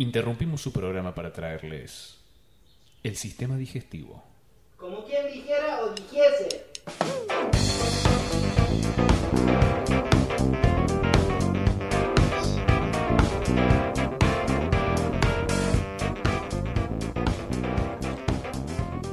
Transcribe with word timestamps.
Interrumpimos 0.00 0.62
su 0.62 0.72
programa 0.72 1.14
para 1.14 1.30
traerles 1.30 2.16
el 3.02 3.16
sistema 3.16 3.58
digestivo. 3.58 4.24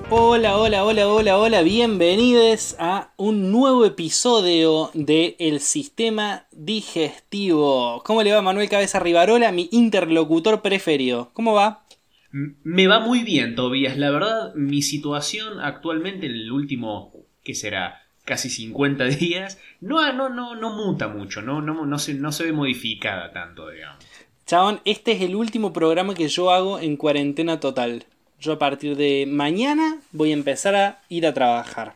Hola, 0.09 0.57
hola, 0.57 0.85
hola, 0.85 1.09
hola, 1.09 1.37
hola, 1.37 1.61
bienvenidos 1.63 2.77
a 2.79 3.11
un 3.17 3.51
nuevo 3.51 3.85
episodio 3.85 4.89
de 4.93 5.35
El 5.37 5.59
Sistema 5.59 6.47
Digestivo. 6.53 8.01
¿Cómo 8.05 8.23
le 8.23 8.31
va 8.31 8.41
Manuel 8.41 8.70
Cabeza 8.70 9.01
Rivarola, 9.01 9.51
mi 9.51 9.67
interlocutor 9.70 10.62
preferido? 10.62 11.31
¿Cómo 11.34 11.53
va? 11.53 11.84
Me 12.31 12.88
va 12.88 13.01
muy 13.01 13.23
bien, 13.23 13.55
Tobías. 13.55 13.98
La 13.98 14.09
verdad, 14.09 14.55
mi 14.55 14.81
situación 14.81 15.59
actualmente 15.59 16.27
en 16.27 16.35
el 16.35 16.53
último, 16.53 17.12
¿qué 17.43 17.53
será? 17.53 18.03
Casi 18.23 18.49
50 18.49 19.03
días, 19.05 19.59
no, 19.81 20.13
no, 20.13 20.29
no, 20.29 20.55
no 20.55 20.73
muta 20.73 21.09
mucho, 21.09 21.41
no, 21.41 21.62
no, 21.62 21.85
no, 21.85 21.99
se, 21.99 22.13
no 22.13 22.31
se 22.31 22.45
ve 22.45 22.53
modificada 22.53 23.34
tanto, 23.34 23.70
digamos. 23.70 24.05
Chabón, 24.45 24.79
este 24.85 25.12
es 25.12 25.21
el 25.21 25.35
último 25.35 25.73
programa 25.73 26.13
que 26.13 26.29
yo 26.29 26.51
hago 26.51 26.79
en 26.79 26.95
cuarentena 26.95 27.59
total. 27.59 28.05
Yo 28.40 28.54
a 28.54 28.59
partir 28.59 28.96
de 28.96 29.26
mañana 29.27 30.00
voy 30.12 30.32
a 30.32 30.34
empezar 30.34 30.76
a 30.76 31.00
ir 31.09 31.26
a 31.26 31.34
trabajar. 31.34 31.96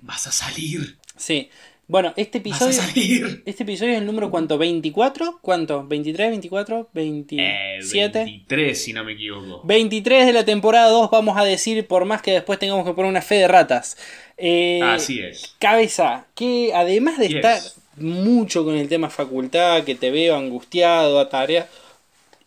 Vas 0.00 0.26
a 0.26 0.32
salir, 0.32 0.96
Sí. 1.16 1.48
Bueno, 1.86 2.14
este 2.16 2.38
vas 2.40 2.62
a 2.62 2.70
episodio... 2.70 2.88
salir. 2.88 3.42
Este 3.44 3.62
episodio 3.62 3.92
es 3.92 3.98
el 3.98 4.06
número 4.06 4.30
cuánto? 4.30 4.58
¿24? 4.58 5.38
¿Cuánto? 5.42 5.84
¿23, 5.86 6.16
24, 6.30 6.80
Eh, 6.80 6.86
27? 6.94 8.24
23, 8.24 8.82
si 8.82 8.92
no 8.94 9.04
me 9.04 9.12
equivoco. 9.12 9.60
23 9.64 10.24
de 10.26 10.32
la 10.32 10.46
temporada 10.46 10.88
2, 10.88 11.10
vamos 11.10 11.36
a 11.36 11.44
decir, 11.44 11.86
por 11.86 12.06
más 12.06 12.22
que 12.22 12.32
después 12.32 12.58
tengamos 12.58 12.86
que 12.86 12.94
poner 12.94 13.10
una 13.10 13.20
fe 13.20 13.34
de 13.34 13.48
ratas. 13.48 13.98
Eh, 14.38 14.80
Así 14.82 15.20
es. 15.20 15.54
Cabeza, 15.58 16.24
que 16.34 16.72
además 16.74 17.18
de 17.18 17.28
Yes. 17.28 17.36
estar 17.36 17.60
mucho 17.96 18.64
con 18.64 18.76
el 18.76 18.88
tema 18.88 19.10
facultad, 19.10 19.84
que 19.84 19.94
te 19.94 20.10
veo 20.10 20.36
angustiado, 20.36 21.20
a 21.20 21.28
tarea 21.28 21.68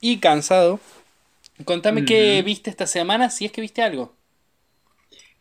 y 0.02 0.18
cansado, 0.18 0.80
contame 1.66 2.06
qué 2.06 2.42
Ujú. 2.42 2.46
viste 2.46 2.70
esta 2.70 2.88
semana, 2.88 3.30
si 3.30 3.46
es 3.46 3.52
que 3.52 3.62
viste 3.62 3.82
algo. 3.84 4.16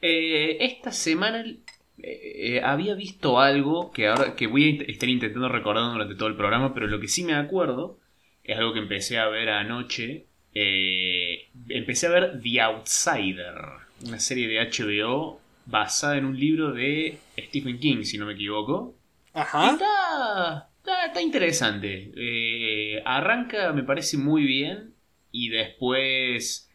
Eh, 0.01 0.59
esta 0.65 0.93
semana 0.93 1.45
eh, 1.45 1.59
eh, 2.03 2.61
había 2.63 2.95
visto 2.95 3.41
algo 3.41 3.91
que 3.93 4.09
ahora 4.09 4.35
que 4.37 4.47
voy 4.47 4.79
a 4.81 4.91
estar 4.93 5.09
intentando 5.09 5.49
recordar 5.49 5.93
durante 5.93 6.15
todo 6.15 6.29
el 6.29 6.37
programa, 6.37 6.75
pero 6.75 6.87
lo 6.87 7.01
que 7.01 7.09
sí 7.09 7.25
me 7.25 7.35
acuerdo 7.35 7.99
es 8.45 8.57
algo 8.59 8.73
que 8.73 8.81
empecé 8.81 9.19
a 9.19 9.29
ver 9.29 9.49
anoche. 9.51 10.27
eh, 10.55 11.49
empecé 11.69 12.07
a 12.07 12.11
ver 12.11 12.41
The 12.43 12.61
Outsider, 12.61 13.55
una 14.01 14.19
serie 14.21 14.49
de 14.49 14.61
HBO 14.61 15.41
basada 15.67 16.17
en 16.19 16.25
un 16.27 16.39
libro 16.39 16.73
de 16.73 17.25
Stephen 17.39 17.79
King, 17.81 18.05
si 18.05 18.19
no 18.19 18.27
me 18.27 18.35
equivoco. 18.35 18.95
Y 19.59 19.67
Ajá. 19.67 19.69
Está, 19.69 20.71
está, 20.79 21.07
está 21.07 21.23
interesante. 21.23 22.13
Eh, 22.17 23.03
arranca, 23.07 23.73
me 23.75 23.85
parece 23.85 24.19
muy 24.19 24.45
bien. 24.45 24.96
Y 25.39 25.49
después 25.51 26.71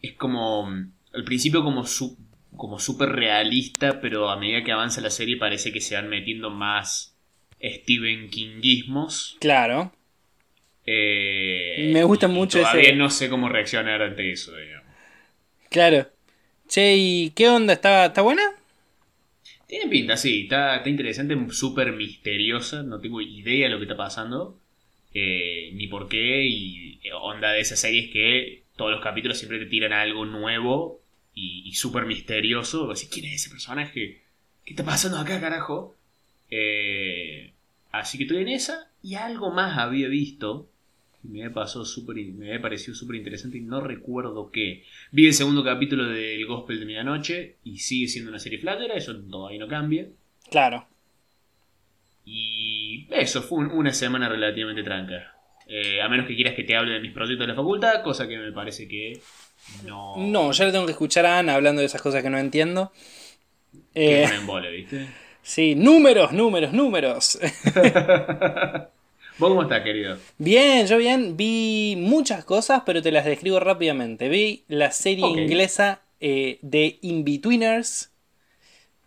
es 0.00 0.12
como. 0.14 0.68
Al 1.12 1.24
principio, 1.24 1.64
como 1.64 1.84
su, 1.86 2.16
como 2.56 2.78
súper 2.78 3.08
realista. 3.10 4.00
Pero 4.00 4.30
a 4.30 4.38
medida 4.38 4.62
que 4.62 4.72
avanza 4.72 5.00
la 5.00 5.10
serie, 5.10 5.36
parece 5.36 5.72
que 5.72 5.80
se 5.80 5.94
van 5.96 6.08
metiendo 6.08 6.50
más 6.50 7.16
Stephen 7.60 8.30
Kingismos. 8.30 9.36
Claro. 9.40 9.92
Eh, 10.84 11.90
Me 11.92 12.04
gusta 12.04 12.28
mucho 12.28 12.60
Todavía 12.60 12.82
ese- 12.90 12.94
no 12.96 13.10
sé 13.10 13.28
cómo 13.28 13.48
reaccionar 13.48 14.02
ante 14.02 14.30
eso, 14.30 14.54
digamos. 14.56 14.86
Claro. 15.68 16.08
Che, 16.68 16.94
¿y 16.96 17.30
qué 17.30 17.48
onda? 17.48 17.72
¿Está, 17.72 18.06
está 18.06 18.22
buena? 18.22 18.42
Tiene 19.66 19.88
pinta, 19.90 20.16
sí, 20.16 20.42
está, 20.42 20.76
está 20.76 20.88
interesante, 20.88 21.36
súper 21.50 21.92
misteriosa, 21.92 22.82
no 22.84 23.00
tengo 23.00 23.20
idea 23.20 23.66
de 23.66 23.70
lo 23.72 23.78
que 23.78 23.84
está 23.84 23.96
pasando, 23.96 24.60
eh, 25.18 25.70
ni 25.72 25.86
por 25.86 26.08
qué, 26.08 26.44
y 26.44 27.00
eh, 27.02 27.12
onda 27.14 27.52
de 27.52 27.60
esas 27.60 27.80
series 27.80 28.12
que 28.12 28.64
todos 28.76 28.90
los 28.90 29.00
capítulos 29.00 29.38
siempre 29.38 29.58
te 29.58 29.64
tiran 29.64 29.94
algo 29.94 30.26
nuevo 30.26 31.00
y, 31.34 31.62
y 31.66 31.72
súper 31.72 32.04
misterioso, 32.04 32.90
así, 32.90 33.08
¿quién 33.08 33.24
es 33.24 33.36
ese 33.36 33.48
personaje? 33.48 34.20
¿Qué 34.66 34.72
está 34.74 34.84
pasando 34.84 35.16
acá, 35.16 35.40
carajo? 35.40 35.96
Eh, 36.50 37.52
así 37.92 38.18
que 38.18 38.24
estoy 38.24 38.42
en 38.42 38.48
esa, 38.48 38.90
y 39.02 39.14
algo 39.14 39.50
más 39.50 39.78
había 39.78 40.08
visto, 40.08 40.68
que 41.22 41.28
me 41.28 41.48
pasó 41.50 41.86
súper, 41.86 42.16
me 42.16 42.48
había 42.48 42.60
parecido 42.60 42.94
súper 42.94 43.16
interesante 43.16 43.56
y 43.56 43.62
no 43.62 43.80
recuerdo 43.80 44.50
qué. 44.50 44.84
Vi 45.12 45.26
el 45.26 45.32
segundo 45.32 45.64
capítulo 45.64 46.04
del 46.08 46.44
Gospel 46.46 46.80
de 46.80 46.84
Medianoche 46.84 47.56
y 47.64 47.78
sigue 47.78 48.08
siendo 48.08 48.30
una 48.30 48.38
serie 48.38 48.58
flatera, 48.58 48.94
eso 48.94 49.16
todavía 49.16 49.60
no 49.60 49.68
cambia. 49.68 50.08
Claro. 50.50 50.86
Y 52.28 52.55
eso, 53.10 53.42
fue 53.42 53.58
un- 53.58 53.70
una 53.72 53.92
semana 53.92 54.28
relativamente 54.28 54.82
tranca. 54.82 55.34
Eh, 55.68 56.00
a 56.00 56.08
menos 56.08 56.26
que 56.26 56.36
quieras 56.36 56.54
que 56.54 56.64
te 56.64 56.76
hable 56.76 56.92
de 56.94 57.00
mis 57.00 57.12
proyectos 57.12 57.46
de 57.46 57.52
la 57.52 57.56
facultad, 57.56 58.02
cosa 58.02 58.28
que 58.28 58.38
me 58.38 58.52
parece 58.52 58.86
que 58.86 59.20
no. 59.84 60.14
No, 60.18 60.52
ya 60.52 60.64
le 60.64 60.72
tengo 60.72 60.86
que 60.86 60.92
escuchar 60.92 61.26
a 61.26 61.38
Ana 61.38 61.54
hablando 61.54 61.80
de 61.80 61.86
esas 61.86 62.00
cosas 62.02 62.22
que 62.22 62.30
no 62.30 62.38
entiendo. 62.38 62.92
Que 63.92 64.22
Eh, 64.22 64.24
embole, 64.24 64.70
¿viste? 64.70 65.06
sí, 65.42 65.74
números, 65.74 66.32
números, 66.32 66.72
números. 66.72 67.38
¿Vos 69.38 69.50
cómo 69.50 69.62
estás, 69.62 69.82
querido? 69.82 70.16
Bien, 70.38 70.86
yo 70.86 70.96
bien, 70.98 71.36
vi 71.36 71.94
muchas 71.98 72.44
cosas, 72.44 72.82
pero 72.86 73.02
te 73.02 73.12
las 73.12 73.24
describo 73.24 73.60
rápidamente. 73.60 74.28
Vi 74.28 74.64
la 74.68 74.90
serie 74.90 75.26
inglesa 75.26 76.00
eh, 76.20 76.58
de 76.62 76.98
In-Betweeners. 77.02 78.10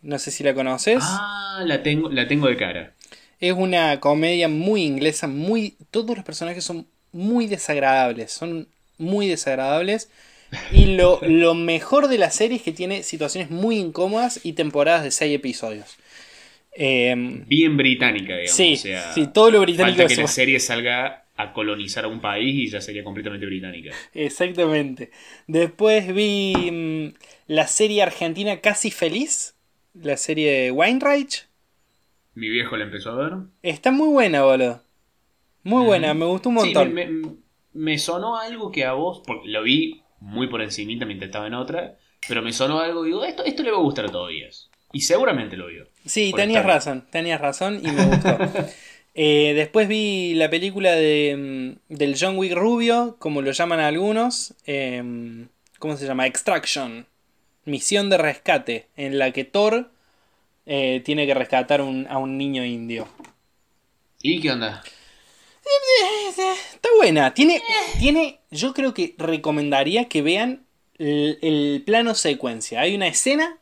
No 0.01 0.19
sé 0.19 0.31
si 0.31 0.43
la 0.43 0.53
conoces. 0.53 1.03
Ah, 1.03 1.63
la 1.65 1.81
tengo, 1.83 2.09
la 2.09 2.27
tengo 2.27 2.47
de 2.47 2.57
cara. 2.57 2.93
Es 3.39 3.53
una 3.53 3.99
comedia 3.99 4.47
muy 4.47 4.83
inglesa, 4.83 5.27
muy. 5.27 5.75
Todos 5.91 6.15
los 6.15 6.25
personajes 6.25 6.63
son 6.63 6.87
muy 7.11 7.47
desagradables. 7.47 8.31
Son 8.31 8.67
muy 8.97 9.27
desagradables. 9.27 10.09
Y 10.71 10.85
lo, 10.95 11.19
lo 11.21 11.53
mejor 11.53 12.07
de 12.07 12.17
la 12.17 12.31
serie 12.31 12.57
es 12.57 12.63
que 12.63 12.71
tiene 12.71 13.03
situaciones 13.03 13.51
muy 13.51 13.77
incómodas 13.77 14.39
y 14.43 14.53
temporadas 14.53 15.03
de 15.03 15.11
6 15.11 15.35
episodios. 15.35 15.97
Em, 16.71 17.45
Bien 17.45 17.75
británica, 17.77 18.35
digamos. 18.37 18.51
sí, 18.51 18.73
o 18.73 18.77
sea, 18.77 19.13
sí, 19.13 19.27
todo 19.27 19.51
lo 19.51 19.61
británico 19.61 19.97
Falta 19.97 20.15
que 20.15 20.21
la 20.21 20.27
serie 20.27 20.59
salga 20.59 21.25
a 21.35 21.53
colonizar 21.53 22.05
a 22.05 22.07
un 22.07 22.21
país 22.21 22.55
y 22.55 22.69
ya 22.69 22.81
sería 22.81 23.03
completamente 23.03 23.45
británica. 23.45 23.91
Exactamente. 24.13 25.11
Después 25.47 26.13
vi 26.13 26.53
mm, 26.71 27.13
la 27.47 27.67
serie 27.67 28.01
argentina 28.03 28.59
Casi 28.61 28.91
Feliz. 28.91 29.55
La 29.93 30.17
serie 30.17 30.51
de 30.51 30.71
Weinreich. 30.71 31.48
Mi 32.35 32.49
viejo 32.49 32.77
la 32.77 32.85
empezó 32.85 33.11
a 33.11 33.15
ver. 33.15 33.33
Está 33.63 33.91
muy 33.91 34.09
buena, 34.09 34.43
boludo. 34.43 34.81
Muy 35.63 35.85
buena, 35.85 36.13
me 36.13 36.25
gustó 36.25 36.49
un 36.49 36.59
Sí, 36.59 36.65
montón. 36.65 36.93
me, 36.93 37.07
me- 37.07 37.35
me 37.73 37.97
sonó 37.97 38.37
algo 38.37 38.71
que 38.71 38.85
a 38.85 38.93
vos, 38.93 39.21
porque 39.25 39.49
lo 39.49 39.61
vi 39.63 40.01
muy 40.19 40.47
por 40.47 40.61
encimita 40.61 41.05
mientras 41.05 41.27
estaba 41.29 41.47
en 41.47 41.53
otra, 41.53 41.97
pero 42.27 42.41
me 42.41 42.51
sonó 42.53 42.79
algo 42.79 43.03
y 43.05 43.09
digo, 43.09 43.23
esto, 43.23 43.43
esto 43.45 43.63
le 43.63 43.71
va 43.71 43.77
a 43.77 43.81
gustar 43.81 44.05
a 44.05 44.11
todos 44.11 44.29
días. 44.29 44.69
Y 44.91 45.01
seguramente 45.01 45.55
lo 45.57 45.67
vio. 45.67 45.87
Sí, 46.05 46.33
tenías 46.35 46.61
estar- 46.61 46.73
razón, 46.75 47.05
tenías 47.11 47.39
razón 47.41 47.79
y 47.83 47.91
me 47.91 48.05
gustó. 48.05 48.37
Eh, 49.15 49.53
después 49.55 49.87
vi 49.89 50.33
la 50.35 50.49
película 50.49 50.91
de, 50.93 51.75
mm, 51.89 51.93
del 51.93 52.15
John 52.17 52.37
Wick 52.37 52.53
Rubio, 52.53 53.17
como 53.19 53.41
lo 53.41 53.51
llaman 53.51 53.79
algunos. 53.81 54.53
em, 54.65 55.47
¿Cómo 55.79 55.97
se 55.97 56.05
llama? 56.05 56.25
Extraction. 56.27 57.05
Misión 57.65 58.09
de 58.09 58.17
rescate, 58.17 58.87
en 58.95 59.17
la 59.19 59.31
que 59.31 59.43
Thor 59.43 59.89
eh, 60.71 61.01
tiene 61.03 61.25
que 61.25 61.33
rescatar 61.33 61.81
un- 61.81 62.05
a 62.09 62.17
un 62.19 62.37
niño 62.37 62.63
indio. 62.63 63.07
¿Y 64.21 64.39
qué 64.39 64.51
onda? 64.51 64.83
Está 66.73 66.89
buena. 66.97 67.33
Tiene, 67.33 67.61
tiene. 67.99 68.39
Yo 68.51 68.73
creo 68.73 68.93
que 68.93 69.15
recomendaría 69.17 70.07
que 70.07 70.21
vean 70.21 70.65
el, 70.97 71.37
el 71.41 71.83
plano 71.85 72.15
secuencia. 72.15 72.81
Hay 72.81 72.95
una 72.95 73.07
escena 73.07 73.57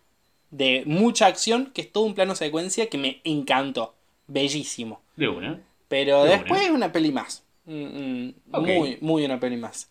de 0.52 0.84
mucha 0.86 1.26
acción 1.28 1.72
que 1.74 1.82
es 1.82 1.92
todo 1.92 2.04
un 2.06 2.14
plano 2.16 2.36
secuencia 2.36 2.90
que 2.90 2.98
me 2.98 3.22
encantó. 3.24 3.96
Bellísimo. 4.28 5.02
De 5.16 5.28
una. 5.28 5.62
Pero 5.88 6.24
De 6.24 6.32
después 6.32 6.60
una. 6.62 6.70
es 6.70 6.76
una 6.76 6.92
peli 6.92 7.12
más. 7.12 7.44
Mm, 7.66 7.84
mm. 7.84 8.34
Muy, 8.62 8.98
muy 9.02 9.26
una 9.26 9.40
peli 9.40 9.58
más. 9.58 9.90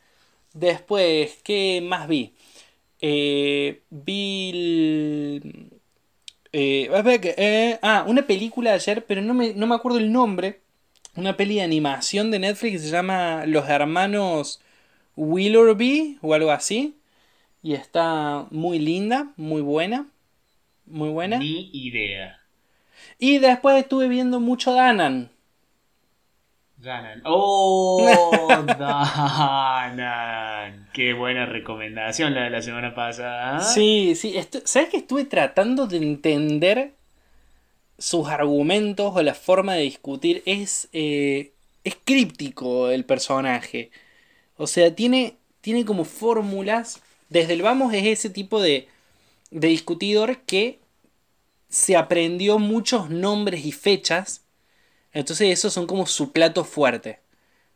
Después, 0.52 1.38
¿qué 1.42 1.80
más 1.82 2.08
vi? 2.08 2.32
Eh, 3.00 3.82
vi. 3.90 4.50
el- 4.54 5.70
eh, 6.52 6.90
a 6.94 7.02
ver 7.02 7.20
que- 7.20 7.34
eh, 7.38 7.78
ah, 7.82 8.04
una 8.06 8.26
película 8.26 8.72
ayer, 8.75 9.04
pero 9.06 9.22
no 9.22 9.34
me, 9.34 9.54
no 9.54 9.66
me 9.66 9.75
acuerdo 9.75 9.98
el 9.98 10.12
nombre. 10.12 10.60
Una 11.16 11.37
peli 11.37 11.56
de 11.56 11.62
animación 11.62 12.31
de 12.31 12.38
Netflix 12.40 12.72
que 12.75 12.78
se 12.81 12.90
llama 12.90 13.44
Los 13.46 13.69
Hermanos 13.69 14.60
Willoughby 15.16 16.19
o 16.22 16.34
algo 16.34 16.50
así. 16.52 16.96
Y 17.62 17.75
está 17.75 18.46
muy 18.50 18.78
linda, 18.78 19.32
muy 19.37 19.62
buena. 19.62 20.08
Muy 20.87 21.10
buena. 21.10 21.38
Ni 21.38 21.70
idea. 21.72 22.40
Y 23.19 23.38
después 23.38 23.76
estuve 23.76 24.08
viendo 24.08 24.40
mucho 24.40 24.72
Danan. 24.72 25.31
Danan. 26.86 27.20
¡Oh! 27.24 28.06
Danan. 28.78 30.88
Qué 30.92 31.12
buena 31.12 31.46
recomendación 31.46 32.34
la 32.34 32.44
de 32.44 32.50
la 32.50 32.62
semana 32.62 32.94
pasada. 32.94 33.60
Sí, 33.60 34.14
sí. 34.14 34.34
estu- 34.36 34.62
¿Sabes 34.64 34.88
que 34.90 34.98
estuve 34.98 35.24
tratando 35.24 35.86
de 35.86 35.96
entender 35.98 36.92
sus 37.98 38.28
argumentos 38.28 39.12
o 39.14 39.22
la 39.22 39.34
forma 39.34 39.74
de 39.74 39.82
discutir? 39.82 40.42
Es, 40.46 40.88
eh, 40.92 41.52
es 41.84 41.96
críptico 42.04 42.90
el 42.90 43.04
personaje. 43.04 43.90
O 44.56 44.66
sea, 44.66 44.94
tiene, 44.94 45.36
tiene 45.60 45.84
como 45.84 46.04
fórmulas. 46.04 47.02
Desde 47.28 47.54
el 47.54 47.62
vamos 47.62 47.92
es 47.92 48.06
ese 48.06 48.30
tipo 48.30 48.60
de, 48.62 48.88
de 49.50 49.68
discutidor 49.68 50.38
que 50.42 50.78
se 51.68 51.96
aprendió 51.96 52.58
muchos 52.60 53.10
nombres 53.10 53.66
y 53.66 53.72
fechas. 53.72 54.42
Entonces 55.16 55.48
esos 55.50 55.72
son 55.72 55.86
como 55.86 56.06
su 56.06 56.32
plato 56.32 56.64
fuerte. 56.64 57.20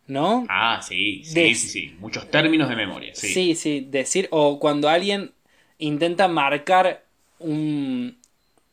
¿No? 0.06 0.46
Ah, 0.48 0.81
sí, 0.82 1.22
sí, 1.25 1.34
De- 1.34 1.54
sí, 1.54 1.69
sí. 1.69 1.96
Muchos 2.00 2.31
términos 2.31 2.69
de 2.69 2.76
memoria, 2.76 3.14
sí. 3.14 3.28
Sí, 3.28 3.54
sí, 3.54 3.87
decir, 3.88 4.28
o 4.32 4.58
cuando 4.58 4.88
alguien 4.88 5.32
intenta 5.78 6.26
marcar 6.28 7.04
un- 7.38 8.19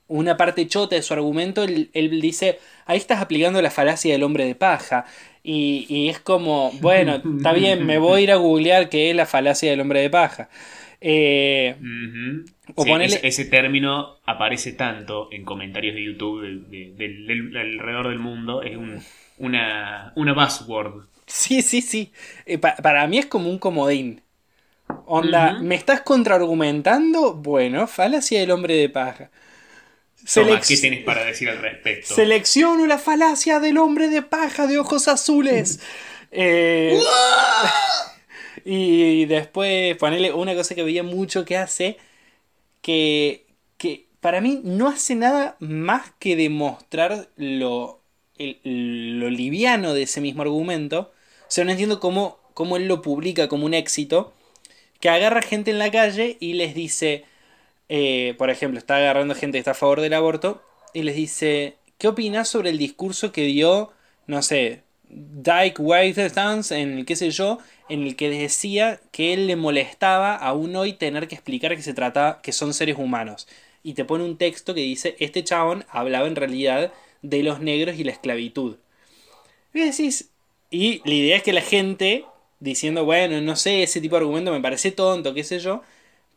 una 0.07 0.37
parte 0.37 0.67
chota 0.67 0.95
de 0.95 1.01
su 1.01 1.13
argumento, 1.13 1.63
él, 1.63 1.89
él 1.93 2.21
dice, 2.21 2.59
ahí 2.85 2.97
estás 2.97 3.21
aplicando 3.21 3.61
la 3.61 3.71
falacia 3.71 4.13
del 4.13 4.23
hombre 4.23 4.45
de 4.45 4.55
paja. 4.55 5.05
Y, 5.43 5.85
y 5.89 6.09
es 6.09 6.19
como, 6.19 6.71
bueno, 6.81 7.15
está 7.37 7.53
bien, 7.53 7.85
me 7.85 7.97
voy 7.99 8.21
a 8.21 8.23
ir 8.23 8.31
a 8.31 8.35
googlear 8.37 8.89
qué 8.89 9.09
es 9.09 9.15
la 9.15 9.25
falacia 9.25 9.69
del 9.69 9.81
hombre 9.81 10.01
de 10.01 10.09
paja. 10.09 10.49
Eh, 10.99 11.75
Ujú. 11.79 12.45
O 12.75 12.83
Sí, 12.83 12.89
ponele- 12.89 13.15
ese, 13.17 13.27
ese 13.27 13.45
término 13.45 14.17
aparece 14.25 14.73
tanto 14.73 15.29
en 15.31 15.45
comentarios 15.45 15.95
de 15.95 16.03
YouTube 16.03 16.41
de- 16.69 17.59
alrededor 17.59 18.09
del 18.09 18.19
mundo. 18.19 18.61
Es 18.63 18.75
un- 18.77 19.01
una, 19.37 20.11
una 20.15 20.33
buzzword. 20.33 21.05
sí, 21.27 21.61
sí, 21.61 21.81
sí. 21.81 22.11
Eh, 22.45 22.57
pa- 22.57 22.75
para 22.77 23.05
mí 23.07 23.17
es 23.19 23.25
como 23.27 23.49
un 23.49 23.59
comodín. 23.59 24.21
Onda. 25.05 25.59
¿me 25.61 25.75
estás 25.75 26.01
contraargumentando? 26.01 27.33
Bueno, 27.35 27.87
falacia 27.87 28.39
del 28.39 28.51
hombre 28.51 28.75
de 28.75 28.89
paja. 28.89 29.29
Toma, 30.33 30.59
¿qué 30.61 30.77
tenés 30.77 31.03
para 31.03 31.23
decir 31.25 31.47
al 31.49 31.59
respecto? 31.59 32.15
Selecciono 32.15 32.85
la 32.87 32.97
falacia 32.97 33.59
del 33.59 33.77
hombre 33.77 34.09
de 34.09 34.21
paja 34.23 34.65
de 34.67 34.79
ojos 34.79 35.07
azules. 35.07 35.79
Eh, 36.29 36.99
y 38.73 39.25
después 39.25 39.95
ponerle 39.97 40.33
una 40.33 40.55
cosa 40.55 40.75
que 40.75 40.83
veía 40.83 41.03
mucho 41.03 41.45
que 41.45 41.57
hace, 41.57 41.97
que, 42.81 43.45
que 43.77 44.07
para 44.21 44.41
mí 44.41 44.61
no 44.63 44.89
hace 44.89 45.15
nada 45.15 45.57
más 45.59 46.11
que 46.19 46.35
demostrar 46.35 47.29
lo, 47.37 48.01
el- 48.37 49.19
lo 49.19 49.29
liviano 49.29 49.93
de 49.93 50.03
ese 50.03 50.21
mismo 50.21 50.41
argumento. 50.43 51.11
O 51.43 51.45
sea, 51.51 51.65
no 51.65 51.71
entiendo 51.71 51.99
cómo, 51.99 52.39
cómo 52.53 52.77
él 52.77 52.87
lo 52.87 53.01
publica 53.01 53.47
como 53.49 53.65
un 53.65 53.73
éxito. 53.73 54.33
Que 54.99 55.09
agarra 55.09 55.41
gente 55.41 55.71
en 55.71 55.79
la 55.79 55.91
calle 55.91 56.37
y 56.39 56.53
les 56.53 56.73
dice, 56.75 57.25
eh, 57.89 58.35
por 58.37 58.49
ejemplo, 58.49 58.79
está 58.79 58.97
agarrando 58.97 59.35
gente 59.35 59.57
que 59.57 59.59
está 59.59 59.71
a 59.71 59.75
favor 59.75 60.01
del 60.01 60.13
aborto 60.13 60.61
y 60.93 61.03
les 61.03 61.15
dice, 61.15 61.77
¿qué 61.97 62.07
opinas 62.09 62.49
sobre 62.49 62.71
el 62.71 62.77
discurso 62.79 63.31
que 63.31 63.43
dio, 63.43 63.91
no 64.27 64.41
sé, 64.43 64.83
Dyke 65.09 65.79
Whitestance 65.79 66.77
en 66.77 66.97
el 66.97 67.05
qué 67.05 67.15
sé 67.15 67.31
yo, 67.31 67.59
en 67.89 68.03
el 68.03 68.15
que 68.15 68.29
decía 68.29 68.99
que 69.11 69.33
él 69.33 69.47
le 69.47 69.55
molestaba 69.55 70.35
aún 70.35 70.75
hoy 70.75 70.93
tener 70.93 71.27
que 71.27 71.35
explicar 71.35 71.75
que 71.75 71.81
se 71.81 71.93
trata, 71.93 72.39
que 72.43 72.51
son 72.51 72.73
seres 72.73 72.97
humanos? 72.97 73.47
Y 73.83 73.93
te 73.93 74.05
pone 74.05 74.23
un 74.25 74.37
texto 74.37 74.73
que 74.73 74.81
dice, 74.81 75.15
este 75.19 75.43
chabón 75.43 75.85
hablaba 75.89 76.27
en 76.27 76.35
realidad 76.35 76.91
de 77.21 77.43
los 77.43 77.61
negros 77.61 77.97
y 77.97 78.03
la 78.03 78.11
esclavitud. 78.11 78.75
Y 79.73 79.79
decís, 79.79 80.29
y 80.69 81.01
la 81.05 81.13
idea 81.13 81.37
es 81.37 81.43
que 81.43 81.53
la 81.53 81.61
gente, 81.61 82.25
diciendo, 82.59 83.05
bueno, 83.05 83.39
no 83.41 83.55
sé, 83.55 83.83
ese 83.83 84.01
tipo 84.01 84.15
de 84.15 84.21
argumento 84.23 84.51
me 84.51 84.61
parece 84.61 84.91
tonto, 84.91 85.33
qué 85.33 85.43
sé 85.43 85.59
yo, 85.59 85.83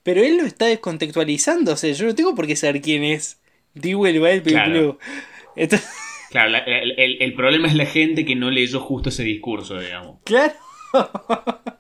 pero 0.03 0.23
él 0.23 0.37
lo 0.37 0.45
está 0.45 0.67
descontextualizando, 0.67 1.73
o 1.73 1.77
sea, 1.77 1.93
yo 1.93 2.07
no 2.07 2.15
tengo 2.15 2.35
por 2.35 2.47
qué 2.47 2.57
saber 2.57 2.81
quién 2.81 3.03
es 3.03 3.39
Dewey 3.75 4.19
White 4.19 4.51
Claro. 4.51 4.71
Blue. 4.71 4.99
Entonces, 5.57 5.89
Claro, 6.31 6.51
la- 6.51 6.59
el, 6.61 6.93
el- 6.99 7.21
el 7.23 7.35
problema 7.35 7.69
es 7.69 7.75
la 7.75 7.85
gente 7.87 8.25
que 8.25 8.35
no 8.37 8.51
leyó 8.51 8.81
justo 8.81 9.11
ese 9.11 9.23
discurso, 9.25 9.79
digamos. 9.79 10.21
claro. 10.25 10.55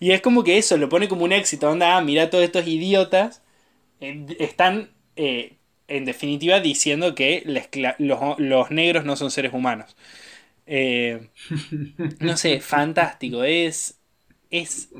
y 0.00 0.12
es 0.12 0.20
como 0.20 0.44
que 0.44 0.58
eso, 0.58 0.76
lo 0.76 0.88
pone 0.88 1.08
como 1.08 1.24
un 1.24 1.32
éxito, 1.32 1.70
onda, 1.70 1.96
ah, 1.96 2.02
mira 2.02 2.30
todos 2.30 2.44
estos 2.44 2.66
idiotas, 2.66 3.42
eh, 4.00 4.26
están, 4.40 4.90
eh, 5.16 5.56
en 5.88 6.04
definitiva, 6.06 6.60
diciendo 6.60 7.14
que 7.14 7.42
los, 7.98 8.36
los 8.38 8.70
negros 8.70 9.04
no 9.04 9.16
son 9.16 9.30
seres 9.32 9.52
humanos. 9.54 9.96
Eh, 10.66 11.30
no 12.20 12.36
sé, 12.36 12.60
fantástico, 12.62 13.44
es, 13.44 14.00
es 14.50 14.90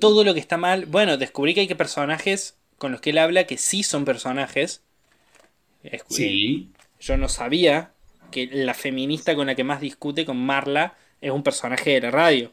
todo 0.00 0.24
lo 0.24 0.34
que 0.34 0.40
está 0.40 0.56
mal. 0.58 0.86
Bueno, 0.86 1.18
descubrí 1.18 1.54
que 1.54 1.62
hay 1.62 1.68
que 1.68 1.76
personajes 1.76 2.58
con 2.78 2.92
los 2.92 3.00
que 3.00 3.10
él 3.10 3.18
habla 3.18 3.46
que 3.46 3.58
sí 3.58 3.82
son 3.84 4.04
personajes. 4.04 4.82
Sí. 6.08 6.72
Yo 7.00 7.16
no 7.16 7.28
sabía 7.28 7.93
que 8.34 8.48
la 8.52 8.74
feminista 8.74 9.34
con 9.36 9.48
la 9.48 9.56
que 9.56 9.64
más 9.64 9.80
discute 9.80 10.26
con 10.26 10.38
Marla 10.44 10.98
es 11.22 11.32
un 11.32 11.44
personaje 11.44 11.92
de 11.92 12.02
la 12.02 12.12
radio. 12.12 12.52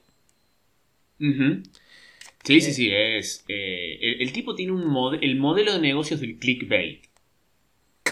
Sí, 2.43 2.61
sí, 2.61 2.73
sí, 2.73 2.89
es... 2.91 3.43
eh, 3.47 3.97
el, 4.01 4.21
el 4.21 4.33
tipo 4.33 4.55
tiene 4.55 4.71
un 4.73 4.83
mod- 4.85 5.19
el 5.21 5.37
modelo 5.37 5.73
de 5.73 5.79
negocios 5.79 6.19
del 6.21 6.37
clickbait. 6.37 7.05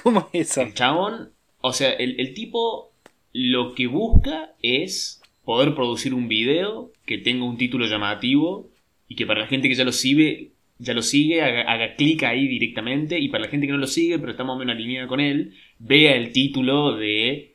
¿Cómo 0.04 0.30
es 0.34 0.52
eso? 0.52 0.62
El 0.62 0.74
chabón, 0.74 1.34
o 1.62 1.74
sea, 1.74 1.92
el, 1.94 2.20
el 2.20 2.34
tipo 2.34 2.94
lo 3.34 3.76
que 3.76 3.88
busca 3.88 4.56
es 4.62 5.22
poder 5.44 5.74
producir 5.76 6.14
un 6.14 6.28
video 6.28 6.92
que 7.06 7.18
tenga 7.18 7.46
un 7.46 7.58
título 7.58 7.86
llamativo 7.88 8.70
y 9.08 9.16
que 9.16 9.26
para 9.26 9.42
la 9.42 9.48
gente 9.48 9.70
que 9.70 9.76
ya 9.76 9.84
lo 9.86 9.92
sigue, 9.92 10.52
ya 10.80 10.94
lo 10.94 11.02
sigue, 11.02 11.42
haga, 11.42 11.62
haga 11.62 11.96
clic 11.96 12.24
ahí 12.24 12.48
directamente 12.48 13.20
y 13.20 13.30
para 13.30 13.46
la 13.46 13.50
gente 13.50 13.68
que 13.68 13.74
no 13.74 13.80
lo 13.80 13.88
sigue, 13.88 14.20
pero 14.20 14.32
está 14.32 14.44
más 14.44 14.56
o 14.56 14.60
menos 14.60 14.76
alineada 14.76 15.08
con 15.08 15.20
él, 15.20 15.56
vea 15.80 16.16
el 16.16 16.32
título 16.34 16.96
de 16.98 17.49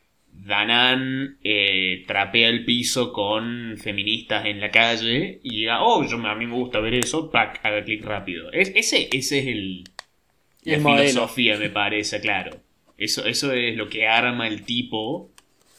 Danan 0.46 1.38
eh, 1.42 2.04
trapea 2.06 2.48
el 2.48 2.64
piso 2.66 3.12
con 3.12 3.76
feministas 3.78 4.44
en 4.46 4.60
la 4.60 4.70
calle 4.70 5.40
y 5.42 5.56
diga, 5.60 5.82
oh, 5.82 6.04
yo, 6.06 6.16
a 6.18 6.34
mí 6.34 6.46
me 6.46 6.54
gusta 6.54 6.80
ver 6.80 6.94
eso, 6.94 7.30
pac, 7.30 7.60
haga 7.64 7.82
clic 7.84 8.04
rápido. 8.04 8.52
Es, 8.52 8.70
ese, 8.74 9.08
ese 9.12 9.38
es 9.40 9.46
el, 9.46 9.84
la 10.64 10.78
modelo. 10.78 11.24
filosofía, 11.24 11.56
me 11.58 11.70
parece, 11.70 12.20
claro. 12.20 12.62
Eso, 12.98 13.24
eso 13.26 13.52
es 13.52 13.76
lo 13.76 13.88
que 13.88 14.06
arma 14.06 14.46
el 14.48 14.64
tipo. 14.64 15.32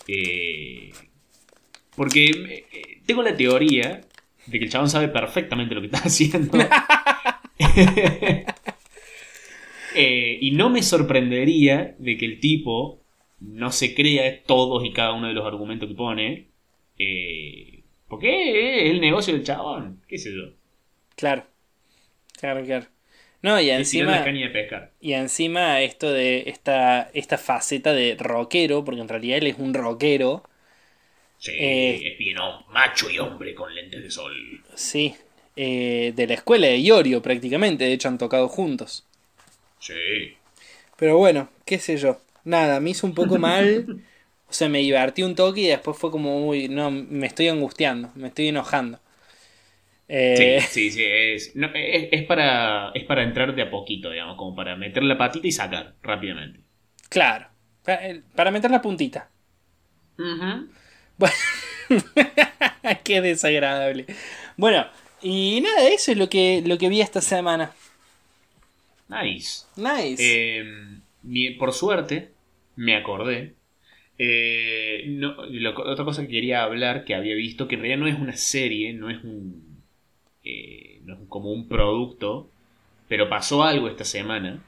eh, 0.07 0.91
porque 1.95 2.25
eh, 2.71 3.01
tengo 3.05 3.23
la 3.23 3.35
teoría 3.35 4.01
de 4.45 4.59
que 4.59 4.65
el 4.65 4.71
chabón 4.71 4.89
sabe 4.89 5.07
perfectamente 5.09 5.75
lo 5.75 5.81
que 5.81 5.87
está 5.87 5.99
haciendo. 6.05 6.57
Eh, 9.91 10.37
y 10.41 10.51
no 10.51 10.69
me 10.69 10.83
sorprendería 10.83 11.95
de 11.99 12.17
que 12.17 12.25
el 12.25 12.39
tipo 12.39 13.04
no 13.39 13.71
se 13.71 13.95
crea 13.95 14.43
todos 14.45 14.83
y 14.85 14.93
cada 14.93 15.13
uno 15.13 15.27
de 15.27 15.33
los 15.33 15.45
argumentos 15.45 15.89
que 15.89 15.95
pone. 15.95 16.51
eh, 16.97 17.83
porque 18.07 18.85
es 18.87 18.91
el 18.91 19.01
negocio 19.01 19.33
del 19.33 19.43
chabón. 19.43 20.03
¿Qué 20.07 20.17
sé 20.17 20.31
yo? 20.35 20.53
Claro. 21.15 21.45
Claro, 22.39 22.63
claro. 22.65 22.87
No, 23.41 23.59
y 23.61 23.69
encima, 23.69 24.23
caña 24.23 24.47
de 24.47 24.53
pescar. 24.53 24.93
y 24.99 25.13
encima 25.13 25.81
esto 25.81 26.11
de 26.11 26.45
esta, 26.49 27.09
esta 27.13 27.37
faceta 27.37 27.93
de 27.93 28.15
rockero, 28.19 28.83
porque 28.85 29.01
en 29.01 29.09
realidad 29.09 29.37
él 29.39 29.47
es 29.47 29.59
un 29.59 29.73
rockero. 29.73 30.43
Sí, 31.37 31.51
Eh, 31.57 31.99
es 32.11 32.17
bien 32.17 32.37
macho 32.69 33.09
y 33.09 33.19
hombre 33.19 33.53
con 33.55 33.73
lentes 33.73 34.03
de 34.03 34.11
sol. 34.11 34.33
Sí. 34.75 35.15
eh, 35.55 36.13
de 36.15 36.27
la 36.27 36.33
escuela 36.35 36.67
de 36.67 36.77
Iorio 36.79 37.21
prácticamente, 37.21 37.85
de 37.85 37.93
hecho 37.93 38.07
han 38.09 38.17
tocado 38.17 38.47
juntos. 38.49 39.05
Sí. 39.79 40.37
Pero 40.97 41.17
bueno, 41.17 41.49
qué 41.65 41.79
sé 41.79 41.97
yo. 41.97 42.19
Nada, 42.45 42.79
me 42.79 42.91
hizo 42.91 43.05
un 43.07 43.13
poco 43.13 43.37
mal. 43.37 43.89
O 44.49 44.53
sea, 44.53 44.69
me 44.69 44.79
divertí 44.79 45.23
un 45.23 45.35
toque 45.35 45.61
y 45.61 45.67
después 45.67 45.97
fue 45.97 46.11
como, 46.11 46.47
uy, 46.47 46.69
no, 46.69 46.91
me 46.91 47.27
estoy 47.27 47.49
angustiando, 47.49 48.11
me 48.15 48.29
estoy 48.29 48.49
enojando. 48.49 48.99
Eh, 50.07 50.59
Sí, 50.59 50.67
sí, 50.69 50.91
sí, 50.91 51.01
es, 51.03 51.55
no, 51.55 51.67
es, 51.73 52.09
es 52.11 52.25
para, 52.27 52.91
es 52.93 53.05
para 53.05 53.23
entrar 53.23 53.55
de 53.55 53.61
a 53.63 53.69
poquito, 53.71 54.09
digamos, 54.11 54.35
como 54.37 54.53
para 54.55 54.75
meter 54.75 55.01
la 55.03 55.17
patita 55.17 55.47
y 55.47 55.51
sacar 55.51 55.95
rápidamente. 56.03 56.63
Claro, 57.15 57.45
pa- 57.85 57.99
para 58.37 58.51
meter 58.55 58.69
la 58.71 58.81
puntita. 58.85 59.21
Bueno, 61.17 61.35
qué 63.03 63.21
desagradable. 63.21 64.05
Bueno, 64.57 64.85
y 65.21 65.61
nada, 65.61 65.87
eso 65.89 66.11
es 66.11 66.17
lo 66.17 66.29
que, 66.29 66.61
lo 66.65 66.77
que 66.77 66.89
vi 66.89 67.01
esta 67.01 67.21
semana. 67.21 67.73
Nice. 69.09 69.65
Nice. 69.77 70.39
Eh, 71.23 71.55
por 71.59 71.73
suerte, 71.73 72.34
me 72.75 72.95
acordé. 72.95 73.55
eh, 74.17 75.05
no, 75.09 75.45
lo- 75.47 75.71
otra 75.91 76.05
cosa 76.05 76.23
que 76.23 76.29
quería 76.29 76.63
hablar, 76.63 77.05
que 77.05 77.15
había 77.15 77.35
visto, 77.35 77.67
que 77.67 77.75
en 77.75 77.81
realidad 77.81 77.99
no 77.99 78.07
es 78.07 78.19
una 78.19 78.37
serie, 78.37 78.93
no 78.93 79.09
es 79.09 79.23
un. 79.23 79.83
eh, 80.43 81.01
no 81.05 81.15
es 81.15 81.19
como 81.29 81.51
un 81.51 81.67
producto, 81.67 82.49
pero 83.09 83.29
pasó 83.29 83.63
algo 83.63 83.87
esta 83.89 84.05
semana. 84.05 84.63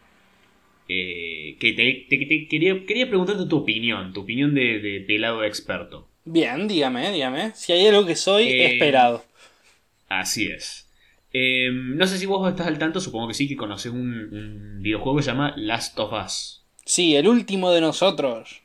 eh, 0.90 1.58
que 1.60 1.74
te, 1.74 2.06
te- 2.10 2.26
te 2.26 2.48
quería, 2.48 2.86
quería 2.86 3.08
preguntarte 3.08 3.46
tu 3.48 3.58
opinión, 3.58 4.14
tu 4.14 4.22
opinión 4.22 4.56
de, 4.56 4.80
de 4.80 5.02
pelado 5.02 5.44
experto. 5.44 6.08
Bien, 6.26 6.68
dígame, 6.68 7.12
dígame. 7.12 7.54
Si 7.56 7.74
hay 7.74 7.88
algo 7.88 8.06
que 8.06 8.16
soy, 8.16 8.46
Eh, 8.50 8.68
esperado. 8.68 9.24
Así 10.10 10.48
es. 10.48 10.90
Eh, 11.34 11.70
no 11.72 12.08
sé 12.08 12.18
si 12.18 12.26
vos 12.26 12.48
estás 12.50 12.68
al 12.68 12.80
tanto, 12.80 13.00
supongo 13.02 13.28
que 13.28 13.34
sí, 13.34 13.48
que 13.48 13.58
conoces 13.58 13.92
un, 13.92 14.00
un 14.34 14.82
videojuego 14.82 15.18
que 15.18 15.24
se 15.24 15.32
llama 15.32 15.54
Last 15.58 16.00
of 16.00 16.14
Us. 16.14 16.66
Sí, 16.88 17.18
el 17.18 17.28
último 17.28 17.70
de 17.72 17.82
nosotros. 17.82 18.62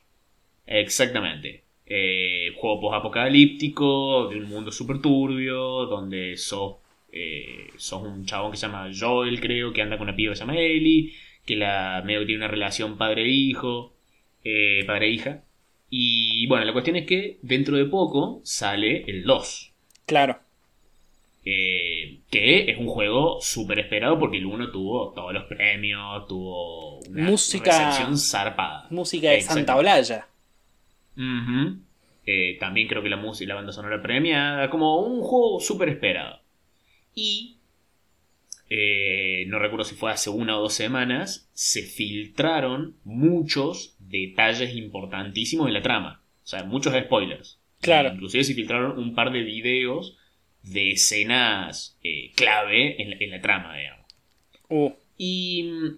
Exactamente. 0.65 1.63
Eh, 1.85 2.53
juego 2.55 2.79
post-apocalíptico, 2.79 4.29
de 4.29 4.37
un 4.37 4.47
mundo 4.47 4.71
super 4.71 5.01
turbio, 5.01 5.85
donde 5.87 6.37
sos, 6.37 6.77
eh, 7.11 7.67
sos 7.75 8.01
un 8.01 8.25
chabón 8.25 8.51
que 8.51 8.57
se 8.57 8.65
llama 8.65 8.89
Joel, 8.97 9.41
creo, 9.41 9.73
que 9.73 9.81
anda 9.81 9.97
con 9.97 10.07
una 10.07 10.15
piba 10.15 10.31
que 10.31 10.37
se 10.37 10.43
llama 10.43 10.57
Ellie, 10.57 11.11
que 11.45 11.57
la 11.57 12.01
medio 12.05 12.21
que 12.21 12.27
tiene 12.27 12.45
una 12.45 12.51
relación 12.51 12.97
padre-hijo, 12.97 13.93
eh, 14.45 14.85
padre-hija. 14.87 15.43
Y 15.89 16.47
bueno, 16.47 16.63
la 16.63 16.71
cuestión 16.71 16.95
es 16.95 17.05
que 17.05 17.39
dentro 17.41 17.75
de 17.75 17.85
poco 17.85 18.39
sale 18.45 19.03
el 19.05 19.25
2. 19.25 19.73
Claro. 20.05 20.39
Eh, 21.45 22.19
que 22.31 22.71
es 22.71 22.77
un 22.77 22.87
juego 22.87 23.39
súper 23.41 23.79
esperado 23.79 24.17
porque 24.19 24.37
el 24.37 24.45
1 24.45 24.71
tuvo 24.71 25.11
todos 25.13 25.33
los 25.33 25.43
premios, 25.45 26.27
tuvo 26.27 26.99
una 26.99 27.23
Música- 27.29 27.85
recepción 27.89 28.17
zarpada. 28.17 28.87
Música 28.89 29.29
de 29.29 29.35
Exacto. 29.35 29.55
Santa 29.55 29.75
Olalla. 29.75 30.27
Eh, 32.25 32.57
también 32.59 32.87
creo 32.87 33.03
que 33.03 33.09
la 33.09 33.17
música, 33.17 33.49
la 33.49 33.55
banda 33.55 33.73
sonora 33.73 34.01
premiada, 34.01 34.69
como 34.69 35.01
un 35.01 35.21
juego 35.21 35.59
súper 35.59 35.89
esperado. 35.89 36.39
Y 37.13 37.57
eh, 38.69 39.43
no 39.47 39.59
recuerdo 39.59 39.83
si 39.83 39.95
fue 39.95 40.11
hace 40.11 40.29
una 40.29 40.57
o 40.57 40.61
dos 40.61 40.73
semanas, 40.73 41.49
se 41.53 41.81
filtraron 41.83 42.95
muchos 43.03 43.95
detalles 43.99 44.75
importantísimos 44.75 45.67
de 45.67 45.73
la 45.73 45.81
trama. 45.81 46.21
O 46.43 46.47
sea, 46.47 46.63
muchos 46.63 46.93
spoilers. 46.93 47.59
Claro. 47.81 48.13
Inclusive 48.13 48.43
se 48.45 48.53
filtraron 48.53 48.97
un 48.97 49.13
par 49.13 49.31
de 49.31 49.41
videos 49.43 50.17
de 50.63 50.91
escenas 50.93 51.97
eh, 52.03 52.31
clave 52.35 53.01
en 53.01 53.11
la, 53.11 53.17
en 53.19 53.31
la 53.31 53.41
trama, 53.41 53.77
digamos. 53.77 54.07
Uh, 54.69 54.91
Y 55.17 55.63
mm, 55.63 55.97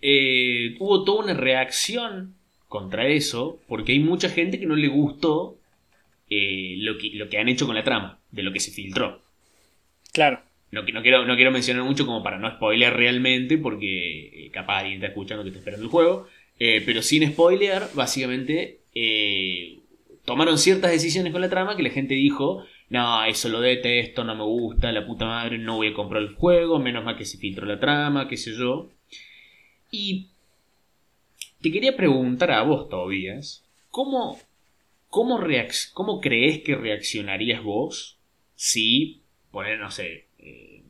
eh, 0.00 0.76
hubo 0.80 1.04
toda 1.04 1.24
una 1.24 1.34
reacción 1.34 2.34
contra 2.68 3.06
eso, 3.08 3.60
porque 3.68 3.92
hay 3.92 4.00
mucha 4.00 4.28
gente 4.28 4.58
que 4.58 4.66
no 4.66 4.76
le 4.76 4.88
gustó 4.88 5.58
eh, 6.30 6.76
lo, 6.78 6.98
que, 6.98 7.10
lo 7.14 7.28
que 7.28 7.38
han 7.38 7.48
hecho 7.48 7.66
con 7.66 7.74
la 7.76 7.84
trama, 7.84 8.20
de 8.30 8.42
lo 8.42 8.52
que 8.52 8.60
se 8.60 8.72
filtró. 8.72 9.22
claro. 10.12 10.40
No, 10.70 10.84
quiero, 11.02 11.26
no 11.26 11.36
quiero 11.36 11.50
mencionar 11.50 11.84
mucho 11.84 12.06
como 12.06 12.22
para 12.22 12.38
no 12.38 12.50
spoiler 12.50 12.94
realmente, 12.94 13.58
porque 13.58 14.48
capaz 14.54 14.78
alguien 14.80 14.94
está 14.96 15.08
escuchando 15.08 15.42
que 15.44 15.50
está 15.50 15.58
esperando 15.58 15.84
el 15.84 15.90
juego. 15.90 16.26
eh, 16.58 16.82
pero 16.86 17.02
sin 17.02 17.30
spoiler, 17.30 17.82
básicamente 17.94 18.80
eh, 18.94 19.80
tomaron 20.24 20.56
ciertas 20.58 20.90
decisiones 20.90 21.32
con 21.32 21.42
la 21.42 21.50
trama 21.50 21.76
que 21.76 21.82
la 21.82 21.90
gente 21.90 22.14
dijo, 22.14 22.64
no, 22.92 23.24
eso 23.24 23.48
lo 23.48 23.60
detesto, 23.60 24.22
no 24.22 24.34
me 24.34 24.44
gusta, 24.44 24.92
la 24.92 25.06
puta 25.06 25.24
madre, 25.24 25.56
no 25.58 25.76
voy 25.76 25.88
a 25.88 25.94
comprar 25.94 26.22
el 26.22 26.34
juego, 26.34 26.78
menos 26.78 27.02
mal 27.04 27.16
que 27.16 27.24
se 27.24 27.38
filtró 27.38 27.64
la 27.66 27.80
trama, 27.80 28.28
qué 28.28 28.36
sé 28.36 28.52
yo. 28.54 28.90
Y 29.90 30.28
te 31.60 31.70
quería 31.72 31.96
preguntar 31.96 32.50
a 32.50 32.62
vos, 32.62 32.88
Tobías, 32.88 33.64
¿cómo, 33.90 34.38
cómo, 35.08 35.38
cómo 35.94 36.20
crees 36.20 36.62
que 36.62 36.74
reaccionarías 36.76 37.62
vos 37.62 38.18
si, 38.54 39.22
poner, 39.50 39.78
no 39.78 39.90
sé, 39.90 40.26
eh, 40.38 40.82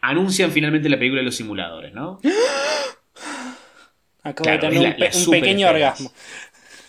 anuncian 0.00 0.50
finalmente 0.52 0.88
la 0.88 0.98
película 0.98 1.20
de 1.20 1.26
los 1.26 1.36
simuladores, 1.36 1.92
¿no? 1.92 2.18
Acabo 4.24 4.44
Claro, 4.44 4.62
de 4.62 4.68
tener 4.68 4.82
la- 4.82 4.94
un, 4.94 5.00
la 5.00 5.10
pequeño 5.30 5.66
esperas. 5.68 6.00
orgasmo. 6.00 6.12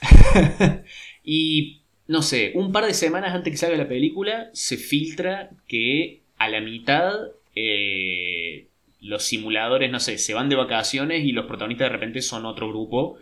y 1.23 1.82
no 2.07 2.21
sé, 2.21 2.51
un 2.55 2.71
par 2.71 2.85
de 2.85 2.93
semanas 2.93 3.33
antes 3.33 3.51
que 3.51 3.57
salga 3.57 3.77
la 3.77 3.87
película, 3.87 4.49
se 4.53 4.77
filtra 4.77 5.51
que 5.67 6.21
a 6.37 6.49
la 6.49 6.59
mitad 6.59 7.13
eh, 7.55 8.67
los 8.99 9.23
simuladores, 9.23 9.91
no 9.91 9.99
sé, 9.99 10.17
se 10.17 10.33
van 10.33 10.49
de 10.49 10.55
vacaciones 10.55 11.23
y 11.23 11.31
los 11.31 11.45
protagonistas 11.45 11.85
de 11.85 11.93
repente 11.93 12.21
son 12.21 12.45
otro 12.45 12.69
grupo 12.69 13.17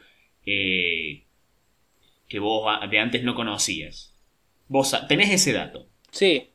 eh, 0.46 1.24
que 2.28 2.40
vos 2.40 2.68
de 2.90 3.00
antes 3.00 3.24
no 3.24 3.36
conocías. 3.36 4.14
Vos 4.68 4.96
tenés 5.08 5.32
ese 5.32 5.54
dato. 5.54 5.88
Sí. 6.12 6.50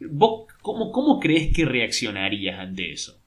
¿Vos 0.00 0.46
cómo, 0.62 0.90
cómo 0.90 1.20
crees 1.20 1.54
que 1.54 1.64
reaccionarías 1.64 2.58
ante 2.58 2.92
eso? 2.92 3.20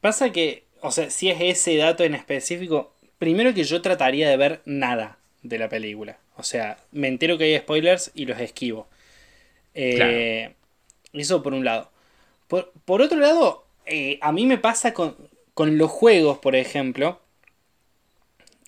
Pasa 0.00 0.30
que, 0.30 0.64
o 0.80 0.90
sea, 0.90 1.10
si 1.10 1.28
es 1.30 1.38
ese 1.40 1.76
dato 1.76 2.04
en 2.04 2.14
específico, 2.14 2.94
primero 3.18 3.52
que 3.54 3.64
yo 3.64 3.82
trataría 3.82 4.28
de 4.28 4.36
ver 4.36 4.62
nada 4.66 5.18
de 5.48 5.58
la 5.58 5.68
película. 5.68 6.18
O 6.36 6.42
sea, 6.42 6.78
me 6.92 7.08
entero 7.08 7.38
que 7.38 7.44
hay 7.44 7.58
spoilers 7.58 8.10
y 8.14 8.26
los 8.26 8.40
esquivo. 8.40 8.88
Eh, 9.74 10.54
Eso 11.12 11.42
por 11.42 11.54
un 11.54 11.64
lado. 11.64 11.90
Por, 12.48 12.72
por 12.86 13.02
otro 13.02 13.18
lado, 13.20 13.66
eh, 13.86 14.18
a 14.22 14.32
mí 14.32 14.46
me 14.46 14.58
pasa 14.58 14.94
con, 14.94 15.16
con 15.54 15.78
los 15.78 15.90
juegos, 15.90 16.38
por 16.40 16.56
ejemplo. 16.56 17.20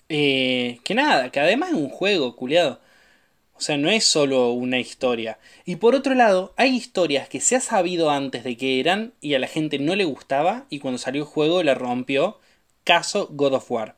eh, 0.09 0.79
que 0.83 0.95
nada, 0.95 1.31
que 1.31 1.39
además 1.39 1.69
es 1.71 1.75
un 1.77 1.89
juego, 1.89 2.35
culiado. 2.35 2.79
O 3.55 3.61
sea, 3.61 3.77
no 3.77 3.89
es 3.91 4.05
solo 4.05 4.51
una 4.53 4.79
historia. 4.79 5.39
Y 5.65 5.77
por 5.77 5.95
otro 5.95 6.15
lado, 6.15 6.53
hay 6.57 6.75
historias 6.77 7.29
que 7.29 7.41
se 7.41 7.57
ha 7.57 7.61
sabido 7.61 8.11
antes 8.11 8.43
de 8.45 8.57
que 8.57 8.81
eran 8.81 9.13
y 9.21 9.35
a 9.35 9.39
la 9.39 9.47
gente 9.47 9.79
no 9.79 9.95
le 9.95 10.05
gustaba 10.05 10.67
y 10.71 10.79
cuando 10.81 10.99
salió 10.99 11.23
el 11.23 11.29
juego 11.29 11.63
la 11.63 11.75
rompió. 11.75 12.39
Caso 12.85 13.29
God 13.31 13.55
of 13.55 13.71
War. 13.71 13.97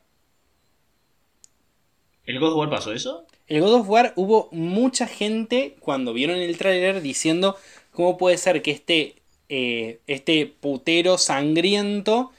¿El 2.26 2.40
God 2.40 2.52
of 2.52 2.58
War 2.58 2.70
pasó 2.70 2.92
eso? 2.92 3.26
El 3.46 3.60
God 3.60 3.74
of 3.80 3.88
War 3.88 4.12
hubo 4.16 4.48
mucha 4.52 5.06
gente 5.06 5.76
cuando 5.80 6.12
vieron 6.12 6.36
el 6.38 6.56
tráiler 6.58 7.02
diciendo 7.02 7.56
cómo 7.92 8.16
puede 8.18 8.38
ser 8.38 8.62
que 8.62 8.70
este, 8.70 9.16
eh, 9.48 10.00
este 10.06 10.46
putero 10.46 11.18
sangriento 11.18 12.32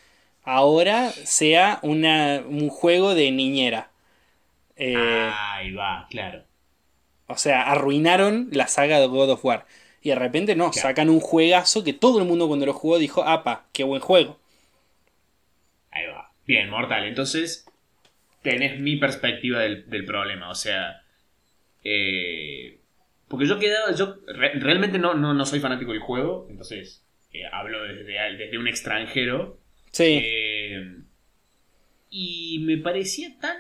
ahora 0.44 1.12
sea 1.12 1.80
una, 1.84 2.44
un 2.48 2.70
juego 2.70 3.14
de 3.16 3.32
niñera. 3.32 3.92
Eh, 4.78 4.96
Ahí 4.96 5.74
va, 5.74 6.08
claro. 6.10 6.44
O 7.28 7.36
sea, 7.38 7.64
arruinaron 7.70 8.48
la 8.54 8.68
saga 8.68 9.00
de 9.02 9.08
God 9.08 9.32
of 9.32 9.44
War. 9.46 9.66
Y 10.02 10.10
de 10.10 10.16
repente 10.16 10.56
no, 10.56 10.72
Claro. 10.72 10.88
sacan 10.88 11.10
un 11.10 11.20
juegazo 11.20 11.84
que 11.84 11.92
todo 11.94 12.20
el 12.20 12.26
mundo 12.26 12.48
cuando 12.48 12.66
lo 12.66 12.74
jugó 12.74 12.98
dijo, 12.98 13.24
apa, 13.24 13.66
qué 13.74 13.84
buen 13.84 14.02
juego. 14.02 14.38
Ahí 15.92 16.06
va. 16.08 16.32
Bien, 16.46 16.70
mortal. 16.70 17.06
Entonces, 17.06 17.66
tenés 18.44 18.80
mi 18.80 18.98
perspectiva 18.98 19.62
del, 19.62 19.90
del 19.90 20.06
problema. 20.06 20.50
O 20.50 20.56
sea, 20.56 21.04
eh, 21.84 22.80
porque 23.28 23.48
yo 23.48 23.60
quedaba, 23.60 23.94
yo 23.96 24.18
re- 24.28 24.60
realmente 24.60 25.00
no, 25.00 25.14
no, 25.16 25.34
no 25.34 25.46
soy 25.46 25.60
fanático 25.60 25.92
del 25.92 26.02
juego, 26.02 26.48
entonces 26.50 27.04
eh, 27.34 27.46
hablo 27.52 27.84
desde, 27.84 28.14
desde 28.38 28.58
un 28.58 28.68
extranjero. 28.68 29.60
Sí, 29.92 30.20
Eh, 30.22 30.98
y 32.10 32.60
me 32.60 32.78
parecía 32.78 33.38
tan... 33.40 33.58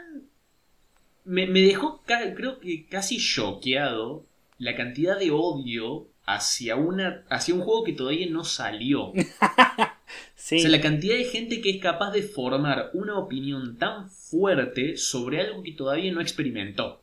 Me, 1.25 1.47
me 1.47 1.61
dejó, 1.61 2.01
ca- 2.05 2.33
creo 2.35 2.59
que 2.59 2.85
casi 2.85 3.17
choqueado 3.17 4.25
la 4.57 4.75
cantidad 4.75 5.17
de 5.17 5.31
odio 5.31 6.07
hacia, 6.25 6.75
una, 6.75 7.23
hacia 7.29 7.53
un 7.55 7.61
juego 7.61 7.83
que 7.83 7.93
todavía 7.93 8.27
no 8.29 8.43
salió. 8.43 9.13
sí. 10.43 10.57
O 10.57 10.59
sea, 10.59 10.69
la 10.69 10.81
cantidad 10.81 11.15
de 11.15 11.23
gente 11.25 11.62
que 11.62 11.69
es 11.69 11.81
capaz 11.81 12.12
de 12.12 12.21
formar 12.23 12.89
una 12.93 13.17
opinión 13.17 13.77
tan 13.77 14.09
fuerte 14.09 14.97
sobre 14.97 15.39
algo 15.41 15.63
que 15.63 15.71
todavía 15.71 16.12
no 16.12 16.21
experimentó. 16.21 17.01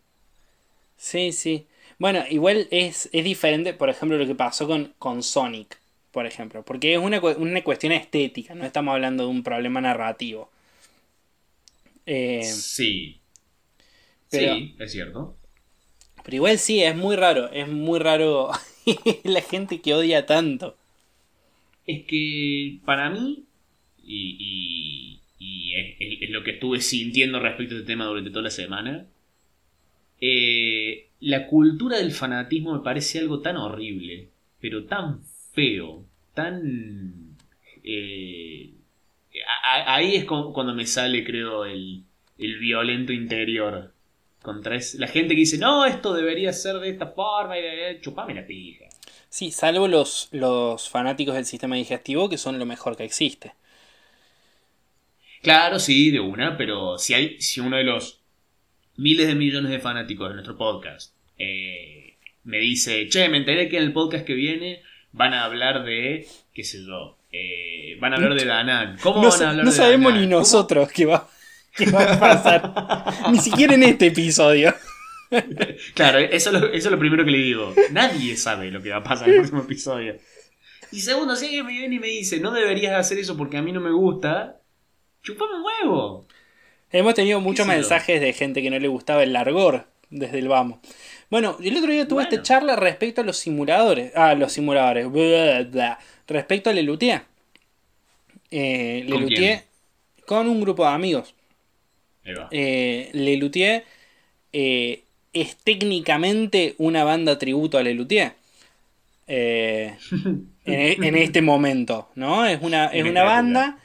Sí, 0.97 1.33
sí. 1.33 1.67
Bueno, 1.99 2.23
igual 2.31 2.69
es, 2.71 3.09
es 3.13 3.25
diferente, 3.25 3.73
por 3.75 3.89
ejemplo, 3.89 4.19
lo 4.19 4.27
que 4.27 4.35
pasó 4.35 4.67
con, 4.67 4.93
con 4.99 5.23
Sonic, 5.23 5.79
por 6.13 6.27
ejemplo. 6.27 6.63
Porque 6.65 6.93
es 6.95 6.99
una, 6.99 7.21
una 7.21 7.63
cuestión 7.65 7.93
estética, 7.93 8.55
no 8.55 8.65
estamos 8.65 8.93
hablando 8.95 9.25
de 9.25 9.31
un 9.31 9.43
problema 9.43 9.81
narrativo. 9.81 10.51
Eh, 12.07 12.43
Sí. 12.45 13.21
pero- 14.31 14.55
Sí, 14.55 14.75
es 14.79 14.93
cierto. 14.93 15.37
pero 16.25 16.37
igual 16.37 16.59
sí, 16.59 16.83
es 16.83 16.95
muy 16.97 17.17
raro, 17.17 17.51
es 17.53 17.69
muy 17.69 17.99
raro 17.99 18.51
la 19.25 19.41
gente 19.43 19.81
que 19.81 19.95
odia 19.95 20.27
tanto. 20.27 20.77
Es 21.91 22.05
que 22.07 22.79
para 22.85 23.11
mí, 23.11 23.45
y, 24.05 25.21
es, 25.75 26.31
lo 26.31 26.43
que 26.45 26.53
estuve 26.53 26.81
sintiendo 26.81 27.41
respecto 27.41 27.75
a 27.75 27.79
este 27.79 27.87
tema 27.87 28.05
durante 28.05 28.31
toda 28.31 28.43
la 28.45 28.51
semana, 28.51 29.07
eh, 30.21 31.09
la 31.21 31.47
cultura 31.47 31.97
del 31.99 32.13
fanatismo 32.13 32.75
me 32.75 32.81
parece 32.85 33.19
algo 33.19 33.41
tan 33.41 33.57
horrible, 33.57 34.29
pero 34.61 34.85
tan 34.85 35.23
feo, 35.53 36.05
tan... 36.35 37.37
eh, 37.83 38.71
ahí 39.87 40.17
es 40.17 40.25
cu- 40.25 40.53
cuando 40.53 40.75
me 40.75 40.87
sale, 40.87 41.25
creo, 41.25 41.65
el, 41.65 42.03
el 42.39 42.59
violento 42.59 43.13
interior. 43.13 43.93
Contra 44.43 44.79
la 44.99 45.07
gente 45.07 45.35
que 45.35 45.41
dice, 45.41 45.59
no, 45.59 45.85
esto 45.85 46.15
debería 46.15 46.53
ser 46.53 46.77
de 46.77 46.91
esta 46.91 47.09
forma, 47.09 47.59
y 47.59 47.63
de, 47.63 47.99
chupame 48.01 48.35
la 48.35 48.47
pija. 48.47 48.87
Sí, 49.31 49.53
salvo 49.53 49.87
los, 49.87 50.29
los 50.33 50.89
fanáticos 50.89 51.37
del 51.37 51.47
sistema 51.47 51.77
digestivo, 51.77 52.29
que 52.29 52.37
son 52.37 52.59
lo 52.59 52.67
mejor 52.67 52.97
que 52.97 53.05
existe. 53.05 53.55
Claro, 55.41 55.79
sí, 55.79 56.11
de 56.11 56.21
una, 56.21 56.57
pero 56.59 56.99
si 56.99 57.15
hay, 57.15 57.41
si 57.41 57.61
uno 57.61 57.77
de 57.77 57.85
los 57.85 58.21
miles 58.97 59.29
de 59.29 59.37
millones 59.37 59.71
de 59.71 59.79
fanáticos 59.79 60.29
de 60.29 60.35
nuestro 60.35 60.59
podcast 60.59 61.15
eh, 61.39 62.17
me 62.45 62.59
dice, 62.59 63.09
che, 63.09 63.29
me 63.29 63.39
enteré 63.39 63.69
que 63.69 63.79
en 63.79 63.85
el 63.85 63.93
podcast 63.93 64.27
que 64.27 64.35
viene 64.35 64.83
van 65.13 65.33
a 65.33 65.45
hablar 65.45 65.85
de, 65.85 66.27
qué 66.53 66.65
sé 66.65 66.85
yo, 66.85 67.17
eh, 67.33 67.97
van 68.01 68.13
a 68.13 68.17
hablar 68.17 68.35
de 68.35 68.45
Danan. 68.45 68.99
¿Cómo 69.01 69.23
No, 69.23 69.31
van 69.31 69.43
a 69.43 69.51
hablar 69.51 69.65
no 69.65 69.71
de 69.71 69.77
sabemos 69.77 70.13
ni 70.15 70.27
nosotros 70.27 70.91
qué 70.91 71.07
va, 71.07 71.31
qué 71.77 71.89
va 71.91 72.15
a 72.15 72.19
pasar. 72.21 73.31
ni 73.33 73.39
siquiera 73.39 73.75
en 73.75 73.85
este 73.85 74.09
episodio. 74.09 74.75
Claro, 75.95 76.19
eso 76.19 76.51
es, 76.51 76.61
lo, 76.61 76.67
eso 76.69 76.89
es 76.89 76.93
lo 76.93 76.99
primero 76.99 77.25
que 77.25 77.31
le 77.31 77.39
digo. 77.39 77.75
Nadie 77.93 78.37
sabe 78.37 78.71
lo 78.71 78.83
que 78.83 78.91
va 78.91 78.97
a 78.97 79.03
pasar 79.03 79.29
en 79.29 79.35
el 79.35 79.41
próximo 79.41 79.63
episodio. 79.63 80.17
Y 80.93 81.01
segundo, 81.01 81.37
si 81.37 81.47
alguien 81.47 81.67
me 81.67 81.73
viene 81.73 81.97
y 81.97 81.99
me 82.01 82.09
dice, 82.09 82.41
no 82.41 82.51
deberías 82.51 82.95
hacer 82.99 83.19
eso 83.19 83.37
porque 83.37 83.57
a 83.57 83.63
mí 83.63 83.73
no 83.73 83.81
me 83.81 83.93
gusta, 83.93 84.61
chupame 85.23 85.57
un 85.57 85.63
huevo. 85.65 86.27
Hemos 86.91 87.15
tenido 87.15 87.41
muchos 87.41 87.67
mensajes 87.67 88.21
de 88.21 88.33
gente 88.33 88.63
que 88.63 88.71
no 88.71 88.79
le 88.79 88.89
gustaba 88.89 89.23
el 89.23 89.33
largor 89.33 89.87
desde 90.11 90.41
el 90.41 90.49
vamos. 90.49 90.81
Bueno, 91.31 91.57
el 91.63 91.77
otro 91.77 91.93
día 91.93 92.09
tuve 92.09 92.25
Bueno. 92.25 92.31
esta 92.31 92.43
charla 92.43 92.75
respecto 92.75 93.21
a 93.21 93.25
los 93.25 93.37
simuladores. 93.37 94.11
Ah, 94.17 94.35
los 94.35 94.53
simuladores. 94.53 95.07
respecto 96.27 96.71
a 96.71 96.73
Lelutier. 96.73 97.23
Eh, 98.51 99.07
¿Con 99.09 99.21
Lelutier 99.21 99.71
con 100.31 100.49
un 100.49 100.61
grupo 100.61 100.85
de 100.85 100.91
amigos. 100.91 101.35
Eh, 102.53 103.11
Lelutier 103.13 103.85
eh, 104.53 105.03
es 105.33 105.57
técnicamente 105.57 106.75
una 106.79 107.05
banda 107.05 107.39
tributo 107.39 107.79
a 107.79 107.83
Lelutier. 107.83 108.35
Eh, 109.27 109.97
en, 110.65 111.05
en 111.05 111.15
este 111.17 111.41
momento, 111.41 112.09
¿no? 112.17 112.45
Es 112.47 112.61
una, 112.63 112.87
es 112.87 113.05
una 113.05 113.23
banda, 113.23 113.79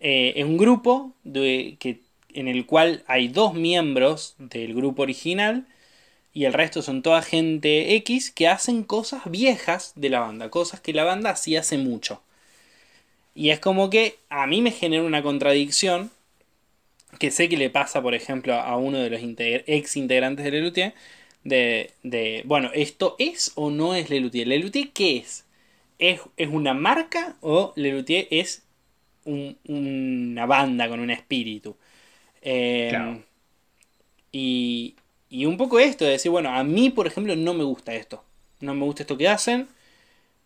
eh, 0.00 0.32
es 0.36 0.44
un 0.44 0.56
grupo 0.56 1.12
de, 1.24 1.76
que, 1.78 2.00
en 2.32 2.48
el 2.48 2.64
cual 2.66 3.04
hay 3.06 3.28
dos 3.28 3.54
miembros 3.54 4.34
del 4.38 4.74
grupo 4.74 5.02
original 5.02 5.66
y 6.32 6.44
el 6.44 6.52
resto 6.52 6.82
son 6.82 7.02
toda 7.02 7.20
gente 7.22 7.94
X 7.96 8.30
que 8.30 8.48
hacen 8.48 8.82
cosas 8.82 9.30
viejas 9.30 9.92
de 9.96 10.08
la 10.08 10.20
banda, 10.20 10.50
cosas 10.50 10.80
que 10.80 10.92
la 10.94 11.04
banda 11.04 11.30
hacía 11.30 11.60
hace 11.60 11.78
mucho. 11.78 12.22
Y 13.34 13.50
es 13.50 13.60
como 13.60 13.90
que 13.90 14.16
a 14.30 14.46
mí 14.46 14.62
me 14.62 14.70
genera 14.70 15.02
una 15.02 15.22
contradicción 15.22 16.10
que 17.18 17.30
sé 17.30 17.48
que 17.48 17.56
le 17.56 17.70
pasa, 17.70 18.02
por 18.02 18.14
ejemplo, 18.14 18.54
a 18.54 18.76
uno 18.76 18.98
de 18.98 19.10
los 19.10 19.20
ex 19.22 19.96
integrantes 19.96 20.44
de 20.44 20.50
Lelutier, 20.52 20.94
de, 21.44 21.92
de, 22.02 22.42
bueno, 22.46 22.70
¿esto 22.74 23.16
es 23.18 23.52
o 23.56 23.70
no 23.70 23.94
es 23.94 24.10
Lelutier? 24.10 24.46
¿Lelutier 24.48 24.90
qué 24.92 25.16
es? 25.18 25.46
¿Es, 25.98 26.20
es 26.36 26.48
una 26.48 26.74
marca 26.74 27.36
o 27.40 27.72
Lelutier 27.76 28.28
es 28.30 28.64
un- 29.24 29.58
una 29.68 30.46
banda 30.46 30.88
con 30.88 31.00
un 31.00 31.10
espíritu? 31.10 31.76
Eh, 32.42 32.90
Claro. 32.90 33.24
y, 34.32 34.96
y 35.30 35.46
un 35.46 35.56
poco 35.56 35.78
esto, 35.78 36.04
de 36.04 36.12
decir, 36.12 36.30
bueno, 36.30 36.50
a 36.50 36.64
mí, 36.64 36.90
por 36.90 37.06
ejemplo, 37.06 37.34
no 37.36 37.54
me 37.54 37.64
gusta 37.64 37.94
esto. 37.94 38.22
No 38.60 38.74
me 38.74 38.84
gusta 38.84 39.02
esto 39.02 39.16
que 39.16 39.28
hacen. 39.28 39.68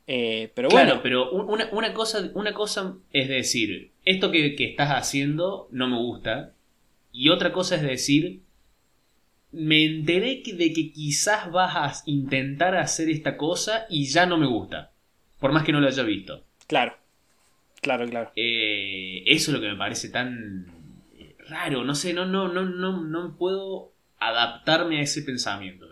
Eh, 0.06 0.50
pero 0.54 0.68
Claro, 0.68 0.86
bueno, 0.86 1.02
pero 1.02 1.30
un- 1.32 1.48
una, 1.50 1.68
una 1.72 1.92
cosa, 1.94 2.30
una 2.34 2.52
cosa 2.54 2.96
es 3.12 3.28
decir, 3.28 3.92
esto 4.04 4.30
que, 4.30 4.54
que 4.56 4.64
estás 4.70 4.90
haciendo 4.90 5.68
no 5.70 5.88
me 5.88 5.96
gusta. 5.96 6.54
Y 7.12 7.28
otra 7.28 7.52
cosa 7.52 7.76
es 7.76 7.82
decir, 7.82 8.40
me 9.52 9.84
enteré 9.84 10.42
que- 10.42 10.54
de 10.54 10.72
que 10.72 10.92
quizás 10.92 11.50
vas 11.52 11.76
a 11.76 11.92
intentar 12.06 12.74
hacer 12.76 13.10
esta 13.10 13.36
cosa 13.36 13.86
y 13.90 14.06
ya 14.06 14.24
no 14.26 14.38
me 14.38 14.46
gusta. 14.46 14.92
Por 15.40 15.52
más 15.52 15.64
que 15.64 15.72
no 15.72 15.80
lo 15.80 15.88
haya 15.88 16.02
visto. 16.02 16.44
claro. 16.66 16.96
Claro, 17.82 18.08
claro. 18.08 18.30
Eh, 18.36 19.24
eso 19.26 19.50
es 19.50 19.54
lo 19.56 19.60
que 19.60 19.68
me 19.68 19.76
parece 19.76 20.08
tan 20.08 20.66
eh, 21.18 21.34
raro. 21.48 21.82
No 21.82 21.96
sé, 21.96 22.14
no, 22.14 22.24
no, 22.26 22.46
no, 22.46 22.64
no, 22.64 23.02
no 23.02 23.36
puedo 23.36 23.90
adaptarme 24.20 25.00
a 25.00 25.02
ese 25.02 25.22
pensamiento. 25.22 25.91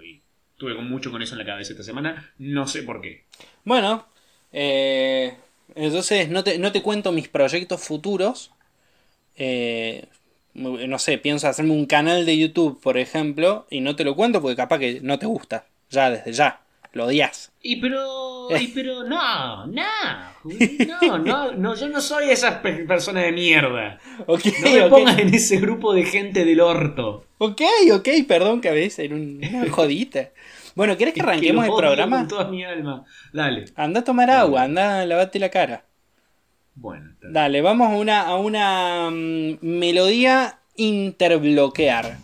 Tuve 0.60 0.74
mucho 0.74 1.10
con 1.10 1.22
eso 1.22 1.32
en 1.32 1.38
la 1.38 1.46
cabeza 1.46 1.72
esta 1.72 1.82
semana. 1.82 2.32
No 2.36 2.66
sé 2.66 2.82
por 2.82 3.00
qué. 3.00 3.24
Bueno, 3.64 4.04
eh, 4.52 5.34
entonces 5.74 6.28
no 6.28 6.44
te, 6.44 6.58
no 6.58 6.70
te 6.70 6.82
cuento 6.82 7.12
mis 7.12 7.28
proyectos 7.28 7.82
futuros. 7.82 8.50
Eh, 9.36 10.04
no 10.52 10.98
sé, 10.98 11.16
pienso 11.16 11.48
hacerme 11.48 11.72
un 11.72 11.86
canal 11.86 12.26
de 12.26 12.36
YouTube, 12.36 12.78
por 12.78 12.98
ejemplo, 12.98 13.66
y 13.70 13.80
no 13.80 13.96
te 13.96 14.04
lo 14.04 14.14
cuento 14.14 14.42
porque 14.42 14.56
capaz 14.56 14.78
que 14.80 15.00
no 15.00 15.18
te 15.18 15.24
gusta. 15.24 15.64
Ya, 15.88 16.10
desde 16.10 16.34
ya. 16.34 16.60
Lo 16.92 17.06
odias. 17.06 17.52
Y 17.62 17.76
pero, 17.76 18.48
y 18.60 18.66
pero, 18.68 19.04
no, 19.04 19.66
no, 19.66 19.84
no, 20.44 21.18
no, 21.18 21.52
no, 21.52 21.74
yo 21.76 21.88
no 21.88 22.00
soy 22.00 22.30
esa 22.30 22.60
pe- 22.60 22.84
persona 22.84 23.22
de 23.22 23.32
mierda. 23.32 23.98
No 24.26 24.36
me 24.70 24.82
ok. 24.82 24.90
pongas 24.90 25.18
en 25.20 25.32
ese 25.32 25.58
grupo 25.58 25.94
de 25.94 26.04
gente 26.04 26.44
del 26.44 26.60
orto. 26.60 27.24
Ok, 27.38 27.62
ok, 27.94 28.08
perdón, 28.26 28.60
cabeza, 28.60 29.02
en 29.04 29.12
un- 29.14 29.40
una 29.54 29.70
jodita. 29.70 30.30
Bueno, 30.80 30.96
¿quieres 30.96 31.14
que 31.14 31.20
arranquemos 31.20 31.66
el 31.66 31.74
programa? 31.76 32.20
Con 32.20 32.28
toda 32.28 32.44
mi 32.46 32.64
alma. 32.64 33.04
Dale. 33.34 33.66
Anda 33.76 34.00
a 34.00 34.02
tomar 34.02 34.30
agua, 34.30 34.62
anda 34.62 35.02
a 35.02 35.04
lavarte 35.04 35.38
la 35.38 35.50
cara. 35.50 35.84
Bueno. 36.74 37.10
Dale, 37.20 37.60
vamos 37.60 37.92
a 37.92 37.96
una, 37.96 38.22
a 38.22 38.36
una 38.36 39.10
mm, 39.10 39.58
melodía 39.60 40.60
interbloquear. 40.76 42.16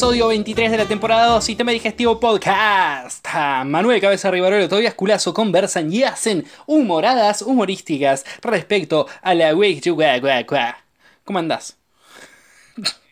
Episodio 0.00 0.28
23 0.28 0.70
de 0.70 0.76
la 0.78 0.86
temporada 0.86 1.26
2, 1.26 1.44
Sistema 1.44 1.72
Digestivo 1.72 2.18
Podcast. 2.18 3.22
Ah, 3.30 3.64
Manuel 3.66 4.00
Cabeza 4.00 4.30
Rivarolo, 4.30 4.66
Tobias 4.66 4.94
Culazo 4.94 5.34
conversan 5.34 5.92
y 5.92 6.04
hacen 6.04 6.46
humoradas 6.64 7.42
humorísticas 7.42 8.24
respecto 8.40 9.06
a 9.20 9.34
la 9.34 9.54
Wake 9.54 9.82
¿Cómo 11.22 11.38
andás? 11.38 11.76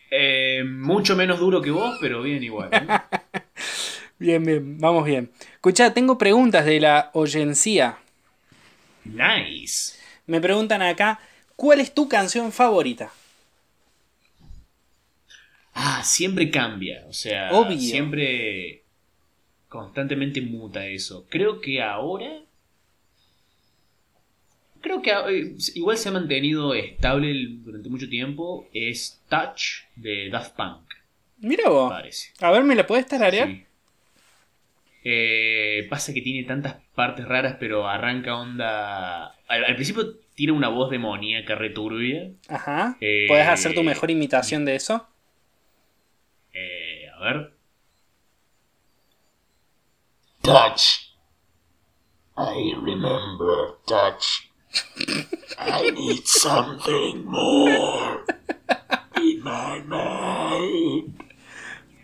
Eh, 0.09 0.63
mucho 0.65 1.15
menos 1.15 1.39
duro 1.39 1.61
que 1.61 1.69
vos, 1.69 1.95
pero 2.01 2.23
bien 2.23 2.41
igual. 2.41 2.69
¿eh? 2.71 2.87
Bien, 4.17 4.43
bien, 4.43 4.79
vamos 4.79 5.05
bien. 5.05 5.29
Escuchá, 5.53 5.93
tengo 5.93 6.17
preguntas 6.17 6.65
de 6.65 6.79
la 6.79 7.11
oyencia. 7.13 7.99
nice. 9.05 9.93
Me 10.25 10.41
preguntan 10.41 10.81
acá, 10.81 11.19
¿cuál 11.55 11.81
es 11.81 11.93
tu 11.93 12.09
canción 12.09 12.51
favorita? 12.51 13.11
Ah, 15.81 16.01
siempre 16.03 16.49
cambia. 16.51 17.05
O 17.07 17.13
sea, 17.13 17.51
Obvio. 17.53 17.77
siempre 17.79 18.83
constantemente 19.69 20.41
muta 20.41 20.85
eso. 20.85 21.25
Creo 21.29 21.61
que 21.61 21.81
ahora. 21.81 22.41
Creo 24.81 25.01
que 25.01 25.11
eh, 25.11 25.55
igual 25.75 25.97
se 25.97 26.09
ha 26.09 26.11
mantenido 26.11 26.73
estable 26.73 27.33
durante 27.63 27.89
mucho 27.89 28.07
tiempo. 28.09 28.67
Es 28.73 29.21
Touch 29.29 29.83
de 29.95 30.29
Daft 30.29 30.55
Punk, 30.55 30.81
Mira 31.39 31.69
vos. 31.69 31.89
parece. 31.91 32.31
A 32.41 32.51
ver, 32.51 32.63
¿me 32.63 32.75
la 32.75 32.85
puedes 32.87 33.05
tararear? 33.07 33.47
Sí. 33.47 33.63
Eh, 35.03 35.87
pasa 35.89 36.13
que 36.13 36.21
tiene 36.21 36.45
tantas 36.45 36.75
partes 36.93 37.25
raras, 37.25 37.55
pero 37.59 37.87
arranca 37.87 38.35
onda. 38.35 39.27
Al, 39.47 39.63
al 39.65 39.75
principio 39.75 40.15
tiene 40.35 40.51
una 40.53 40.67
voz 40.69 40.89
demoníaca 40.91 41.55
returbia. 41.55 42.31
Ajá. 42.49 42.97
Eh, 43.01 43.25
¿Puedes 43.27 43.47
hacer 43.47 43.73
tu 43.73 43.83
mejor 43.83 44.11
imitación 44.11 44.65
de 44.65 44.75
eso? 44.75 45.07
A 47.19 47.23
ver. 47.23 47.53
Touch. 50.41 51.11
I 52.37 52.73
remember 52.81 53.75
touch. 53.85 54.49
I 55.59 55.91
need 55.91 56.25
something 56.25 57.25
more 57.25 58.23
in 59.17 59.43
my 59.43 59.81
mind. 59.85 61.21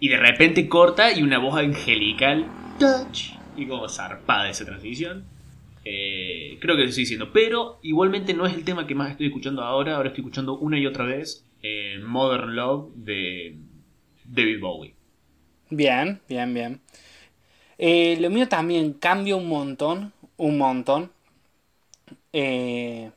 Y 0.02 0.10
de 0.10 0.18
repente 0.18 0.68
corta 0.68 1.14
y 1.14 1.24
una 1.24 1.40
voz 1.40 1.56
angelical. 1.56 2.46
Touch. 2.78 3.38
Y 3.56 3.68
como 3.68 3.88
zarpada 3.88 4.50
esa 4.50 4.66
transición. 4.66 5.24
Eh, 5.86 6.58
creo 6.60 6.76
que 6.76 6.82
lo 6.82 6.90
estoy 6.90 7.04
diciendo. 7.04 7.32
Pero 7.32 7.80
igualmente 7.84 8.34
no 8.34 8.46
es 8.46 8.54
el 8.54 8.66
tema 8.66 8.86
que 8.86 8.96
más 8.96 9.12
estoy 9.12 9.28
escuchando 9.28 9.64
ahora. 9.64 9.96
Ahora 9.96 10.10
estoy 10.10 10.24
escuchando 10.24 10.58
una 10.58 10.78
y 10.78 10.86
otra 10.86 11.06
vez 11.06 11.48
eh, 11.62 12.00
Modern 12.04 12.54
Love 12.54 12.92
de 12.96 13.58
David 14.26 14.60
Bowie. 14.60 14.95
Bien, 15.70 16.22
bien, 16.28 16.54
bien. 16.54 16.82
Eh, 17.78 18.18
lo 18.20 18.30
mío 18.30 18.48
también 18.48 18.94
cambia 18.94 19.36
un 19.36 19.48
montón, 19.48 20.14
un 20.38 20.58
montón. 20.58 21.12
Eh, 22.34 23.12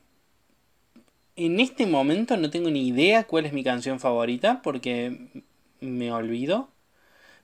en 1.37 1.61
este 1.61 1.87
momento 1.87 2.37
no 2.37 2.51
tengo 2.51 2.71
ni 2.71 2.89
idea 2.89 3.25
cuál 3.25 3.47
es 3.47 3.53
mi 3.53 3.63
canción 3.63 4.01
favorita 4.01 4.61
porque 4.63 5.29
me 5.81 6.13
olvido. 6.13 6.69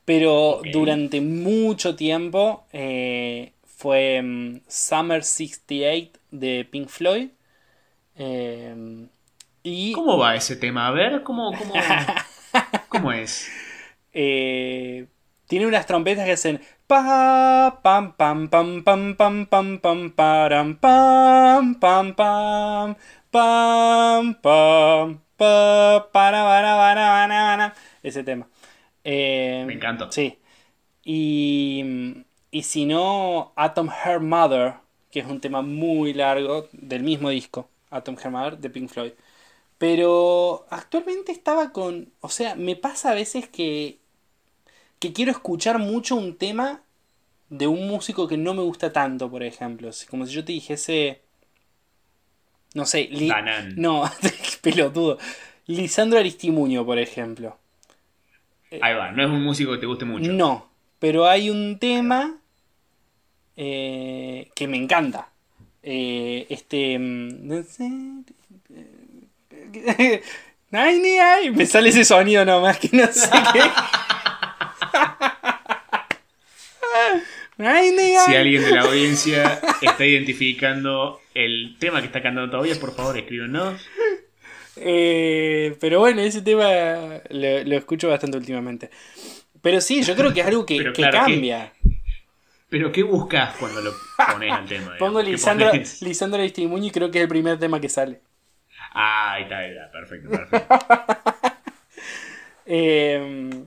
Pero 0.05 0.61
durante 0.71 1.21
mucho 1.21 1.97
tiempo 1.97 2.67
eh, 2.73 3.53
fue 3.65 4.21
mm, 4.23 4.61
Summer 4.69 5.25
68 5.25 6.21
de 6.31 6.67
Pink 6.71 6.89
Floyd. 6.89 7.29
Eh, 8.17 9.07
y 9.63 9.93
¿Cómo 9.93 10.19
va 10.19 10.35
ese 10.35 10.57
tema? 10.57 10.89
A 10.89 10.91
ver, 10.91 11.23
¿cómo, 11.23 11.53
cómo, 11.57 11.73
¿Cómo 12.89 13.13
es? 13.13 13.49
Eh, 14.15 15.07
tiene 15.47 15.67
unas 15.67 15.87
trompetas 15.87 16.25
que 16.25 16.33
hacen 16.33 16.61
pa 16.87 17.81
pam 17.83 18.17
pam 18.17 18.49
pam 18.49 18.83
pam 18.85 19.17
pam 19.17 19.47
pam 19.47 19.79
pam 19.79 20.11
param 20.13 20.77
pam 20.79 21.75
pam 21.81 22.15
pam 22.15 22.97
pam 23.31 24.35
pam 24.43 25.21
pa 25.37 26.09
para 26.13 26.41
para 26.45 26.73
para 26.77 27.05
para 27.15 27.29
para 27.29 27.75
ese 28.03 28.23
tema. 28.25 28.49
Eh, 29.05 29.65
Me 29.67 29.75
encantó. 29.75 30.11
Sí. 30.13 30.39
Y, 31.05 32.25
y 32.51 32.63
si 32.63 32.87
no, 32.87 33.53
Atom 33.57 33.91
Her 33.91 34.21
Mother, 34.21 34.75
que 35.11 35.21
es 35.21 35.27
un 35.27 35.41
tema 35.41 35.63
muy 35.63 36.15
largo 36.15 36.69
del 36.73 37.03
mismo 37.03 37.29
disco, 37.31 37.69
Atom 37.91 38.17
Her 38.23 38.31
Mother 38.31 38.59
de 38.59 38.71
Pink 38.71 38.89
Floyd. 38.91 39.13
Pero 39.79 40.67
actualmente 40.71 41.33
estaba 41.33 41.73
con. 41.73 42.13
O 42.21 42.29
sea, 42.31 42.55
me 42.57 42.77
pasa 42.77 43.11
a 43.13 43.15
veces 43.15 43.49
que. 43.49 44.01
Que 45.05 45.13
quiero 45.13 45.33
escuchar 45.33 45.79
mucho 45.79 46.17
un 46.17 46.35
tema 46.39 46.81
de 47.51 47.67
un 47.67 47.87
músico 47.87 48.27
que 48.27 48.39
no 48.39 48.55
me 48.55 48.63
gusta 48.63 48.91
tanto, 48.91 49.31
por 49.31 49.43
ejemplo. 49.43 49.91
Como 50.09 50.25
si 50.27 50.33
yo 50.33 50.43
te 50.43 50.53
dijese. 50.53 51.21
No 52.73 52.87
sé, 52.87 53.09
Li-. 53.11 53.31
No, 53.77 54.11
pelotudo. 54.63 55.19
Lisandro 55.67 56.19
Aristimuño, 56.19 56.87
por 56.87 56.99
ejemplo. 56.99 57.59
Ahí 58.81 58.95
va, 58.95 59.13
no 59.13 59.23
es 59.23 59.29
un 59.29 59.43
músico 59.43 59.73
que 59.73 59.79
te 59.79 59.85
guste 59.85 60.07
mucho. 60.07 60.33
No, 60.33 60.71
pero 60.99 61.27
hay 61.27 61.51
un 61.51 61.79
tema 61.79 62.39
eh, 63.57 64.49
que 64.55 64.67
me 64.67 64.79
encanta. 64.79 65.29
Eh, 65.83 66.47
este. 66.49 66.99
mm, 66.99 67.61
Ay, 70.73 70.99
ni 70.99 71.19
ay, 71.19 71.51
me 71.51 71.67
sale 71.67 71.91
ese 71.91 72.05
sonido 72.07 72.45
nomás 72.45 72.79
que 72.79 72.89
no 72.91 73.07
sé 73.13 73.31
qué. 73.53 73.61
Si 78.27 78.35
alguien 78.35 78.65
de 78.65 78.71
la 78.73 78.83
audiencia 78.83 79.61
está 79.81 80.05
identificando 80.05 81.21
el 81.35 81.77
tema 81.79 82.01
que 82.01 82.07
está 82.07 82.23
cantando 82.23 82.51
todavía, 82.51 82.79
por 82.81 82.95
favor, 82.95 83.17
escríbenos. 83.17 83.87
Eh, 84.77 85.77
pero 85.81 86.01
bueno, 86.01 86.21
ese 86.21 86.43
tema 86.43 87.21
lo, 87.31 87.65
lo 87.65 87.77
escucho 87.77 88.09
bastante 88.09 88.37
últimamente. 88.39 88.91
Pero 89.63 89.81
sí, 89.81 90.03
yo 90.03 90.15
creo 90.17 90.33
que 90.33 90.41
es 90.41 90.47
algo 90.47 90.67
que, 90.67 90.79
Pero 90.79 90.93
que 90.93 91.03
claro, 91.03 91.19
que- 91.27 91.33
cambia. 91.33 91.73
Pero 92.69 92.91
¿qué 92.91 93.05
buscas 93.05 93.55
cuando 93.57 93.81
lo 93.81 93.93
pones 94.33 94.51
al 94.53 94.67
tema? 94.67 94.97
Pongo 94.99 95.23
Lisandro? 95.23 95.71
Lisandro 96.01 96.41
Aristimuño 96.41 96.87
y 96.87 96.91
creo 96.91 97.11
que 97.11 97.19
es 97.19 97.23
el 97.23 97.29
primer 97.29 97.57
tema 97.59 97.81
que 97.81 97.89
sale. 97.89 98.21
Ah, 98.93 99.35
ahí 99.35 99.45
está, 99.45 99.59
ahí 99.59 99.71
está, 99.71 99.91
perfecto, 99.93 100.31
perfecto. 100.31 100.75
Eh, 102.67 103.65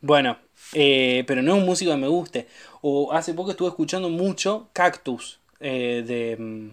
bueno, 0.00 0.38
eh, 0.74 1.24
pero 1.26 1.42
no 1.42 1.54
es 1.54 1.60
un 1.60 1.66
músico 1.66 1.90
que 1.90 1.96
me 1.96 2.08
guste. 2.08 2.46
O 2.82 3.12
hace 3.12 3.34
poco 3.34 3.50
estuve 3.50 3.68
escuchando 3.68 4.08
mucho 4.08 4.68
Cactus 4.72 5.40
eh, 5.60 6.04
de. 6.06 6.36
mm, 6.38 6.70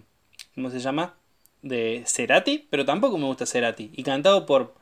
¿Cómo 0.55 0.69
se 0.69 0.79
llama? 0.79 1.15
De 1.61 2.03
Cerati, 2.05 2.67
pero 2.69 2.85
tampoco 2.85 3.17
me 3.17 3.25
gusta 3.25 3.45
Cerati. 3.45 3.91
Y 3.95 4.03
cantado 4.03 4.45
por. 4.45 4.73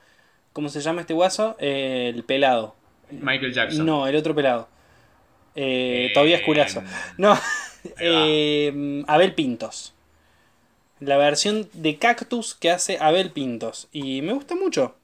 ¿Cómo 0.54 0.70
se 0.70 0.82
llama 0.82 1.02
este 1.02 1.14
guaso? 1.14 1.56
Eh, 1.60 2.12
el 2.14 2.24
pelado. 2.24 2.76
Michael 3.12 3.54
Jackson. 3.54 3.86
No, 3.86 4.08
el 4.08 4.16
otro 4.16 4.36
pelado. 4.36 4.68
Eh, 5.56 6.10
Eh, 6.10 6.12
Todavía 6.14 6.38
es 6.38 6.44
culazo. 6.44 6.84
No, 7.18 7.30
va. 7.34 7.40
eh, 8.00 9.04
Abel 9.08 9.34
Pintos. 9.36 9.94
La 11.00 11.18
versión 11.18 11.70
de 11.74 11.98
Cactus 12.00 12.56
que 12.56 12.72
hace 12.72 12.98
Abel 13.00 13.32
Pintos. 13.32 13.90
Y 13.92 14.22
me 14.22 14.34
gusta 14.34 14.56
mucho. 14.56 14.96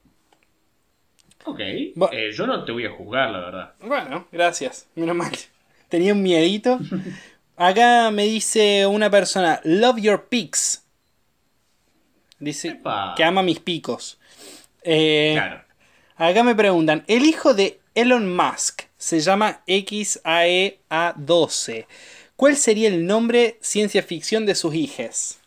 Ok. 1.98 2.14
Eh, 2.14 2.32
yo 2.34 2.46
no 2.48 2.64
te 2.66 2.72
voy 2.72 2.86
a 2.86 2.92
juzgar, 2.92 3.30
la 3.32 3.40
verdad. 3.40 3.74
Bueno, 3.82 4.28
gracias. 4.32 4.88
Menos 4.96 5.16
mal. 5.16 5.32
Tenía 5.90 6.14
un 6.14 6.22
miedito. 6.22 6.80
Acá 7.58 8.12
me 8.12 8.24
dice 8.24 8.86
una 8.86 9.10
persona, 9.10 9.60
love 9.64 10.00
your 10.00 10.28
pics. 10.30 10.84
Dice 12.40 12.70
Epa. 12.70 13.14
que 13.18 13.24
ama 13.24 13.42
mis 13.44 13.60
picos. 13.60 14.18
Eh, 14.84 15.34
Claro. 15.36 15.64
Acá 16.16 16.44
me 16.44 16.56
preguntan, 16.56 17.04
el 17.08 17.26
hijo 17.26 17.54
de 17.54 17.80
Elon 17.96 18.34
Musk 18.36 18.84
se 18.98 19.20
llama 19.22 19.62
XAEA12. 19.68 21.86
¿Cuál 22.36 22.58
sería 22.58 22.88
el 22.90 23.06
nombre 23.06 23.58
ciencia 23.62 24.04
ficción 24.04 24.46
de 24.46 24.56
sus 24.56 24.76
hijes? 24.76 25.39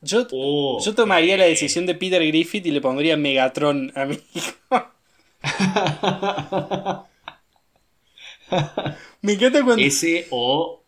Yo, 0.00 0.26
Oh, 0.30 0.80
yo 0.84 0.94
tomaría 0.94 1.36
la 1.36 1.44
decisión 1.44 1.86
de 1.86 1.94
Peter 1.94 2.24
Griffith 2.24 2.66
y 2.66 2.70
le 2.70 2.80
pondría 2.80 3.16
Megatron 3.16 3.92
a 3.96 4.04
mi 4.04 4.18
hijo. 4.34 4.92
Me 9.22 9.32
encanta 9.34 9.64
cuando... 9.64 9.82
S 9.84 10.26
o 10.30 10.82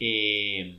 eh, 0.00 0.76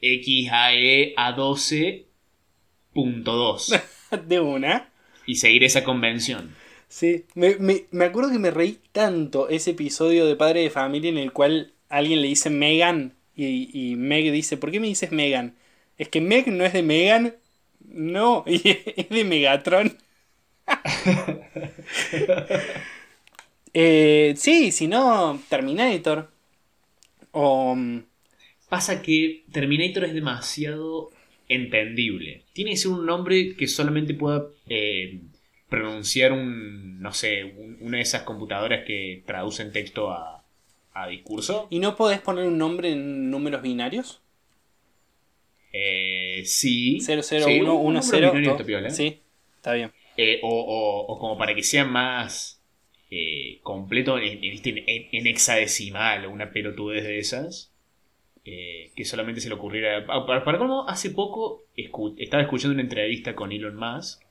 XAE 0.00 1.14
A12.2 1.16 3.80
De 4.26 4.40
una. 4.40 4.90
y 5.26 5.36
seguir 5.36 5.64
esa 5.64 5.84
convención. 5.84 6.54
Sí, 6.88 7.24
me, 7.34 7.56
me- 7.56 7.86
me 7.90 8.04
acuerdo 8.04 8.30
que 8.30 8.38
me 8.38 8.50
reí 8.50 8.78
tanto 8.92 9.48
ese 9.48 9.70
episodio 9.70 10.26
de 10.26 10.36
Padre 10.36 10.60
de 10.60 10.68
Familia 10.70 11.08
en 11.08 11.16
el 11.18 11.32
cual 11.32 11.72
alguien 11.88 12.20
le 12.20 12.28
dice 12.28 12.50
Megan 12.50 13.14
y, 13.34 13.70
y 13.72 13.96
Meg 13.96 14.30
dice, 14.30 14.58
¿por 14.58 14.70
qué 14.70 14.80
me 14.80 14.88
dices 14.88 15.10
Megan? 15.12 15.56
Es 15.98 16.08
que 16.08 16.20
Meg 16.20 16.48
no 16.48 16.64
es 16.64 16.72
de 16.72 16.82
Megan, 16.82 17.34
no, 17.88 18.44
es 18.46 19.08
de 19.08 19.24
Megatron. 19.24 19.96
Eh, 23.74 24.34
sí, 24.36 24.70
si 24.72 24.86
no, 24.88 25.40
Terminator. 25.48 26.30
O... 27.32 27.74
mm, 27.76 28.04
Pasa 28.68 29.02
que 29.02 29.44
Terminator 29.52 30.04
es 30.04 30.14
demasiado 30.14 31.10
entendible. 31.48 32.44
Tiene 32.54 32.72
que 32.72 32.78
ser 32.78 32.92
un 32.92 33.06
nombre 33.06 33.54
que 33.56 33.68
solamente 33.68 34.14
pueda 34.14 34.46
eh, 34.68 35.20
pronunciar 35.68 36.32
un, 36.32 37.00
no 37.00 37.12
sé, 37.12 37.44
un- 37.44 37.78
una 37.82 37.98
de 37.98 38.02
esas 38.04 38.22
computadoras 38.22 38.84
que 38.86 39.22
traducen 39.26 39.72
texto 39.72 40.10
a, 40.10 40.44
a 40.94 41.08
discurso. 41.08 41.66
¿Y 41.70 41.80
no 41.80 41.96
podés 41.96 42.20
poner 42.20 42.46
un 42.46 42.56
nombre 42.58 42.92
en 42.92 43.30
números 43.30 43.62
binarios? 43.62 44.20
Eh, 45.72 46.42
sí. 46.44 47.00
0, 47.00 47.22
0, 47.22 47.44
Sí, 47.46 47.60
1, 47.60 47.74
un 47.74 47.96
1, 47.96 48.00
número 48.00 48.02
0. 48.02 48.30
binario 48.32 48.50
está 48.52 48.64
piola. 48.64 48.90
Sí, 48.90 49.20
está 49.56 49.74
bien. 49.74 49.92
Eh, 50.16 50.40
o, 50.42 50.48
o- 50.50 51.06
o 51.14 51.18
como 51.18 51.38
para 51.38 51.54
que 51.54 51.62
sea 51.62 51.84
más 51.84 52.62
eh, 53.10 53.58
completo 53.62 54.18
en, 54.18 54.42
en- 54.44 55.08
en- 55.12 55.26
hexadecimal, 55.26 56.26
una 56.26 56.50
pelotudez 56.52 57.04
de 57.04 57.18
esas. 57.18 57.70
eh, 58.44 58.90
que 58.96 59.04
solamente 59.04 59.40
se 59.40 59.48
le 59.48 59.54
ocurriera. 59.54 60.04
ah, 60.08 60.26
Para, 60.26 60.44
para 60.44 60.58
colmo, 60.58 60.88
hace 60.88 61.10
poco 61.10 61.62
escu- 61.76 62.14
estaba 62.18 62.42
escuchando 62.42 62.74
una 62.74 62.82
entrevista 62.82 63.34
con 63.36 63.52
Elon 63.52 63.76
Musk. 63.76 64.22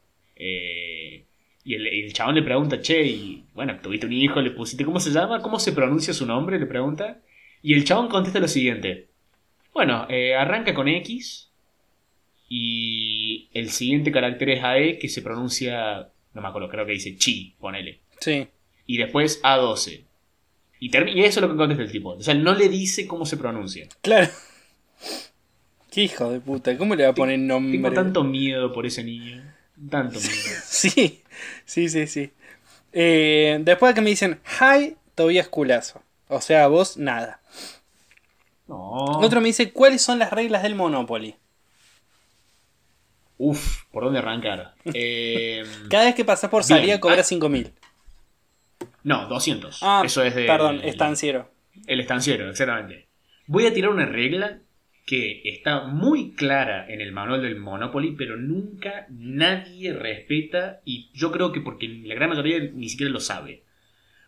y 1.64 1.76
el, 1.76 1.88
el 1.88 2.14
chabón 2.14 2.36
le 2.36 2.42
pregunta, 2.44 2.82
che, 2.82 3.04
y 3.04 3.44
bueno, 3.54 3.80
tuviste 3.82 4.08
un 4.08 4.14
hijo, 4.14 4.42
le 4.42 4.52
pusiste, 4.52 4.84
¿cómo 4.84 5.00
se 5.00 5.12
llama? 5.12 5.42
¿Cómo 5.42 5.60
se 5.60 5.72
pronuncia 5.74 6.14
su 6.14 6.26
nombre? 6.26 6.60
Le 6.60 6.66
pregunta. 6.66 7.22
Y 7.62 7.74
el 7.74 7.84
chabón 7.84 8.10
contesta 8.10 8.40
lo 8.40 8.48
siguiente. 8.48 9.10
Bueno, 9.74 10.06
eh, 10.10 10.36
arranca 10.36 10.74
con 10.74 10.88
X. 10.88 11.50
Y 12.50 13.50
el 13.54 13.70
siguiente 13.70 14.12
carácter 14.12 14.50
es 14.50 14.64
AE, 14.64 15.00
que 15.00 15.08
se 15.08 15.22
pronuncia, 15.22 16.10
no 16.34 16.42
me 16.42 16.48
acuerdo, 16.48 16.68
creo 16.68 16.86
que 16.86 16.92
dice 16.92 17.16
chi, 17.16 17.56
ponele. 17.60 18.00
Sí. 18.20 18.48
Y 18.86 18.98
después 18.98 19.42
A12. 19.42 20.04
Y, 20.80 20.98
y 20.98 21.24
eso 21.24 21.40
es 21.40 21.42
lo 21.42 21.50
que 21.50 21.56
contesta 21.56 21.84
el 21.84 21.92
tipo. 21.92 22.10
O 22.10 22.22
sea, 22.22 22.34
no 22.34 22.54
le 22.54 22.68
dice 22.68 23.08
cómo 23.08 23.26
se 23.26 23.38
pronuncia. 23.38 23.88
Claro. 24.02 24.30
Qué 25.92 26.04
hijo 26.04 26.32
de 26.32 26.40
puta, 26.40 26.78
¿cómo 26.78 26.96
le 26.96 27.04
va 27.04 27.10
a 27.10 27.16
poner 27.16 27.38
nombre? 27.38 27.74
Tengo 27.74 27.92
tanto 27.92 28.24
miedo 28.24 28.72
por 28.72 28.86
ese 28.86 29.04
niño. 29.04 29.44
Tanto 29.90 30.20
miedo. 30.20 30.32
Sí, 30.66 31.22
sí, 31.66 31.90
sí, 31.90 32.08
sí. 32.08 32.32
Eh, 32.94 33.60
después 33.62 33.94
que 33.94 34.02
me 34.02 34.10
dicen, 34.10 34.40
hi, 34.60 34.96
Tobías 35.16 35.48
culazo. 35.50 36.02
O 36.28 36.40
sea, 36.42 36.68
vos 36.68 36.98
nada. 36.98 37.42
No. 38.72 39.20
Otro 39.20 39.42
me 39.42 39.48
dice, 39.48 39.72
¿cuáles 39.74 40.02
son 40.02 40.18
las 40.20 40.32
reglas 40.32 40.64
del 40.64 40.76
Monopoly? 40.76 41.36
Uf, 43.38 43.84
¿por 43.92 44.04
dónde 44.06 44.20
arrancar? 44.20 44.76
Eh, 44.94 45.64
Cada 45.90 46.06
vez 46.06 46.16
que 46.16 46.24
pasás 46.26 46.50
por 46.50 46.62
Bien. 46.66 46.78
salida 46.80 47.00
cobras 47.00 47.20
Ah. 47.20 47.24
5000. 47.24 47.74
no, 49.04 49.28
200. 49.28 49.80
Ah, 49.82 50.04
eso 50.06 50.24
es 50.24 50.36
de. 50.36 50.46
perdón, 50.46 50.80
estanciero. 50.84 51.50
El 51.88 52.00
estanciero, 52.00 52.50
exactamente. 52.50 53.08
Voy 53.48 53.66
a 53.66 53.74
tirar 53.74 53.90
una 53.92 54.06
regla 54.06 54.60
que 55.06 55.42
está 55.46 55.82
muy 55.88 56.32
clara 56.32 56.86
en 56.88 57.02
el 57.02 57.12
manual 57.12 57.42
del 57.42 57.58
Monopoly, 57.60 58.16
pero 58.18 58.38
nunca 58.38 59.08
nadie 59.10 59.92
respeta 59.94 60.80
y 60.86 61.10
yo 61.14 61.32
creo 61.32 61.52
que 61.52 61.60
porque 61.60 61.88
la 61.90 62.16
gran 62.16 62.30
mayoría 62.30 62.60
ni 62.74 62.88
siquiera 62.88 63.12
lo 63.12 63.20
sabe. 63.20 63.64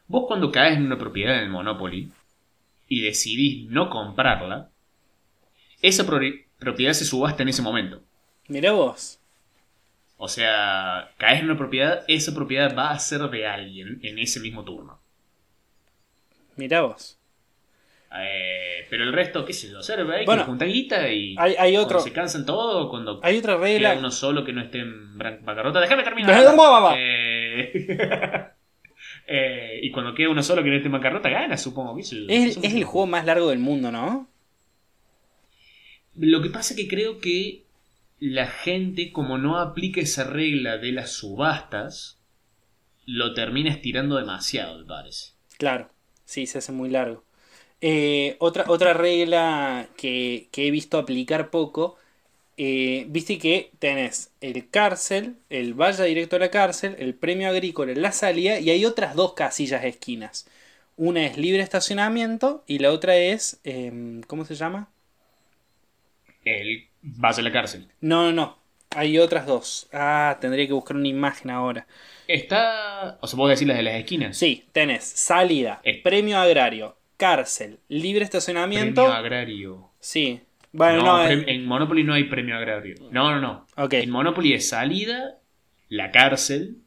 Vos 0.07 0.25
cuando 0.27 0.51
caes 0.51 0.75
en 0.77 0.85
una 0.87 0.97
propiedad 0.97 1.37
en 1.37 1.43
el 1.43 1.49
Monopoly 1.49 2.11
y 2.93 3.01
decidís 3.01 3.69
no 3.69 3.89
comprarla, 3.89 4.69
esa 5.81 6.05
pro- 6.05 6.19
propiedad 6.59 6.93
se 6.93 7.05
subasta 7.05 7.43
en 7.43 7.49
ese 7.49 7.61
momento. 7.61 8.01
Mirá 8.47 8.71
vos. 8.71 9.19
O 10.17 10.27
sea, 10.27 11.11
caes 11.17 11.39
en 11.39 11.45
una 11.45 11.57
propiedad, 11.57 12.05
esa 12.07 12.33
propiedad 12.33 12.75
va 12.77 12.91
a 12.91 12.99
ser 12.99 13.21
de 13.29 13.45
alguien 13.47 13.99
en 14.03 14.19
ese 14.19 14.39
mismo 14.39 14.63
turno. 14.63 14.99
Mirá 16.55 16.81
vos. 16.81 17.17
Eh, 18.15 18.85
pero 18.91 19.03
el 19.05 19.11
resto, 19.11 19.43
qué 19.43 19.53
sé 19.53 19.71
yo, 19.71 19.79
hacer 19.79 19.99
hay 20.01 20.23
Bueno, 20.25 20.57
que 20.57 20.65
guita 20.65 21.09
y 21.11 21.35
hay- 21.37 21.55
hay 21.57 21.75
otro- 21.77 21.95
cuando 21.97 22.03
se 22.03 22.13
cansan 22.13 22.45
todo, 22.45 22.87
cuando 22.89 23.19
Hay 23.23 23.39
otra 23.39 23.57
regla. 23.57 23.95
uno 23.97 24.11
solo 24.11 24.45
que 24.45 24.53
no 24.53 24.61
esté 24.61 24.79
en 24.81 25.17
bancarrota. 25.17 25.79
Déjame 25.81 26.03
terminar. 26.03 26.29
Eh, 26.95 28.51
eh, 29.27 29.79
y 29.81 29.91
cuando 29.91 30.13
queda 30.13 30.29
uno 30.29 30.43
solo 30.43 30.63
que 30.63 30.69
no 30.69 30.75
esté 30.75 30.87
en 30.87 30.93
bancarrota, 30.93 31.29
gana, 31.29 31.57
supongo. 31.57 31.97
Es, 31.99 32.11
es 32.11 32.73
el 32.73 32.83
juego 32.83 33.07
más 33.07 33.25
largo 33.25 33.49
del 33.49 33.59
mundo, 33.59 33.91
¿no? 33.91 34.27
Lo 36.15 36.41
que 36.41 36.49
pasa 36.49 36.73
es 36.73 36.79
que 36.79 36.87
creo 36.87 37.19
que 37.19 37.63
la 38.19 38.47
gente, 38.47 39.11
como 39.11 39.37
no 39.37 39.59
aplica 39.59 40.01
esa 40.01 40.23
regla 40.23 40.77
de 40.77 40.91
las 40.91 41.11
subastas, 41.11 42.19
lo 43.05 43.33
termina 43.33 43.69
estirando 43.69 44.17
demasiado, 44.17 44.79
me 44.79 44.85
parece. 44.85 45.33
Claro, 45.57 45.89
sí, 46.25 46.45
se 46.45 46.59
hace 46.59 46.71
muy 46.71 46.89
largo. 46.89 47.25
Eh, 47.81 48.37
otra, 48.39 48.65
otra 48.67 48.93
regla 48.93 49.89
que, 49.97 50.47
que 50.51 50.67
he 50.67 50.71
visto 50.71 50.97
aplicar 50.97 51.49
poco, 51.49 51.97
eh, 52.57 53.05
viste 53.09 53.37
que 53.39 53.71
tenés 53.79 54.31
el 54.41 54.69
cárcel, 54.69 55.35
el 55.49 55.73
vaya 55.73 56.05
directo 56.05 56.35
a 56.35 56.39
la 56.39 56.51
cárcel, 56.51 56.95
el 56.99 57.15
premio 57.15 57.49
agrícola 57.49 57.93
la 57.95 58.11
salida 58.11 58.59
y 58.59 58.69
hay 58.69 58.85
otras 58.85 59.15
dos 59.15 59.33
casillas 59.33 59.83
esquinas. 59.85 60.47
Una 60.95 61.25
es 61.25 61.37
libre 61.37 61.61
estacionamiento 61.63 62.63
y 62.67 62.79
la 62.79 62.91
otra 62.91 63.15
es, 63.17 63.59
em, 63.63 64.21
¿cómo 64.23 64.45
se 64.45 64.55
llama? 64.55 64.89
Él 66.45 66.87
va 67.03 67.29
a 67.29 67.41
la 67.41 67.51
cárcel. 67.51 67.87
No, 68.01 68.25
no, 68.25 68.31
no, 68.31 68.57
hay 68.95 69.17
otras 69.17 69.45
dos. 69.45 69.87
Ah, 69.91 70.37
tendría 70.41 70.67
que 70.67 70.73
buscar 70.73 70.95
una 70.97 71.07
imagen 71.07 71.51
ahora. 71.51 71.87
Está. 72.27 73.17
O 73.21 73.27
sea, 73.27 73.37
vos 73.37 73.49
decís 73.49 73.67
las 73.67 73.77
de 73.77 73.83
las 73.83 73.95
esquinas. 73.95 74.37
Sí, 74.37 74.65
tenés 74.71 75.03
salida, 75.03 75.81
Eh. 75.83 76.01
premio 76.01 76.37
agrario, 76.37 76.97
cárcel, 77.17 77.79
libre 77.89 78.23
estacionamiento. 78.23 79.01
Premio 79.03 79.17
agrario. 79.17 79.89
Sí. 79.99 80.41
Bueno, 80.73 81.03
no, 81.03 81.25
eh, 81.27 81.45
en 81.47 81.65
Monopoly 81.65 82.03
no 82.03 82.13
hay 82.13 82.25
premio 82.25 82.55
agrario. 82.57 82.95
No, 83.11 83.31
no, 83.31 83.39
no. 83.39 83.67
Ok. 83.77 83.93
En 83.93 84.09
Monopoly 84.09 84.53
es 84.53 84.69
salida, 84.69 85.37
la 85.89 86.11
cárcel, 86.11 86.77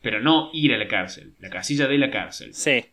pero 0.00 0.20
no 0.20 0.50
ir 0.52 0.72
a 0.72 0.78
la 0.78 0.88
cárcel. 0.88 1.34
La 1.40 1.50
casilla 1.50 1.88
de 1.88 1.98
la 1.98 2.10
cárcel. 2.10 2.54
Sí. 2.54 2.84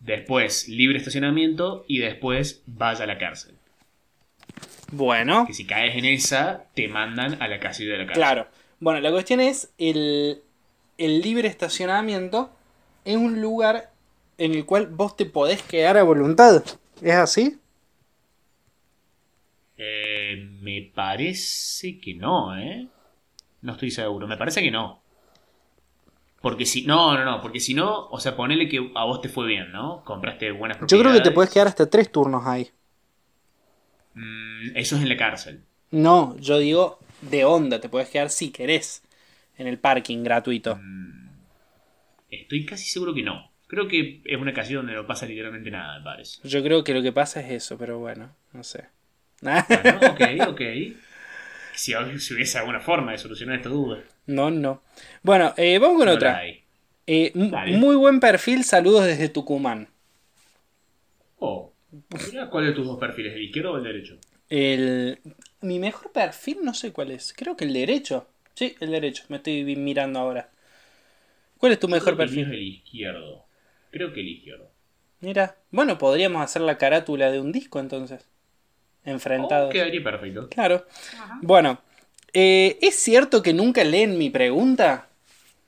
Después 0.00 0.68
libre 0.68 0.98
estacionamiento 0.98 1.84
y 1.88 1.98
después 1.98 2.62
vaya 2.66 3.04
a 3.04 3.06
la 3.06 3.18
cárcel. 3.18 3.54
Bueno, 4.92 5.46
Que 5.46 5.54
si 5.54 5.66
caes 5.66 5.96
en 5.96 6.04
esa, 6.04 6.64
te 6.74 6.88
mandan 6.88 7.42
a 7.42 7.48
la 7.48 7.58
casilla 7.58 7.92
de 7.92 7.98
la 7.98 8.06
cárcel. 8.06 8.22
claro. 8.22 8.46
Bueno, 8.78 9.00
la 9.00 9.10
cuestión 9.10 9.40
es 9.40 9.70
el, 9.78 10.42
el 10.98 11.22
libre 11.22 11.48
estacionamiento 11.48 12.50
es 13.06 13.16
un 13.16 13.40
lugar 13.40 13.90
en 14.36 14.54
el 14.54 14.66
cual 14.66 14.86
vos 14.88 15.16
te 15.16 15.24
podés 15.24 15.62
quedar 15.62 15.96
a 15.96 16.02
voluntad. 16.02 16.62
¿Es 17.00 17.14
así? 17.14 17.58
Eh, 19.78 20.36
me 20.60 20.90
parece 20.94 21.98
que 22.00 22.14
no, 22.14 22.56
¿eh? 22.58 22.88
No 23.62 23.72
estoy 23.72 23.90
seguro. 23.90 24.26
Me 24.26 24.36
parece 24.36 24.62
que 24.62 24.70
no. 24.70 25.02
Porque 26.40 26.64
si. 26.66 26.86
No, 26.86 27.14
no, 27.16 27.24
no. 27.24 27.40
Porque 27.42 27.60
si 27.60 27.74
no, 27.74 28.08
o 28.08 28.18
sea, 28.20 28.36
ponele 28.36 28.68
que 28.68 28.90
a 28.94 29.04
vos 29.04 29.20
te 29.20 29.28
fue 29.28 29.46
bien, 29.46 29.72
¿no? 29.72 30.02
Compraste 30.04 30.50
buenas 30.52 30.78
Yo 30.78 30.80
propiedades. 30.80 31.02
creo 31.02 31.12
que 31.14 31.20
te 31.20 31.34
podés 31.34 31.50
quedar 31.50 31.66
hasta 31.68 31.88
tres 31.90 32.10
turnos 32.10 32.46
ahí. 32.46 32.70
Mm, 34.14 34.76
eso 34.76 34.96
es 34.96 35.02
en 35.02 35.08
la 35.08 35.16
cárcel. 35.16 35.64
No, 35.90 36.36
yo 36.38 36.58
digo 36.58 36.98
de 37.22 37.44
onda, 37.44 37.80
te 37.80 37.88
podés 37.88 38.08
quedar 38.10 38.30
si 38.30 38.50
querés 38.50 39.02
en 39.58 39.66
el 39.66 39.78
parking 39.78 40.22
gratuito. 40.22 40.76
Mm, 40.76 41.26
Estoy 42.30 42.64
casi 42.66 42.84
seguro 42.88 43.14
que 43.14 43.22
no. 43.22 43.50
Creo 43.66 43.88
que 43.88 44.22
es 44.24 44.38
una 44.40 44.52
casilla 44.54 44.78
donde 44.78 44.94
no 44.94 45.06
pasa 45.06 45.26
literalmente 45.26 45.70
nada, 45.70 45.98
me 45.98 46.04
parece. 46.04 46.40
Yo 46.44 46.62
creo 46.62 46.84
que 46.84 46.94
lo 46.94 47.02
que 47.02 47.12
pasa 47.12 47.40
es 47.40 47.50
eso, 47.50 47.76
pero 47.78 47.98
bueno, 47.98 48.34
no 48.52 48.62
sé. 48.62 48.88
Bueno, 49.68 49.98
ok, 50.12 50.20
ok. 50.48 50.60
Si, 51.74 51.92
si 52.18 52.34
hubiese 52.34 52.58
alguna 52.58 52.80
forma 52.80 53.12
de 53.12 53.18
solucionar 53.18 53.56
esta 53.56 53.68
duda. 53.68 54.02
no, 54.26 54.50
no. 54.50 54.82
Bueno, 55.22 55.54
eh, 55.56 55.78
vamos 55.78 55.98
con 55.98 56.08
No 56.08 56.14
otra. 56.14 56.42
Eh, 57.06 57.32
muy 57.34 57.96
buen 57.96 58.18
perfil, 58.20 58.64
saludos 58.64 59.04
desde 59.06 59.28
Tucumán. 59.28 59.88
Oh, 61.38 61.72
mirá, 62.30 62.48
¿cuál 62.50 62.66
de 62.66 62.72
tus 62.72 62.86
dos 62.86 62.98
perfiles? 62.98 63.34
¿El 63.34 63.42
izquierdo 63.44 63.72
o 63.72 63.76
el 63.78 63.84
derecho? 63.84 64.18
El... 64.48 65.20
Mi 65.60 65.78
mejor 65.78 66.12
perfil 66.12 66.58
no 66.62 66.74
sé 66.74 66.92
cuál 66.92 67.10
es. 67.12 67.32
Creo 67.32 67.56
que 67.56 67.64
el 67.64 67.72
derecho. 67.72 68.28
Sí, 68.54 68.76
el 68.80 68.90
derecho. 68.90 69.24
Me 69.28 69.36
estoy 69.36 69.64
mirando 69.76 70.18
ahora. 70.18 70.50
¿Cuál 71.58 71.72
es 71.72 71.80
tu 71.80 71.88
mejor 71.88 72.14
Creo 72.14 72.16
perfil? 72.16 72.52
el 72.54 72.62
izquierdo. 72.62 73.44
Creo 73.90 74.12
que 74.12 74.20
el 74.20 74.28
izquierdo. 74.28 74.70
Mira. 75.20 75.56
Bueno, 75.70 75.98
podríamos 75.98 76.42
hacer 76.42 76.62
la 76.62 76.78
carátula 76.78 77.30
de 77.30 77.38
un 77.40 77.52
disco 77.52 77.80
entonces. 77.80 78.26
Enfrentados. 79.06 79.68
Oh, 79.68 79.72
quedaría 79.72 80.02
perfecto. 80.02 80.48
Claro. 80.50 80.84
Bueno. 81.40 81.80
eh, 82.32 82.78
¿Es 82.82 82.96
cierto 82.96 83.42
que 83.42 83.52
nunca 83.54 83.82
leen 83.84 84.18
mi 84.18 84.28
pregunta? 84.30 85.08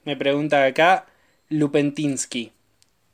Me 0.04 0.16
pregunta 0.16 0.64
acá 0.64 1.06
Lupentinsky. 1.48 2.52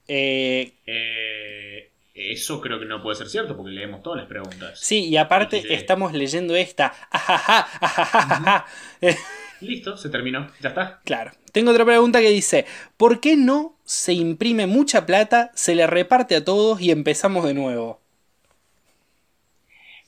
Eh, 0.08 0.72
Eh, 0.86 1.90
eso 2.14 2.60
creo 2.60 2.78
que 2.78 2.86
no 2.86 3.02
puede 3.02 3.16
ser 3.16 3.28
cierto 3.28 3.56
porque 3.56 3.72
leemos 3.72 4.02
todas 4.02 4.18
las 4.20 4.28
preguntas. 4.28 4.78
sí, 4.80 5.06
y 5.08 5.16
aparte 5.16 5.74
estamos 5.74 6.12
leyendo 6.12 6.54
esta. 6.56 6.92
Ajaja, 7.10 7.68
ajajaja. 7.80 8.66
Eh, 9.00 9.16
Listo, 9.60 9.96
se 9.96 10.08
terminó. 10.10 10.50
Ya 10.60 10.70
está. 10.70 11.00
Claro. 11.04 11.32
Tengo 11.52 11.70
otra 11.70 11.84
pregunta 11.84 12.20
que 12.20 12.30
dice, 12.30 12.66
¿por 12.96 13.20
qué 13.20 13.36
no 13.36 13.76
se 13.84 14.12
imprime 14.12 14.66
mucha 14.66 15.06
plata, 15.06 15.50
se 15.54 15.74
le 15.74 15.86
reparte 15.86 16.34
a 16.36 16.44
todos 16.44 16.80
y 16.80 16.90
empezamos 16.90 17.44
de 17.46 17.54
nuevo? 17.54 18.00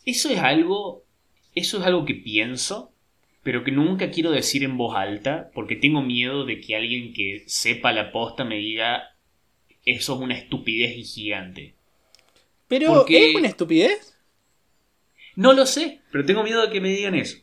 Eso 0.07 0.31
es 0.31 0.39
algo. 0.39 1.05
Eso 1.55 1.79
es 1.79 1.85
algo 1.85 2.05
que 2.07 2.15
pienso, 2.15 2.93
pero 3.43 3.63
que 3.65 3.73
nunca 3.73 4.11
quiero 4.11 4.31
decir 4.31 4.63
en 4.65 4.77
voz 4.79 4.97
alta, 4.97 5.51
porque 5.55 5.77
tengo 5.77 6.01
miedo 6.03 6.45
de 6.47 6.61
que 6.61 6.77
alguien 6.77 7.13
que 7.13 7.45
sepa 7.47 7.93
la 7.93 8.11
posta 8.13 8.45
me 8.45 8.57
diga. 8.57 9.11
Eso 9.85 10.15
es 10.15 10.21
una 10.21 10.37
estupidez 10.37 10.97
y 10.97 11.05
gigante. 11.05 11.75
Pero 12.69 12.93
Porque- 12.95 13.31
¿es 13.31 13.37
una 13.37 13.49
estupidez? 13.49 14.19
No 15.37 15.53
lo 15.53 15.65
sé, 15.67 16.01
pero 16.11 16.25
tengo 16.25 16.43
miedo 16.43 16.63
de 16.63 16.71
que 16.73 16.81
me 16.81 16.89
digan 16.89 17.15
eso. 17.15 17.37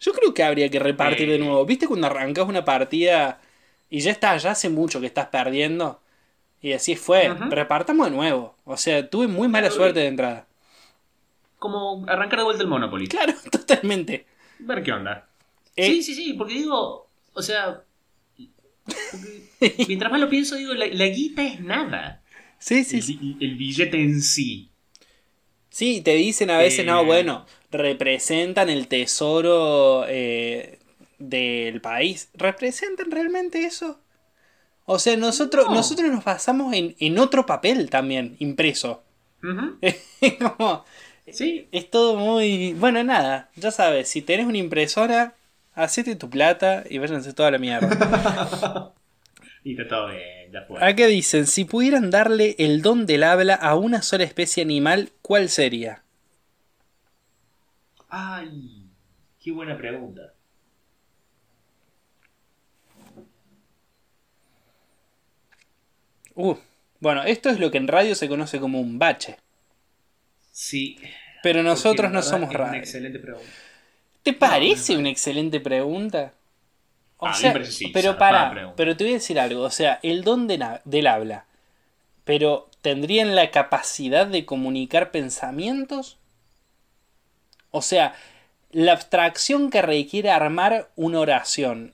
Yo 0.00 0.12
creo 0.12 0.34
que 0.34 0.42
habría 0.42 0.68
que 0.68 0.78
repartir 0.78 1.28
de 1.28 1.36
Eh. 1.36 1.38
nuevo. 1.38 1.64
¿Viste 1.64 1.86
cuando 1.86 2.06
arrancas 2.08 2.46
una 2.48 2.64
partida 2.64 3.40
y 3.88 4.00
ya 4.00 4.10
está, 4.10 4.36
ya 4.36 4.50
hace 4.50 4.68
mucho 4.68 5.00
que 5.00 5.06
estás 5.06 5.28
perdiendo? 5.28 6.02
Y 6.60 6.72
así 6.72 6.96
fue, 6.96 7.32
repartamos 7.48 8.10
de 8.10 8.16
nuevo. 8.16 8.56
O 8.64 8.76
sea, 8.76 9.08
tuve 9.08 9.26
muy 9.28 9.48
mala 9.48 9.70
suerte 9.70 10.00
de 10.00 10.06
entrada. 10.08 10.45
Como 11.58 12.04
arrancar 12.08 12.38
de 12.40 12.44
vuelta 12.44 12.62
el 12.62 12.68
Monopoly. 12.68 13.06
Claro, 13.08 13.32
totalmente. 13.50 14.26
Ver 14.58 14.82
qué 14.82 14.92
onda. 14.92 15.28
Eh. 15.74 15.86
Sí, 15.86 16.02
sí, 16.02 16.14
sí, 16.14 16.32
porque 16.34 16.54
digo, 16.54 17.08
o 17.32 17.42
sea, 17.42 17.82
mientras 19.88 20.10
más 20.10 20.20
lo 20.20 20.28
pienso, 20.28 20.56
digo, 20.56 20.74
la, 20.74 20.86
la 20.86 21.06
guita 21.06 21.42
es 21.42 21.60
nada. 21.60 22.22
Sí, 22.58 22.84
sí, 22.84 22.96
el, 22.96 23.02
sí. 23.02 23.16
bi- 23.16 23.36
el 23.44 23.54
billete 23.56 24.00
en 24.00 24.22
sí. 24.22 24.70
Sí, 25.68 26.00
te 26.00 26.14
dicen 26.14 26.50
a 26.50 26.58
veces, 26.58 26.80
Eh. 26.80 26.84
no, 26.84 27.04
bueno, 27.04 27.44
representan 27.70 28.70
el 28.70 28.88
tesoro 28.88 30.06
eh, 30.08 30.78
del 31.18 31.80
país. 31.80 32.30
¿Representan 32.34 33.10
realmente 33.10 33.64
eso? 33.64 34.00
O 34.86 34.98
sea, 34.98 35.16
nosotros, 35.16 35.66
No. 35.66 35.74
nosotros 35.74 36.10
nos 36.10 36.24
basamos 36.24 36.72
en, 36.72 36.94
en 36.98 37.18
otro 37.18 37.44
papel 37.44 37.90
también, 37.90 38.36
impreso. 38.38 39.02
Es 39.82 40.34
como, 40.38 40.84
Sí, 41.32 41.68
es 41.72 41.90
todo 41.90 42.16
muy... 42.16 42.74
Bueno, 42.74 43.02
nada, 43.02 43.50
ya 43.56 43.70
sabes, 43.70 44.08
si 44.08 44.22
tenés 44.22 44.46
una 44.46 44.58
impresora, 44.58 45.34
hacete 45.74 46.14
tu 46.14 46.30
plata 46.30 46.84
y 46.88 46.98
váyanse 46.98 47.32
toda 47.32 47.50
la 47.50 47.58
mierda. 47.58 48.94
y 49.64 49.72
está 49.72 49.88
todo 49.88 50.08
bien, 50.08 50.52
ya 50.52 50.62
fue. 50.62 50.82
Acá 50.82 51.06
dicen, 51.06 51.46
si 51.46 51.64
pudieran 51.64 52.10
darle 52.10 52.54
el 52.58 52.80
don 52.80 53.06
del 53.06 53.24
habla 53.24 53.54
a 53.54 53.74
una 53.74 54.02
sola 54.02 54.24
especie 54.24 54.62
animal, 54.62 55.10
¿cuál 55.20 55.48
sería? 55.48 56.02
Ay, 58.08 58.84
qué 59.42 59.50
buena 59.50 59.76
pregunta. 59.76 60.32
Uh, 66.36 66.54
bueno, 67.00 67.24
esto 67.24 67.48
es 67.50 67.58
lo 67.58 67.70
que 67.70 67.78
en 67.78 67.88
radio 67.88 68.14
se 68.14 68.28
conoce 68.28 68.60
como 68.60 68.80
un 68.80 68.98
bache. 68.98 69.38
Sí. 70.56 70.96
Pero 71.42 71.62
nosotros 71.62 72.10
no 72.10 72.22
somos 72.22 72.50
es 72.50 72.58
Una 72.58 72.78
excelente 72.78 73.18
pregunta. 73.18 73.52
¿Te 74.22 74.32
parece 74.32 74.94
no. 74.94 75.00
una 75.00 75.10
excelente 75.10 75.60
pregunta? 75.60 76.32
O 77.18 77.26
A 77.26 77.32
mí 77.32 77.36
me 77.52 77.62
sea, 77.62 77.64
sí, 77.66 77.88
pero 77.88 78.16
para, 78.16 78.74
pero 78.74 78.96
te 78.96 79.04
voy 79.04 79.10
a 79.12 79.16
decir 79.16 79.38
algo, 79.38 79.60
o 79.62 79.70
sea, 79.70 80.00
el 80.02 80.24
don 80.24 80.46
de 80.46 80.80
del 80.84 81.08
habla, 81.08 81.44
pero 82.24 82.70
¿tendrían 82.80 83.34
la 83.34 83.50
capacidad 83.50 84.26
de 84.26 84.46
comunicar 84.46 85.10
pensamientos? 85.10 86.16
O 87.70 87.82
sea, 87.82 88.14
la 88.70 88.92
abstracción 88.92 89.68
que 89.68 89.82
requiere 89.82 90.30
armar 90.30 90.90
una 90.96 91.20
oración 91.20 91.92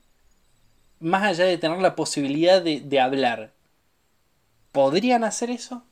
más 1.00 1.24
allá 1.24 1.46
de 1.46 1.58
tener 1.58 1.78
la 1.78 1.96
posibilidad 1.96 2.62
de, 2.62 2.80
de 2.80 3.00
hablar, 3.00 3.50
¿podrían 4.70 5.24
hacer 5.24 5.50
eso? 5.50 5.84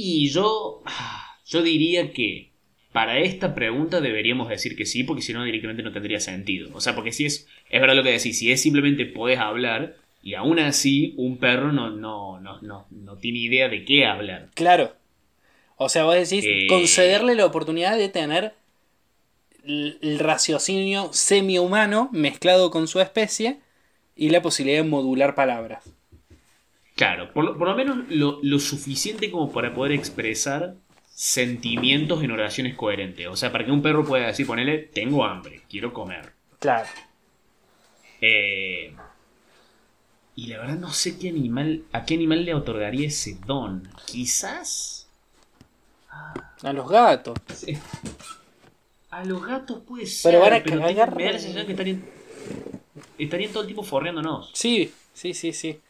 Y 0.00 0.28
yo, 0.30 0.82
yo 1.46 1.62
diría 1.62 2.12
que 2.12 2.52
para 2.92 3.18
esta 3.18 3.54
pregunta 3.54 4.00
deberíamos 4.00 4.48
decir 4.48 4.76
que 4.76 4.86
sí, 4.86 5.02
porque 5.04 5.22
si 5.22 5.32
no 5.32 5.42
directamente 5.44 5.82
no 5.82 5.92
tendría 5.92 6.20
sentido. 6.20 6.70
O 6.72 6.80
sea, 6.80 6.94
porque 6.94 7.12
si 7.12 7.26
es, 7.26 7.48
es 7.68 7.80
verdad 7.80 7.96
lo 7.96 8.02
que 8.04 8.12
decís, 8.12 8.38
si 8.38 8.52
es 8.52 8.62
simplemente 8.62 9.06
podés 9.06 9.38
hablar 9.38 9.96
y 10.22 10.34
aún 10.34 10.58
así 10.60 11.14
un 11.16 11.38
perro 11.38 11.72
no, 11.72 11.90
no, 11.90 12.40
no, 12.40 12.60
no, 12.62 12.86
no 12.90 13.16
tiene 13.18 13.40
idea 13.40 13.68
de 13.68 13.84
qué 13.84 14.06
hablar. 14.06 14.50
Claro. 14.54 14.92
O 15.76 15.88
sea, 15.88 16.04
vos 16.04 16.14
decís 16.14 16.44
Eh. 16.46 16.66
concederle 16.68 17.34
la 17.34 17.46
oportunidad 17.46 17.96
de 17.96 18.08
tener 18.08 18.54
el, 19.64 19.98
el 20.00 20.18
raciocinio 20.18 21.10
semi-humano 21.12 22.08
mezclado 22.12 22.70
con 22.70 22.88
su 22.88 23.00
especie 23.00 23.58
y 24.16 24.30
la 24.30 24.42
posibilidad 24.42 24.82
de 24.82 24.88
modular 24.88 25.34
palabras. 25.34 25.84
Claro, 26.98 27.32
por 27.32 27.44
lo, 27.44 27.56
por 27.56 27.68
lo 27.68 27.74
menos 27.76 27.98
lo, 28.10 28.40
lo 28.42 28.58
suficiente 28.58 29.30
como 29.30 29.50
para 29.52 29.72
poder 29.72 29.92
expresar 29.92 30.74
sentimientos 31.14 32.22
en 32.24 32.32
oraciones 32.32 32.74
coherentes. 32.74 33.26
O 33.28 33.36
sea, 33.36 33.50
para 33.52 33.64
que 33.64 33.70
un 33.70 33.80
perro 33.82 34.04
pueda 34.04 34.26
decir, 34.26 34.46
ponele, 34.46 34.78
tengo 34.78 35.24
hambre, 35.24 35.62
quiero 35.70 35.92
comer. 35.92 36.32
Claro. 36.58 36.88
Eh, 38.20 38.94
y 40.34 40.46
la 40.48 40.58
verdad 40.58 40.76
no 40.76 40.92
sé 40.92 41.18
qué 41.18 41.28
animal, 41.28 41.84
a 41.92 42.04
qué 42.04 42.14
animal 42.14 42.44
le 42.44 42.54
otorgaría 42.54 43.06
ese 43.06 43.38
don. 43.46 43.88
Quizás 44.06 45.08
A 46.62 46.72
los 46.72 46.88
gatos. 46.88 47.38
sí. 47.54 47.78
a 49.10 49.24
los 49.24 49.46
gatos 49.46 49.82
puede 49.86 50.04
ser. 50.06 50.32
Pero 50.32 50.42
van 50.42 50.54
a 50.54 50.62
tiene- 50.64 50.82
cagar- 50.82 51.14
me 51.14 51.24
da 51.24 51.32
la 51.32 51.38
sensación 51.38 51.66
que 51.66 51.72
estarían, 51.72 52.04
estarían 53.18 53.52
todo 53.52 53.60
el 53.62 53.66
tiempo 53.68 53.84
forreándonos. 53.84 54.50
Sí, 54.52 54.92
sí, 55.14 55.32
sí, 55.32 55.52
sí. 55.52 55.80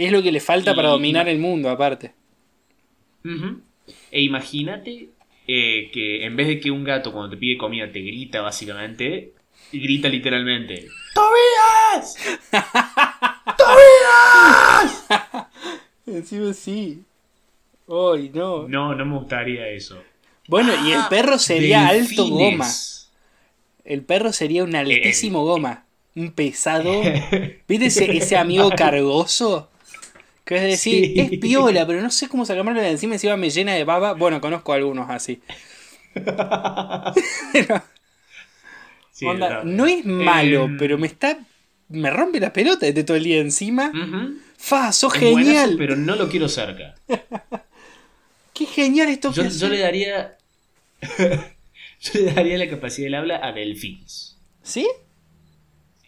Es 0.00 0.10
lo 0.10 0.22
que 0.22 0.32
le 0.32 0.40
falta 0.40 0.74
para 0.74 0.88
dominar 0.88 1.28
el 1.28 1.38
mundo, 1.38 1.68
aparte. 1.68 2.14
E 4.10 4.22
imagínate 4.22 5.10
eh, 5.46 5.90
que 5.92 6.24
en 6.24 6.36
vez 6.36 6.48
de 6.48 6.58
que 6.58 6.70
un 6.70 6.84
gato 6.84 7.12
cuando 7.12 7.28
te 7.28 7.36
pide 7.36 7.58
comida 7.58 7.92
te 7.92 8.00
grita 8.00 8.40
básicamente, 8.40 9.34
grita 9.70 10.08
literalmente. 10.08 10.88
¡Tobías! 11.14 12.16
Encima 16.06 16.54
sí. 16.54 17.02
Ay, 17.86 18.30
no. 18.32 18.66
No, 18.68 18.94
no 18.94 19.04
me 19.04 19.18
gustaría 19.18 19.68
eso. 19.68 20.02
Bueno, 20.48 20.72
y 20.86 20.92
el 20.92 21.02
perro 21.10 21.38
sería 21.38 21.88
alto 21.88 22.26
goma. 22.26 22.66
El 23.84 24.02
perro 24.02 24.32
sería 24.32 24.64
un 24.64 24.74
altísimo 24.74 25.44
goma. 25.44 25.84
Un 26.16 26.32
pesado. 26.32 27.02
¿Viste 27.68 27.86
ese, 27.86 28.16
ese 28.16 28.38
amigo 28.38 28.70
cargoso? 28.70 29.68
Que 30.50 30.56
es 30.56 30.62
decir, 30.64 31.04
Sí. 31.14 31.20
es 31.20 31.38
piola, 31.38 31.86
pero 31.86 32.02
no 32.02 32.10
sé 32.10 32.26
cómo 32.28 32.44
sacármelo 32.44 32.80
de 32.80 32.90
encima. 32.90 33.14
Encima 33.14 33.36
me 33.36 33.50
llena 33.50 33.72
de 33.74 33.84
baba. 33.84 34.14
Bueno, 34.14 34.40
conozco 34.40 34.72
algunos 34.72 35.08
así. 35.08 35.40
Sí, 39.12 39.26
onda, 39.26 39.62
no 39.64 39.86
es 39.86 40.04
malo, 40.04 40.64
Em, 40.64 40.78
pero 40.78 40.96
me 40.98 41.06
está. 41.06 41.38
Me 41.88 42.10
rompe 42.10 42.40
las 42.40 42.52
pelotas 42.52 42.94
de 42.94 43.04
todo 43.04 43.16
el 43.16 43.24
día 43.24 43.38
encima. 43.38 43.90
ujú. 43.90 44.38
¡Fa! 44.56 44.92
¡Sos 44.92 45.14
Es 45.14 45.20
buenazo, 45.20 45.44
genial! 45.44 45.74
pero 45.78 45.94
no 45.96 46.16
lo 46.16 46.28
quiero 46.28 46.48
cerca. 46.48 46.94
¡Qué 48.54 48.66
genial 48.66 49.08
esto 49.08 49.28
Yo, 49.32 49.42
que 49.42 49.50
yo 49.50 49.54
haces! 49.66 49.70
le 49.70 49.78
daría. 49.78 50.36
yo 52.00 52.10
le 52.14 52.32
daría 52.32 52.58
la 52.58 52.68
capacidad 52.68 53.06
del 53.06 53.14
habla 53.14 53.40
a 53.46 53.52
delfines. 53.52 54.38
¿Sí? 54.62 54.88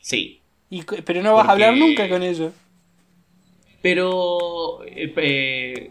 Sí. 0.00 0.40
Y 0.70 0.82
pero 0.82 1.22
no 1.22 1.34
vas 1.34 1.48
a 1.48 1.52
hablar 1.52 1.76
nunca 1.76 2.08
con 2.08 2.22
ellos. 2.22 2.52
Pero. 3.82 4.80
eh, 4.86 5.90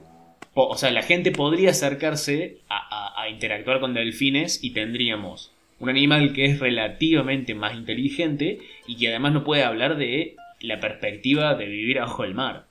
po- 0.54 0.68
o 0.70 0.78
sea, 0.78 0.92
la 0.92 1.04
gente 1.04 1.32
podría 1.32 1.72
acercarse 1.72 2.58
a, 2.70 2.78
a- 2.78 3.22
a 3.24 3.30
interactuar 3.30 3.80
con 3.80 3.94
delfines 3.94 4.64
y 4.64 4.72
tendríamos 4.74 5.52
un 5.80 5.90
animal 5.90 6.34
que 6.34 6.46
es 6.46 6.60
relativamente 6.60 7.56
más 7.56 7.76
inteligente 7.76 8.60
y 8.88 8.98
que 8.98 9.10
además 9.10 9.34
no 9.34 9.44
puede 9.44 9.64
hablar 9.64 9.98
de 9.98 10.36
la 10.60 10.80
perspectiva 10.80 11.56
de 11.56 11.66
vivir 11.66 12.00
abajo 12.00 12.24
del 12.24 12.36
mar. 12.36 12.68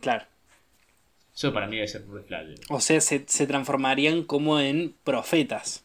Claro. 0.00 0.24
Eso 1.34 1.52
para 1.52 1.66
mí 1.66 1.76
debe 1.76 1.88
ser 1.88 2.02
un 2.04 2.14
reflado. 2.14 2.54
O 2.68 2.80
sea, 2.80 3.00
se, 3.00 3.24
se 3.26 3.46
transformarían 3.46 4.22
como 4.22 4.60
en 4.60 4.94
profetas. 5.04 5.84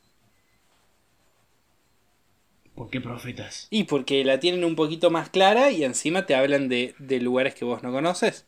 ¿Por 2.76 2.90
qué 2.90 3.02
profetas? 3.02 3.68
Y 3.70 3.84
porque 3.84 4.24
la 4.24 4.40
tienen 4.40 4.64
un 4.64 4.76
poquito 4.76 5.10
más 5.12 5.30
clara 5.30 5.72
y 5.72 5.84
encima 5.84 6.26
te 6.26 6.36
hablan 6.36 6.68
de, 6.70 6.96
de 7.00 7.20
lugares 7.20 7.54
que 7.54 7.66
vos 7.66 7.84
no 7.84 7.92
conoces. 7.92 8.46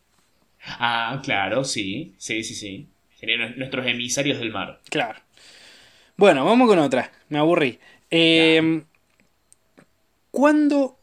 Ah, 0.66 1.22
claro, 1.24 1.64
sí. 1.64 2.14
Sí, 2.18 2.44
sí, 2.44 2.56
sí. 2.56 2.88
Serían 3.16 3.42
nue- 3.42 3.56
nuestros 3.58 3.86
emisarios 3.86 4.40
del 4.40 4.52
mar. 4.52 4.80
Claro. 4.90 5.20
Bueno, 6.18 6.46
vamos 6.46 6.68
con 6.68 6.80
otra. 6.80 7.12
Me 7.30 7.38
aburrí. 7.40 7.80
Eh, 8.12 8.84
cuando... 10.32 10.98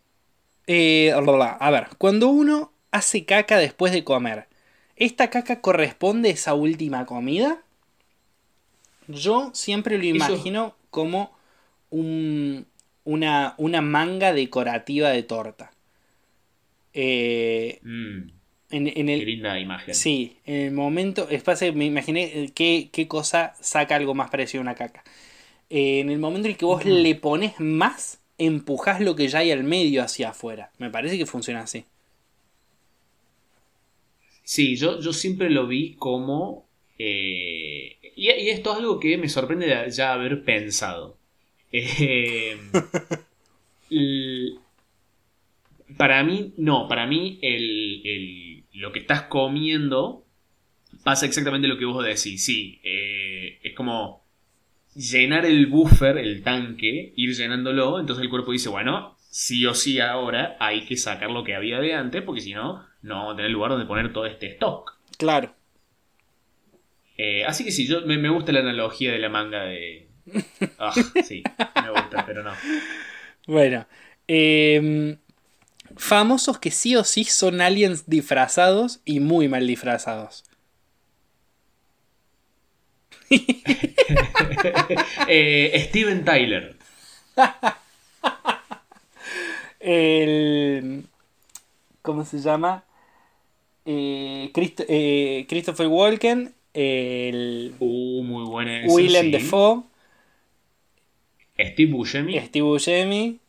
eh, 0.66 1.12
a 1.12 1.70
ver, 1.70 1.88
cuando 1.98 2.28
uno 2.28 2.72
hace 2.90 3.24
caca 3.24 3.58
después 3.58 3.92
de 3.92 4.04
comer, 4.04 4.46
¿esta 4.96 5.30
caca 5.30 5.60
corresponde 5.60 6.30
a 6.30 6.32
esa 6.32 6.54
última 6.54 7.06
comida? 7.06 7.62
Yo 9.08 9.50
siempre 9.54 9.96
lo 9.98 10.04
Eso- 10.04 10.14
imagino 10.14 10.76
como 10.90 11.36
un- 11.90 12.66
una, 13.04 13.54
una 13.58 13.80
manga 13.80 14.32
decorativa 14.32 15.10
de 15.10 15.22
torta. 15.22 15.72
Eh, 16.92 17.78
Mm, 17.82 17.99
en, 18.70 18.86
en 18.88 19.08
qué 19.08 19.08
el, 19.08 19.24
linda 19.24 19.58
imagen. 19.60 19.90
Sí, 19.90 20.36
en 20.46 20.54
el 20.56 20.72
momento, 20.72 21.28
es 21.30 21.42
me 21.72 21.86
imaginé 21.86 22.24
eh, 22.44 22.50
qué, 22.54 22.90
qué 22.92 23.08
cosa 23.08 23.54
saca 23.60 23.96
algo 23.96 24.14
más 24.14 24.30
parecido 24.30 24.60
a 24.60 24.64
una 24.64 24.74
caca. 24.76 25.02
Eh, 25.70 26.00
en 26.00 26.10
el 26.10 26.18
momento 26.18 26.48
en 26.48 26.52
que 26.58 26.64
vos 26.66 26.84
le 26.86 27.14
pones 27.16 27.58
más, 27.60 28.20
empujás 28.38 29.00
lo 29.00 29.16
que 29.16 29.28
ya 29.28 29.40
hay 29.40 29.50
al 29.52 29.64
medio 29.64 30.02
hacia 30.04 30.30
afuera. 30.30 30.70
Me 30.78 30.90
parece 30.90 31.18
que 31.18 31.26
funciona 31.26 31.62
así. 31.62 31.84
Sí, 34.44 34.76
yo, 34.76 35.00
yo 35.00 35.12
siempre 35.12 35.50
lo 35.50 35.66
vi 35.66 35.94
como... 35.96 36.68
eh, 36.98 37.98
y, 38.16 38.30
y 38.30 38.50
esto 38.50 38.72
es 38.72 38.78
algo 38.78 38.98
que 39.00 39.16
me 39.18 39.28
sorprende 39.28 39.66
de 39.66 39.90
ya 39.90 40.12
haber 40.12 40.44
pensado. 40.44 41.18
Eh, 41.72 42.56
para 45.96 46.22
mí, 46.24 46.54
no, 46.58 46.88
para 46.88 47.06
mí 47.06 47.38
el, 47.42 48.02
el- 48.04 48.49
lo 48.72 48.92
que 48.92 49.00
estás 49.00 49.22
comiendo 49.22 50.24
pasa 51.04 51.26
exactamente 51.26 51.68
lo 51.68 51.78
que 51.78 51.84
vos 51.84 52.04
decís. 52.04 52.44
Sí, 52.44 52.80
eh, 52.82 53.58
es 53.62 53.74
como 53.74 54.24
llenar 54.94 55.44
el 55.46 55.66
buffer, 55.66 56.18
el 56.18 56.42
tanque, 56.42 57.12
ir 57.16 57.34
llenándolo. 57.34 58.00
Entonces 58.00 58.22
el 58.22 58.30
cuerpo 58.30 58.52
dice, 58.52 58.68
bueno, 58.68 59.16
sí 59.18 59.64
o 59.66 59.74
sí 59.74 60.00
ahora 60.00 60.56
hay 60.60 60.84
que 60.84 60.96
sacar 60.96 61.30
lo 61.30 61.44
que 61.44 61.54
había 61.54 61.80
de 61.80 61.94
antes, 61.94 62.22
porque 62.22 62.40
si 62.40 62.52
no, 62.52 62.84
no 63.02 63.14
vamos 63.16 63.34
a 63.34 63.36
tener 63.36 63.50
lugar 63.50 63.70
donde 63.70 63.86
poner 63.86 64.12
todo 64.12 64.26
este 64.26 64.46
stock. 64.48 64.98
Claro. 65.18 65.54
Eh, 67.16 67.44
así 67.44 67.64
que 67.64 67.70
sí, 67.70 67.86
yo 67.86 68.00
me, 68.06 68.16
me 68.16 68.30
gusta 68.30 68.52
la 68.52 68.60
analogía 68.60 69.12
de 69.12 69.18
la 69.18 69.28
manga 69.28 69.64
de. 69.64 70.08
Ah, 70.78 70.92
sí, 71.24 71.42
me 71.82 71.90
gusta, 71.90 72.24
pero 72.26 72.42
no. 72.42 72.52
Bueno. 73.46 73.86
em, 74.26 75.16
famosos 76.00 76.58
que 76.58 76.70
sí 76.70 76.96
o 76.96 77.04
sí 77.04 77.24
son 77.24 77.60
aliens 77.60 78.04
disfrazados 78.08 79.00
y 79.04 79.20
muy 79.20 79.48
mal 79.48 79.66
disfrazados. 79.66 80.44
Eh, 85.28 85.86
Steven 85.88 86.24
Tyler. 86.24 86.76
El. 89.80 91.04
¿Cómo 92.02 92.24
se 92.24 92.38
llama? 92.40 92.84
Eh, 93.84 94.50
Christ- 94.52 94.84
eh, 94.88 95.46
Christopher 95.48 95.86
Walken. 95.86 96.54
El. 96.74 97.74
Uh, 97.78 98.22
muy 98.22 98.44
buena 98.44 98.82
Willem 98.86 99.26
sí. 99.26 99.32
Dafoe. 99.32 99.82
Steve 101.58 101.92
Buscemi. 101.92 102.38
Steve 102.40 102.62
Buscemi. 102.64 103.39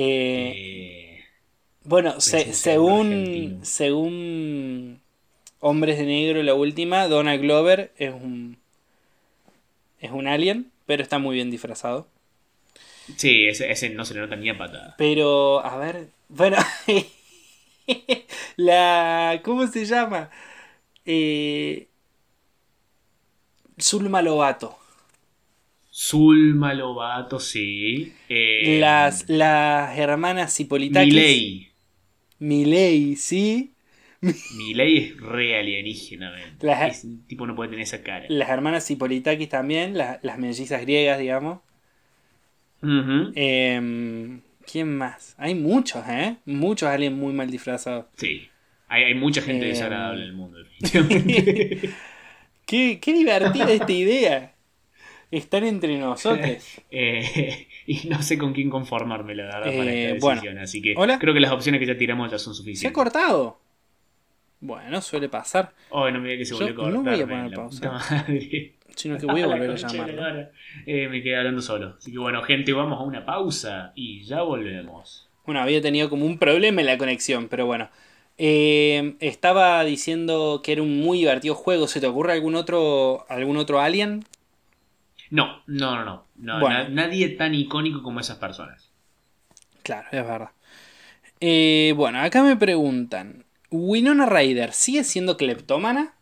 Eh, 0.00 1.24
bueno, 1.84 2.20
se- 2.20 2.52
según, 2.52 3.58
según 3.62 5.00
Hombres 5.60 5.98
de 5.98 6.06
Negro, 6.06 6.42
la 6.42 6.54
última, 6.54 7.08
Donald 7.08 7.42
Glover 7.42 7.92
es 7.98 8.12
un, 8.14 8.58
es 10.00 10.10
un 10.10 10.26
alien, 10.26 10.72
pero 10.86 11.02
está 11.04 11.18
muy 11.18 11.36
bien 11.36 11.50
disfrazado. 11.50 12.08
sí, 13.16 13.46
ese, 13.48 13.70
ese 13.70 13.90
no 13.90 14.04
se 14.04 14.14
le 14.14 14.20
nota 14.20 14.36
ni 14.36 14.48
a 14.48 14.56
patada. 14.58 14.96
Pero, 14.96 15.60
a 15.64 15.76
ver, 15.76 16.08
bueno, 16.28 16.56
la, 18.56 19.40
¿cómo 19.44 19.66
se 19.66 19.84
llama? 19.84 20.30
Eh, 21.06 21.88
Zulma 23.80 24.20
Lobato. 24.22 24.78
Zulma 26.00 26.74
Lobato, 26.74 27.40
sí. 27.40 28.12
Eh, 28.28 28.78
Las, 28.80 29.28
las 29.28 29.98
hermanas 29.98 30.58
Hipolitakis. 30.60 31.12
Milei. 31.12 31.68
Milei, 32.38 33.16
¿sí? 33.16 33.72
Milei 34.20 34.96
es 34.98 35.16
re 35.20 35.58
alienígena. 35.58 36.32
Las- 36.60 36.98
Ese 37.04 37.08
tipo 37.26 37.48
no 37.48 37.56
puede 37.56 37.70
tener 37.70 37.82
esa 37.82 38.02
cara. 38.04 38.26
Las 38.28 38.48
hermanas 38.48 38.88
Hipolitakis 38.88 39.48
también, 39.48 39.98
la- 39.98 40.20
las 40.22 40.38
mellizas 40.38 40.80
griegas, 40.82 41.18
digamos. 41.18 41.60
Em, 43.34 44.40
¿Quién 44.70 44.96
más? 44.96 45.34
Hay 45.38 45.54
muchos, 45.56 46.04
¿eh? 46.08 46.36
Muchos 46.44 46.88
aliens 46.88 47.16
muy 47.16 47.32
mal 47.32 47.50
disfrazados. 47.50 48.06
Sí. 48.16 48.48
Hay, 48.86 49.02
hay 49.04 49.14
mucha 49.14 49.42
gente 49.42 49.64
Eh, 49.66 49.68
desagradable 49.70 50.22
en 50.22 50.28
el 50.28 50.34
mundo, 50.34 50.58
definitivamente. 50.58 51.90
Qué, 52.66 53.00
qué 53.00 53.12
divertida 53.14 53.72
esta 53.72 53.90
idea. 53.92 54.54
Estar 55.30 55.62
entre 55.64 55.98
nosotros. 55.98 56.48
Eh, 56.90 57.68
y 57.86 58.08
no 58.08 58.22
sé 58.22 58.38
con 58.38 58.52
quién 58.54 58.70
conformarme, 58.70 59.34
la 59.34 59.44
verdad, 59.44 59.60
para 59.76 59.92
Eh, 59.92 60.04
esta 60.12 60.18
bueno. 60.24 60.40
decisión. 60.40 60.58
Así 60.58 60.80
que 60.82 60.94
Hola. 60.96 61.18
creo 61.18 61.34
que 61.34 61.40
las 61.40 61.52
opciones 61.52 61.78
que 61.80 61.86
ya 61.86 61.96
tiramos 61.98 62.30
ya 62.30 62.38
son 62.38 62.54
¿Se 62.54 62.58
ha 62.58 62.62
suficientes. 62.64 62.92
cortado? 62.94 63.58
Bueno, 64.60 65.00
suele 65.00 65.28
pasar. 65.28 65.72
Oh, 65.90 66.10
no 66.10 66.18
me 66.20 66.28
diga 66.30 66.38
que 66.38 66.44
se 66.46 66.54
volvió 66.54 66.72
a 66.72 66.74
cortar. 66.74 66.92
no 66.94 67.02
voy 67.02 67.20
a 67.20 67.26
poner 67.26 67.50
la 67.50 67.56
pausa. 67.56 67.90
madre. 67.92 68.74
Sino 68.96 69.16
que 69.16 69.26
voy 69.26 69.42
a 69.42 69.46
volver 69.46 69.70
a 69.70 69.92
lora. 69.92 70.50
Eh, 70.84 71.08
me 71.08 71.22
quedé 71.22 71.36
hablando 71.36 71.62
solo. 71.62 71.94
Así 71.98 72.10
que 72.10 72.18
bueno, 72.18 72.42
gente, 72.42 72.72
vamos 72.72 72.98
a 72.98 73.04
una 73.04 73.24
pausa 73.24 73.92
y 73.94 74.24
ya 74.24 74.42
volvemos. 74.42 75.28
Bueno, 75.46 75.60
había 75.60 75.80
tenido 75.80 76.10
como 76.10 76.26
un 76.26 76.38
problema 76.38 76.80
en 76.80 76.86
la 76.88 76.98
conexión, 76.98 77.46
pero 77.48 77.66
bueno. 77.66 77.88
Eh, 78.38 79.14
estaba 79.20 79.84
diciendo 79.84 80.62
que 80.64 80.72
era 80.72 80.82
un 80.82 81.00
muy 81.00 81.18
divertido 81.18 81.54
juego. 81.54 81.86
¿Se 81.86 82.00
te 82.00 82.06
ocurre 82.08 82.32
algún 82.32 82.56
otro, 82.56 83.24
algún 83.28 83.56
otro 83.56 83.80
alien? 83.80 84.24
No, 85.30 85.62
no, 85.66 85.96
no, 85.96 86.04
no. 86.04 86.24
no 86.36 86.60
Bueno. 86.60 86.78
na- 86.84 86.88
nadie 86.88 87.28
tan 87.30 87.54
icónico 87.54 88.02
como 88.02 88.20
esas 88.20 88.38
personas. 88.38 88.88
Claro, 89.82 90.08
es 90.10 90.24
verdad. 90.26 90.50
Eh, 91.40 91.92
bueno, 91.96 92.20
acá 92.20 92.42
me 92.42 92.56
preguntan. 92.56 93.44
¿Winona 93.70 94.26
Ryder 94.26 94.72
sigue 94.72 95.04
siendo 95.04 95.36
cleptómana? 95.36 96.14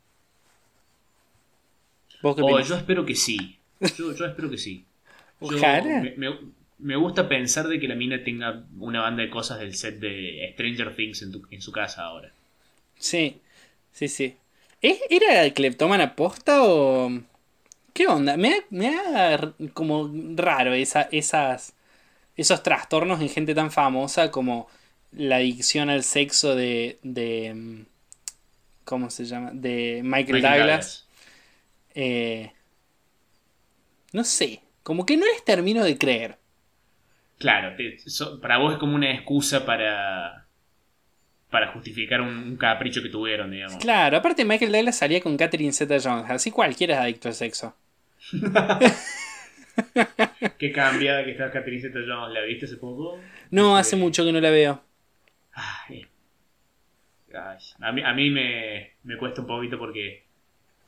¿Vos 2.22 2.34
qué 2.36 2.42
Oh, 2.42 2.61
yo 2.61 2.76
espero 2.76 3.04
que 3.04 3.14
sí. 3.14 3.59
Yo, 3.96 4.12
yo 4.14 4.24
espero 4.26 4.50
que 4.50 4.59
sí. 4.59 4.84
Yo- 5.40 5.48
Ojalá. 5.59 6.00
me, 6.02 6.12
me- 6.16 6.38
me 6.78 6.96
gusta 6.96 7.28
pensar 7.28 7.68
de 7.68 7.80
que 7.80 7.88
la 7.88 7.94
mina 7.94 8.22
tenga 8.22 8.64
una 8.78 9.00
banda 9.00 9.22
de 9.22 9.30
cosas 9.30 9.59
del 9.59 9.74
set 9.74 9.98
de 9.98 10.50
Stranger 10.54 10.94
Things 10.94 11.22
en, 11.22 11.32
tu- 11.32 11.46
en 11.50 11.62
su 11.62 11.72
casa 11.72 12.02
ahora. 12.04 12.30
Sí, 12.98 13.40
sí, 13.92 14.09
sí. 14.09 14.36
¿Es- 14.82 15.00
¿Era 15.09 15.48
cleptómana 15.54 16.14
posta 16.16 16.62
o.? 16.64 17.11
¿Qué 17.97 18.07
onda? 18.07 18.36
Me 18.36 18.51
da, 18.51 18.57
me 18.70 18.90
da 18.94 19.55
como 19.72 20.11
raro 20.36 20.74
esa, 20.74 21.03
esas, 21.12 21.74
esos 22.36 22.62
trastornos 22.62 23.20
en 23.22 23.28
gente 23.30 23.55
tan 23.55 23.70
famosa 23.72 24.30
como 24.30 24.68
la 25.12 25.36
adicción 25.38 25.90
al 25.90 26.05
sexo 26.05 26.57
de. 26.57 26.99
de 27.03 27.55
mm, 27.55 27.86
¿Cómo 28.84 29.11
se 29.11 29.24
llama? 29.24 29.51
De 29.53 30.01
Michael, 30.05 30.42
Michael 30.42 30.42
Douglas. 30.42 31.07
Eh, 31.94 32.53
no 34.12 34.24
sé, 34.24 34.62
como 34.82 35.07
que 35.07 35.16
no 35.16 35.26
les 35.26 35.44
termino 35.44 35.84
de 35.84 35.99
creer. 35.99 36.38
Claro, 37.38 37.76
te- 37.76 37.99
so- 38.09 38.40
para 38.40 38.59
vos 38.59 38.72
es 38.74 38.78
como 38.78 38.94
una 38.94 39.11
excusa 39.12 39.64
para. 39.66 40.47
para 41.51 41.72
justificar 41.72 42.20
un, 42.20 42.28
un 42.28 42.57
capricho 42.57 43.03
que 43.03 43.09
tuvieron, 43.09 43.51
digamos. 43.51 43.78
Claro, 43.78 44.16
aparte 44.18 44.44
Michael 44.44 44.72
Douglas 44.72 44.99
salía 44.99 45.20
con 45.20 45.36
Catherine 45.36 45.72
Zeta 45.72 45.99
Jones, 46.03 46.30
así 46.30 46.51
cualquiera 46.51 46.94
es 46.94 47.01
adicto 47.01 47.28
al 47.28 47.34
sexo. 47.34 47.74
Qué 50.59 50.72
cambiada 50.72 51.24
que 51.24 51.33
está 51.33 51.51
Catherine 51.51 51.83
Zeta 51.83 52.01
Jones, 52.07 52.35
¿la 52.35 52.41
viste 52.43 52.66
hace 52.66 52.77
poco? 52.77 53.18
No, 53.51 53.79
Este, 53.79 53.81
hace 53.81 53.97
mucho 53.97 54.24
que 54.24 54.33
no 54.33 54.41
la 54.41 54.51
veo. 54.51 54.83
Ay. 55.53 56.07
Ay, 57.35 57.59
A 57.81 57.93
mí, 57.93 58.03
a 58.03 58.12
mí 58.14 58.31
me, 58.31 58.93
me 59.05 59.16
cuesta 59.18 59.43
un 59.43 59.47
poquito 59.47 59.79
porque 59.79 60.24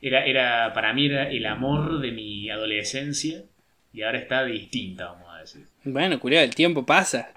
era, 0.00 0.24
era, 0.24 0.72
para 0.72 0.92
mí 0.92 1.06
era 1.06 1.28
el 1.30 1.44
amor 1.46 2.00
de 2.00 2.12
mi 2.12 2.48
adolescencia 2.50 3.44
y 3.92 4.02
ahora 4.02 4.18
está 4.18 4.44
distinta, 4.44 5.06
vamos 5.12 5.28
a 5.34 5.38
decir. 5.40 5.66
Bueno, 5.84 6.18
curioso, 6.20 6.44
el 6.44 6.54
tiempo 6.54 6.86
pasa. 6.86 7.32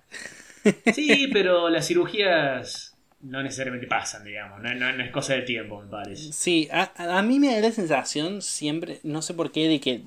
Sí, 0.93 1.29
pero 1.33 1.69
las 1.69 1.87
cirugías 1.87 2.90
no 3.23 3.41
necesariamente 3.43 3.87
pasan, 3.87 4.23
digamos, 4.23 4.61
no, 4.61 4.73
no- 4.75 4.93
no 4.93 5.03
es 5.03 5.11
cosa 5.11 5.33
de 5.35 5.41
tiempo, 5.43 5.81
me 5.81 5.89
parece. 5.89 6.31
Sí, 6.31 6.67
a, 6.71 6.91
a 7.19 7.21
mí 7.21 7.39
me 7.39 7.53
da 7.53 7.61
la 7.61 7.71
sensación 7.71 8.41
siempre, 8.41 8.99
no 9.03 9.21
sé 9.21 9.33
por 9.33 9.51
qué, 9.51 9.67
de 9.67 9.79
que 9.79 10.03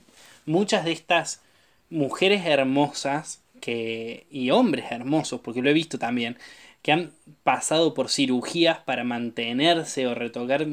muchas 0.47 0.85
de 0.85 0.93
estas 0.93 1.43
mujeres 1.91 2.45
hermosas 2.47 3.43
que, 3.61 4.27
y 4.31 4.51
hombres 4.51 4.87
hermosos, 4.93 5.41
porque 5.41 5.62
lo 5.62 5.71
he 5.71 5.73
visto 5.73 5.99
también, 5.99 6.37
que 6.83 6.93
han 6.93 7.12
pasado 7.43 7.95
por 7.95 8.11
cirugías 8.11 8.79
para 8.81 9.05
mantenerse 9.05 10.07
o 10.07 10.15
retocar 10.15 10.67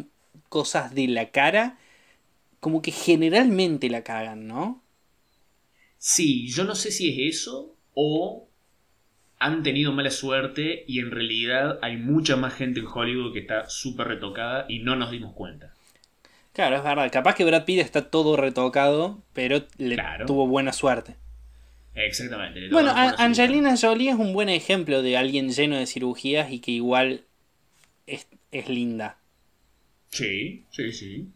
cosas 0.49 0.93
de 0.95 1.07
la 1.07 1.29
cara, 1.31 1.77
como 2.61 2.81
que 2.81 2.91
generalmente 2.91 3.89
la 3.89 4.03
cagan, 4.03 4.47
¿no? 4.47 4.81
Sí, 5.97 6.49
yo 6.51 6.63
no 6.65 6.75
sé 6.75 6.91
si 6.91 7.09
es 7.27 7.37
eso 7.37 7.77
o 7.93 8.50
han 9.41 9.63
tenido 9.63 9.91
mala 9.91 10.11
suerte 10.11 10.85
y 10.87 10.99
en 10.99 11.11
realidad 11.11 11.79
hay 11.81 11.97
mucha 11.97 12.35
más 12.35 12.53
gente 12.53 12.79
en 12.79 12.85
Hollywood 12.87 13.33
que 13.33 13.39
está 13.39 13.69
súper 13.69 14.07
retocada 14.07 14.65
y 14.69 14.79
no 14.79 14.95
nos 14.95 15.11
dimos 15.11 15.33
cuenta. 15.33 15.73
Claro, 16.53 16.75
es 16.77 16.83
verdad. 16.83 17.11
Capaz 17.11 17.35
que 17.35 17.43
Brad 17.45 17.65
Pitt 17.65 17.79
está 17.79 18.09
todo 18.09 18.37
retocado, 18.37 19.21
pero 19.33 19.63
le 19.77 19.95
Claro. 19.95 20.25
tuvo 20.25 20.47
buena 20.47 20.73
suerte. 20.73 21.15
Exactamente. 21.95 22.69
Bueno, 22.69 22.91
cirugía. 22.93 23.15
Angelina 23.25 23.75
Jolie 23.79 24.09
es 24.11 24.15
un 24.15 24.33
buen 24.33 24.49
ejemplo 24.49 25.01
de 25.01 25.17
alguien 25.17 25.49
lleno 25.49 25.77
de 25.77 25.87
cirugías 25.87 26.51
y 26.51 26.59
que 26.59 26.71
igual 26.71 27.21
es, 28.07 28.27
es 28.51 28.69
linda. 28.69 29.17
Sí, 30.09 30.65
sí, 30.71 30.91
sí. 30.91 31.27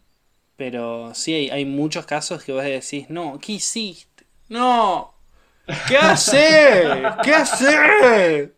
Pero 0.56 1.12
sí, 1.14 1.34
hay, 1.34 1.50
hay 1.50 1.64
muchos 1.64 2.06
casos 2.06 2.44
que 2.44 2.52
vos 2.52 2.62
decís, 2.64 3.10
no, 3.10 3.38
¿qué 3.40 3.52
hiciste? 3.52 4.24
No, 4.48 5.14
¿qué 5.88 5.96
haces? 5.96 6.86
¿Qué 7.22 7.34
haces? 7.34 8.50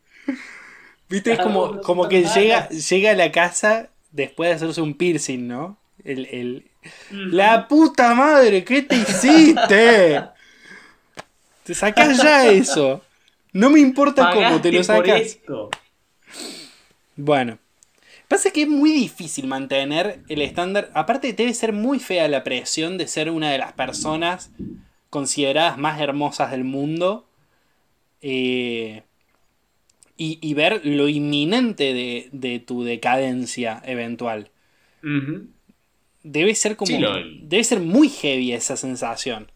Viste, 1.08 1.32
es 1.32 1.38
como, 1.38 1.80
como 1.80 2.08
que 2.08 2.24
llega, 2.24 2.68
llega 2.68 3.12
a 3.12 3.14
la 3.14 3.32
casa 3.32 3.88
después 4.12 4.50
de 4.50 4.56
hacerse 4.56 4.80
un 4.82 4.94
piercing, 4.94 5.48
¿no? 5.48 5.78
El, 6.04 6.26
el- 6.26 6.70
La 7.12 7.66
puta 7.68 8.14
madre, 8.14 8.62
¿qué 8.64 8.82
te 8.82 8.96
hiciste? 8.96 10.22
Te 11.64 11.74
sacás 11.74 12.22
ya 12.22 12.46
eso. 12.46 13.02
No 13.52 13.70
me 13.70 13.80
importa 13.80 14.30
cómo 14.32 14.60
te 14.60 14.70
lo 14.72 14.82
sacas. 14.84 15.20
esto. 15.20 15.70
Bueno. 17.16 17.58
Pasa 18.28 18.50
que 18.50 18.62
es 18.62 18.68
muy 18.68 18.92
difícil 18.92 19.46
mantener 19.46 20.20
el 20.28 20.42
estándar. 20.42 20.90
Aparte, 20.92 21.32
debe 21.32 21.54
ser 21.54 21.72
muy 21.72 21.98
fea 21.98 22.28
la 22.28 22.44
presión 22.44 22.98
de 22.98 23.08
ser 23.08 23.30
una 23.30 23.50
de 23.50 23.56
las 23.56 23.72
personas 23.72 24.50
consideradas 25.10 25.78
más 25.78 26.00
hermosas 26.00 26.50
del 26.50 26.64
mundo. 26.64 27.28
eh, 28.20 29.02
y, 30.16 30.38
y 30.42 30.54
ver 30.54 30.80
lo 30.84 31.08
inminente 31.08 31.94
de, 31.94 32.28
de 32.32 32.58
tu 32.58 32.82
decadencia 32.82 33.80
eventual. 33.86 34.50
Debe 36.24 36.54
ser 36.56 36.74
como. 36.76 36.88
Sí, 36.88 36.98
lo- 36.98 37.14
Debe 37.42 37.62
ser 37.62 37.80
muy 37.80 38.08
heavy 38.08 38.52
esa 38.52 38.76
sensación. 38.76 39.50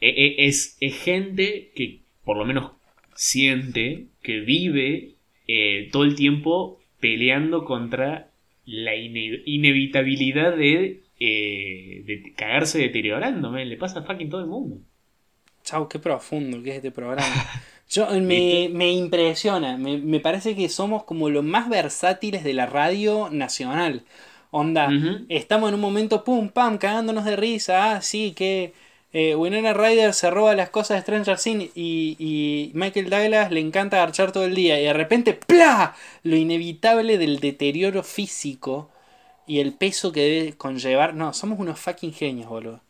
E- 0.00 0.08
e- 0.10 0.46
Es, 0.46 0.76
es 0.80 0.94
gente 1.02 1.72
que 1.74 2.00
por 2.24 2.36
lo 2.36 2.44
menos 2.44 2.72
siente 3.14 4.08
que 4.22 4.40
vive 4.40 5.14
eh, 5.48 5.88
todo 5.90 6.04
el 6.04 6.14
tiempo 6.14 6.80
peleando 7.00 7.64
contra 7.64 8.30
la 8.66 8.94
ine- 8.96 9.42
inevitabilidad 9.46 10.56
de, 10.56 11.03
eh, 11.26 12.02
de 12.04 12.34
cagarse 12.34 12.78
deteriorando. 12.78 13.50
men. 13.50 13.68
Le 13.68 13.76
pasa 13.76 14.00
a 14.00 14.02
fucking 14.02 14.30
todo 14.30 14.40
el 14.40 14.46
mundo. 14.46 14.78
Chau, 15.62 15.88
qué 15.88 15.98
profundo 15.98 16.62
que 16.62 16.70
es 16.70 16.76
este 16.76 16.90
programa. 16.90 17.26
Yo, 17.88 18.08
me, 18.20 18.68
me 18.72 18.92
impresiona, 18.92 19.76
me, 19.76 19.98
me 19.98 20.18
parece 20.20 20.56
que 20.56 20.68
somos 20.68 21.04
como 21.04 21.28
los 21.28 21.44
más 21.44 21.68
versátiles 21.68 22.42
de 22.42 22.54
la 22.54 22.66
radio 22.66 23.28
nacional. 23.30 24.04
Onda, 24.50 24.88
estamos 25.28 25.68
en 25.68 25.74
un 25.74 25.80
momento, 25.80 26.22
pum, 26.22 26.48
pam, 26.48 26.78
cagándonos 26.78 27.24
de 27.24 27.34
risa. 27.34 27.96
Ah, 27.96 28.02
sí, 28.02 28.32
que 28.36 28.72
eh, 29.12 29.34
Winona 29.34 29.72
Ryder 29.74 30.14
se 30.14 30.30
roba 30.30 30.54
las 30.54 30.70
cosas 30.70 30.96
de 30.96 31.02
Stranger 31.02 31.38
Things 31.38 31.70
y, 31.74 32.16
y 32.20 32.70
Michael 32.74 33.10
Douglas 33.10 33.50
le 33.50 33.58
encanta 33.60 33.96
garchar 33.96 34.30
todo 34.30 34.44
el 34.44 34.54
día. 34.54 34.80
Y 34.80 34.84
de 34.84 34.92
repente, 34.92 35.34
¡plá! 35.34 35.96
Lo 36.22 36.36
inevitable 36.36 37.18
del 37.18 37.40
deterioro 37.40 38.04
físico 38.04 38.90
y 39.46 39.60
el 39.60 39.74
peso 39.74 40.12
que 40.12 40.20
debe 40.20 40.52
conllevar. 40.56 41.14
No, 41.14 41.32
somos 41.32 41.58
unos 41.58 41.78
fucking 41.80 42.12
genios, 42.12 42.48
boludo. 42.48 42.80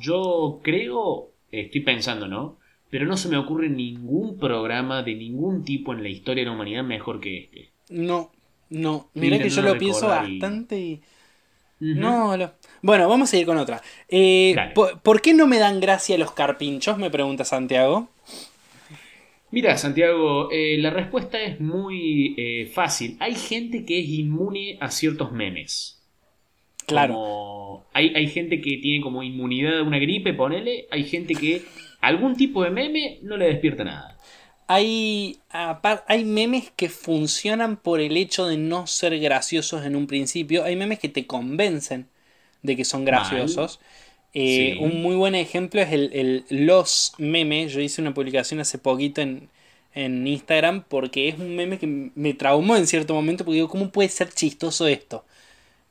Yo 0.00 0.60
creo, 0.62 1.30
estoy 1.50 1.80
pensando, 1.80 2.28
¿no? 2.28 2.58
Pero 2.90 3.06
no 3.06 3.16
se 3.16 3.28
me 3.28 3.36
ocurre 3.36 3.68
ningún 3.68 4.38
programa 4.38 5.02
de 5.02 5.14
ningún 5.14 5.64
tipo 5.64 5.92
en 5.92 6.02
la 6.02 6.08
historia 6.08 6.42
de 6.44 6.50
la 6.50 6.54
humanidad 6.54 6.84
mejor 6.84 7.20
que 7.20 7.38
este. 7.44 7.70
No, 7.90 8.30
no. 8.70 9.08
Mira 9.14 9.36
Mira, 9.36 9.44
que 9.44 9.50
yo 9.50 9.62
lo 9.62 9.78
pienso 9.78 10.06
y- 10.06 10.38
bastante 10.38 10.78
y. 10.80 11.02
No, 11.80 12.36
lo- 12.36 12.52
Bueno, 12.82 13.08
vamos 13.08 13.32
a 13.32 13.36
ir 13.36 13.46
con 13.46 13.56
otra. 13.58 13.80
Eh, 14.08 14.52
Dale. 14.56 14.72
¿por, 14.72 15.00
por 15.00 15.20
qué 15.22 15.32
no 15.34 15.46
me 15.46 15.58
dan 15.58 15.80
gracia 15.80 16.18
los 16.18 16.32
carpinchos? 16.32 16.98
Me 16.98 17.10
pregunta 17.10 17.44
Santiago. 17.44 18.08
Mira, 19.50 19.76
Santiago, 19.78 20.50
eh, 20.50 20.76
la 20.78 20.90
respuesta 20.90 21.40
es 21.42 21.60
muy 21.60 22.34
eh, 22.36 22.66
fácil. 22.66 23.16
Hay 23.20 23.34
gente 23.34 23.84
que 23.84 24.00
es 24.00 24.08
inmune 24.08 24.76
a 24.80 24.90
ciertos 24.90 25.32
memes. 25.32 26.02
Claro. 26.86 27.14
Como- 27.14 27.84
hay, 27.92 28.12
hay 28.14 28.28
gente 28.28 28.60
que 28.60 28.78
tiene 28.78 29.02
como 29.02 29.22
inmunidad 29.22 29.80
a 29.80 29.82
una 29.82 29.98
gripe, 29.98 30.34
ponele. 30.34 30.86
Hay 30.90 31.04
gente 31.04 31.34
que 31.34 31.62
algún 32.00 32.36
tipo 32.36 32.62
de 32.62 32.70
meme 32.70 33.18
no 33.22 33.36
le 33.36 33.46
despierta 33.46 33.84
nada. 33.84 34.18
Hay, 34.66 35.38
hay 35.50 36.24
memes 36.24 36.70
que 36.76 36.90
funcionan 36.90 37.78
por 37.78 38.00
el 38.00 38.16
hecho 38.18 38.46
de 38.46 38.58
no 38.58 38.86
ser 38.86 39.18
graciosos 39.18 39.86
en 39.86 39.96
un 39.96 40.06
principio. 40.06 40.64
Hay 40.64 40.76
memes 40.76 40.98
que 40.98 41.08
te 41.08 41.26
convencen 41.26 42.06
de 42.62 42.76
que 42.76 42.84
son 42.84 43.04
graciosos. 43.06 43.80
Eh, 44.40 44.76
Sí. 44.76 44.78
Un 44.78 45.02
muy 45.02 45.16
buen 45.16 45.34
ejemplo 45.34 45.80
es 45.80 45.92
el, 45.92 46.10
el 46.14 46.46
Los 46.66 47.14
Memes. 47.18 47.72
Yo 47.72 47.80
hice 47.80 48.00
una 48.02 48.14
publicación 48.14 48.60
hace 48.60 48.78
poquito 48.78 49.20
en, 49.22 49.50
en 49.94 50.26
Instagram 50.26 50.84
porque 50.88 51.28
es 51.28 51.38
un 51.38 51.56
meme 51.56 51.78
que 51.78 51.86
me 52.14 52.34
traumó 52.34 52.76
en 52.76 52.86
cierto 52.86 53.14
momento 53.14 53.44
porque 53.44 53.56
digo, 53.56 53.68
¿cómo 53.68 53.90
puede 53.92 54.08
ser 54.10 54.30
chistoso 54.32 54.86
esto? 54.86 55.24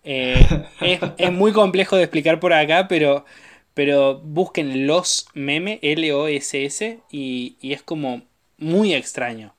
Eh, 0.04 0.52
es, 0.80 1.02
es 1.18 1.32
muy 1.34 1.54
complejo 1.54 1.98
de 1.98 2.04
explicar 2.04 2.40
por 2.40 2.54
acá, 2.54 2.88
pero, 2.88 3.26
pero 3.74 4.20
busquen 4.20 4.88
Los 4.88 5.28
Meme, 5.34 5.80
L-O-S-S, 5.84 7.04
y, 7.12 7.58
y 7.62 7.74
es 7.74 7.82
como 7.84 8.24
muy 8.58 8.94
extraño. 8.94 9.56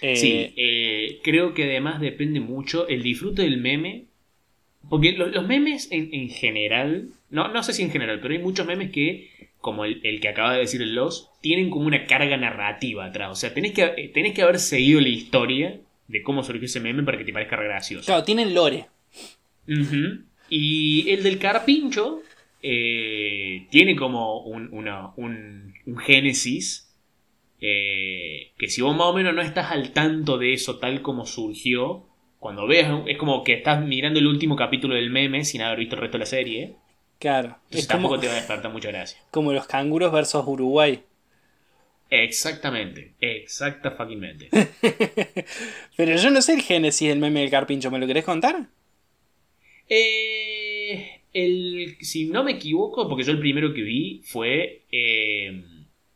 Eh, 0.00 0.12
Sí, 0.12 0.54
eh, 0.56 1.20
creo 1.22 1.54
que 1.54 1.64
además 1.64 2.00
depende 2.00 2.40
mucho 2.40 2.88
el 2.88 3.02
disfrute 3.02 3.42
del 3.42 3.58
meme. 3.60 4.09
Porque 4.90 5.12
lo- 5.12 5.28
los, 5.28 5.46
memes 5.46 5.88
en, 5.90 6.10
en 6.12 6.28
general, 6.28 7.08
no, 7.30 7.48
no 7.48 7.62
sé 7.62 7.72
si 7.72 7.82
en 7.82 7.90
general, 7.90 8.20
pero 8.20 8.34
hay 8.34 8.40
muchos 8.40 8.66
memes 8.66 8.90
que, 8.90 9.30
como 9.60 9.84
el, 9.86 10.00
el 10.04 10.20
que 10.20 10.28
acaba 10.28 10.52
de 10.52 10.60
decir 10.60 10.82
el 10.82 10.94
Los, 10.94 11.30
tienen 11.40 11.70
como 11.70 11.86
una 11.86 12.04
carga 12.06 12.36
narrativa 12.36 13.06
atrás. 13.06 13.30
O 13.30 13.34
sea, 13.36 13.54
tenés 13.54 13.72
que, 13.72 13.82
eh, 13.84 14.10
tenés 14.12 14.34
que 14.34 14.42
haber 14.42 14.58
seguido 14.58 15.00
la 15.00 15.08
historia 15.08 15.80
de 16.08 16.22
cómo 16.22 16.42
surgió 16.42 16.64
ese 16.66 16.80
meme 16.80 17.02
para 17.04 17.16
que 17.16 17.24
te 17.24 17.32
parezca 17.32 17.56
gracioso. 17.56 18.06
Claro, 18.06 18.24
tienen 18.24 18.52
lore. 18.52 18.86
Y 20.48 21.08
el 21.10 21.22
del 21.22 21.38
carpincho 21.38 22.22
eh, 22.62 23.66
tiene 23.70 23.94
como 23.96 24.42
un, 24.42 24.68
una- 24.72 25.12
un, 25.16 25.72
un 25.86 25.96
génesis 25.98 26.92
eh, 27.60 28.52
que 28.58 28.68
si 28.68 28.82
vos 28.82 28.96
más 28.96 29.06
o 29.06 29.12
menos 29.14 29.34
no 29.34 29.42
estás 29.42 29.70
al 29.70 29.92
tanto 29.92 30.38
de 30.38 30.52
eso 30.54 30.78
tal 30.78 31.02
como 31.02 31.26
surgió, 31.26 32.06
cuando 32.40 32.66
veas, 32.66 32.92
es 33.06 33.18
como 33.18 33.44
que 33.44 33.54
estás 33.54 33.84
mirando 33.84 34.18
el 34.18 34.26
último 34.26 34.56
capítulo 34.56 34.96
del 34.96 35.10
meme 35.10 35.44
sin 35.44 35.62
haber 35.62 35.78
visto 35.80 35.94
el 35.96 36.02
resto 36.02 36.18
de 36.18 36.20
la 36.20 36.26
serie, 36.26 36.76
Claro. 37.20 37.58
entonces 37.66 37.82
Es 37.82 37.86
como, 37.86 38.08
tampoco 38.08 38.18
te 38.18 38.26
va 38.28 38.32
a 38.34 38.36
despertar 38.36 38.72
mucha 38.72 38.88
gracia. 38.88 39.20
como 39.30 39.52
los 39.52 39.66
canguros 39.68 40.12
versus 40.12 40.44
Uruguay. 40.46 41.04
Exactamente, 42.10 43.14
exacta 43.20 43.92
fuckingmente. 43.92 44.48
Pero 45.96 46.16
yo 46.16 46.30
no 46.30 46.42
sé 46.42 46.54
el 46.54 46.62
génesis 46.62 47.08
del 47.08 47.18
meme 47.20 47.40
del 47.40 47.50
carpincho, 47.50 47.90
¿me 47.90 47.98
lo 48.00 48.06
querés 48.06 48.24
contar? 48.24 48.66
Eh, 49.88 51.20
el, 51.32 51.96
si 52.00 52.26
no 52.26 52.44
me 52.44 52.52
equivoco, 52.52 53.08
porque 53.08 53.24
yo 53.24 53.32
el 53.32 53.38
primero 53.40 53.72
que 53.74 53.82
vi 53.82 54.22
fue 54.24 54.82
eh, 54.90 55.62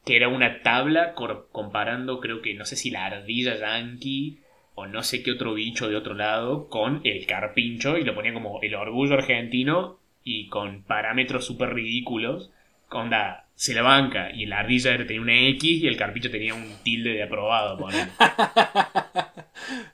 que 0.04 0.16
era 0.16 0.28
una 0.28 0.62
tabla 0.62 1.14
comparando, 1.14 2.20
creo 2.20 2.42
que 2.42 2.54
no 2.54 2.64
sé 2.64 2.76
si 2.76 2.90
la 2.90 3.06
ardilla 3.06 3.56
yankee 3.58 4.38
o 4.74 4.86
no 4.86 5.02
sé 5.02 5.22
qué 5.22 5.32
otro 5.32 5.54
bicho 5.54 5.88
de 5.88 5.96
otro 5.96 6.14
lado 6.14 6.68
con 6.68 7.00
el 7.04 7.26
carpincho 7.26 7.96
y 7.96 8.04
lo 8.04 8.14
ponía 8.14 8.32
como 8.32 8.60
el 8.62 8.74
orgullo 8.74 9.14
argentino 9.14 9.98
y 10.22 10.48
con 10.48 10.82
parámetros 10.82 11.46
súper 11.46 11.74
ridículos. 11.74 12.50
Onda, 12.90 13.46
se 13.56 13.74
la 13.74 13.82
banca 13.82 14.30
y 14.32 14.46
la 14.46 14.60
ardilla 14.60 14.96
tenía 14.98 15.20
una 15.20 15.36
X 15.48 15.82
y 15.82 15.86
el 15.88 15.96
carpincho 15.96 16.30
tenía 16.30 16.54
un 16.54 16.76
tilde 16.82 17.14
de 17.14 17.22
aprobado. 17.22 17.78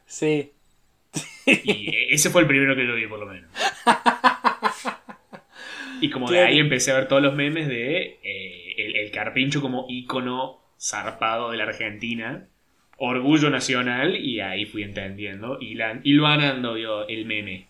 Sí. 0.06 0.50
Y 1.46 1.94
ese 2.10 2.30
fue 2.30 2.42
el 2.42 2.48
primero 2.48 2.74
que 2.74 2.86
yo 2.86 2.94
vi, 2.94 3.06
por 3.06 3.20
lo 3.20 3.26
menos. 3.26 3.48
Y 6.00 6.10
como 6.10 6.30
de 6.30 6.40
ahí 6.40 6.58
empecé 6.58 6.90
a 6.90 6.94
ver 6.94 7.08
todos 7.08 7.22
los 7.22 7.34
memes 7.34 7.68
de 7.68 8.18
eh, 8.22 8.74
el, 8.76 8.96
el 8.96 9.10
carpincho 9.10 9.60
como 9.60 9.86
ícono 9.88 10.60
zarpado 10.80 11.50
de 11.50 11.58
la 11.58 11.64
Argentina, 11.64 12.48
orgullo 13.00 13.50
nacional, 13.50 14.14
y 14.16 14.40
ahí 14.40 14.66
fui 14.66 14.82
entendiendo, 14.84 15.58
y, 15.60 15.74
ganando 15.74 16.76
yo 16.76 17.08
el 17.08 17.24
meme. 17.26 17.66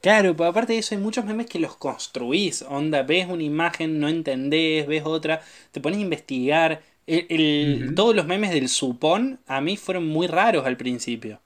Claro, 0.00 0.34
pero 0.36 0.48
aparte 0.50 0.72
de 0.72 0.80
eso 0.80 0.94
hay 0.96 1.00
muchos 1.00 1.24
memes 1.24 1.46
que 1.46 1.60
los 1.60 1.76
construís. 1.76 2.62
Onda, 2.62 3.04
ves 3.04 3.28
una 3.28 3.44
imagen, 3.44 4.00
no 4.00 4.08
entendés, 4.08 4.86
ves 4.88 5.02
otra, 5.04 5.40
te 5.70 5.80
pones 5.80 5.98
a 5.98 6.02
investigar. 6.02 6.82
El- 7.06 7.26
el- 7.28 7.84
Ujú. 7.86 7.94
Todos 7.94 8.16
los 8.16 8.26
memes 8.26 8.50
del 8.52 8.68
supón 8.68 9.40
a 9.46 9.60
mí 9.60 9.76
fueron 9.76 10.06
muy 10.08 10.26
raros 10.26 10.66
al 10.66 10.76
principio. 10.76 11.40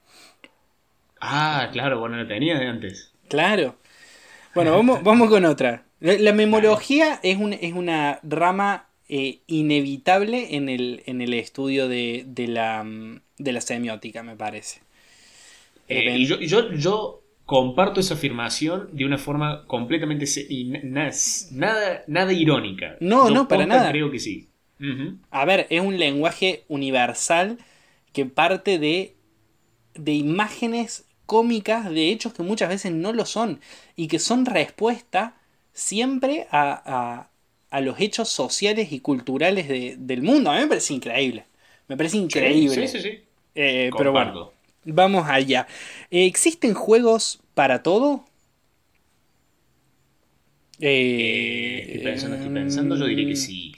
Ah, 1.19 1.69
claro, 1.71 1.99
bueno, 1.99 2.17
lo 2.17 2.27
tenía 2.27 2.57
de 2.57 2.67
antes. 2.67 3.11
Claro. 3.27 3.75
Bueno, 4.55 4.71
vamos, 4.73 5.03
vamos 5.03 5.29
con 5.29 5.45
otra. 5.45 5.85
La, 5.99 6.13
la 6.17 6.33
memología 6.33 7.19
es, 7.23 7.37
un- 7.37 7.53
es 7.53 7.73
una 7.73 8.19
rama 8.23 8.86
eh, 9.09 9.41
inevitable 9.47 10.55
en 10.55 10.69
el, 10.69 11.03
en 11.05 11.21
el 11.21 11.33
estudio 11.33 11.87
de, 11.87 12.25
de 12.27 12.47
la, 12.47 12.83
mm, 12.83 13.21
de 13.37 13.51
la 13.53 13.61
semiótica, 13.61 14.23
me 14.23 14.35
parece. 14.35 14.81
Eh, 15.87 16.09
y 16.11 16.25
yo, 16.27 16.39
yo, 16.39 16.71
yo 16.73 17.23
comparto 17.45 17.99
esa 18.01 18.15
afirmación 18.15 18.89
de 18.91 19.05
una 19.05 19.17
forma 19.17 19.65
completamente 19.67 20.25
nada, 21.51 22.03
nada 22.07 22.33
irónica. 22.33 22.97
No, 22.99 23.29
no, 23.29 23.47
para 23.47 23.65
nada. 23.65 23.89
Creo 23.91 24.11
que 24.11 24.19
sí. 24.19 24.49
A 25.31 25.45
ver, 25.45 25.67
es 25.69 25.81
un 25.81 25.99
lenguaje 25.99 26.65
universal 26.67 27.57
que 28.13 28.25
parte 28.25 28.79
de, 28.79 29.15
de 29.95 30.13
imágenes 30.13 31.05
cómicas 31.25 31.89
de 31.91 32.11
hechos 32.11 32.33
que 32.33 32.43
muchas 32.43 32.69
veces 32.69 32.93
no 32.93 33.13
lo 33.13 33.25
son 33.25 33.61
y 33.95 34.07
que 34.07 34.19
son 34.19 34.45
respuesta 34.45 35.37
siempre 35.73 36.47
a, 36.51 36.73
a- 36.85 37.31
a 37.69 37.81
los 37.81 37.99
hechos 37.99 38.29
sociales 38.29 38.91
y 38.91 38.99
culturales 39.01 39.67
de- 39.67 39.95
del 39.99 40.21
mundo. 40.23 40.51
A 40.51 40.55
mí 40.55 40.61
me 40.61 40.67
parece 40.67 40.93
increíble. 40.93 41.45
Me 41.87 41.97
parece 41.97 42.17
increíble. 42.17 42.75
Sí, 42.75 42.87
sí, 42.87 42.99
sí. 43.01 43.27
Eh, 43.55 43.93
pero 43.97 44.11
bueno, 44.11 44.33
vamos 44.85 45.27
allá. 45.29 45.67
¿Existen 46.11 46.73
juegos 46.73 47.41
para 47.55 47.83
todo? 47.83 48.25
Eh, 50.79 51.81
estoy 51.85 52.01
pensando, 52.01 52.35
estoy 52.35 52.51
pensando, 52.51 52.95
yo 52.95 53.05
diría 53.05 53.27
que 53.27 53.35
sí. 53.35 53.73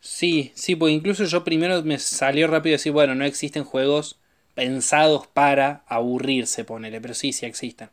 Sí, 0.00 0.52
sí, 0.54 0.76
porque 0.76 0.92
incluso 0.94 1.24
yo 1.24 1.42
primero 1.44 1.82
me 1.82 1.98
salió 1.98 2.46
rápido 2.46 2.72
decir, 2.74 2.92
bueno, 2.92 3.14
no 3.14 3.24
existen 3.24 3.64
juegos 3.64 4.18
pensados 4.54 5.26
para 5.26 5.84
aburrirse, 5.88 6.64
ponele, 6.64 7.00
pero 7.00 7.14
sí, 7.14 7.32
sí 7.32 7.46
existen. 7.46 7.90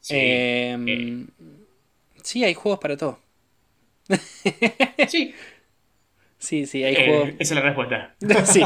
Sí, 0.00 0.50
Em, 0.74 0.86
eh. 0.86 1.28
Sí, 2.22 2.44
hay 2.44 2.54
juegos 2.54 2.80
para 2.80 2.96
todo. 2.96 3.20
Sí, 5.08 5.34
Sí, 6.38 6.66
sí, 6.66 6.84
hay 6.84 6.94
eh, 6.94 7.04
juegos. 7.06 7.28
esa 7.40 7.54
es 7.54 7.60
la 7.60 7.60
respuesta. 7.62 8.14
Sí. 8.46 8.62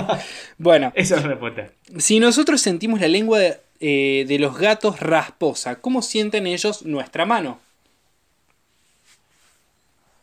Bueno, 0.58 0.92
Esa 0.94 1.16
es 1.16 1.22
la 1.22 1.28
respuesta. 1.28 1.72
si 1.98 2.20
nosotros 2.20 2.60
sentimos 2.60 3.00
la 3.00 3.08
lengua 3.08 3.38
de, 3.38 3.56
eh, 3.80 4.24
de 4.28 4.38
los 4.38 4.58
gatos 4.58 5.00
rasposa, 5.00 5.80
¿cómo 5.80 6.02
sienten 6.02 6.46
ellos 6.46 6.84
nuestra 6.84 7.24
mano? 7.24 7.60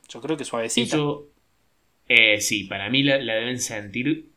Yo 0.09 0.21
creo 0.21 0.37
que 0.37 0.45
suavecita. 0.45 0.95
Eso, 0.95 1.27
eh, 2.07 2.39
sí, 2.41 2.63
para 2.65 2.89
mí 2.89 3.03
la, 3.03 3.17
la 3.17 3.33
deben 3.35 3.59
sentir 3.59 4.27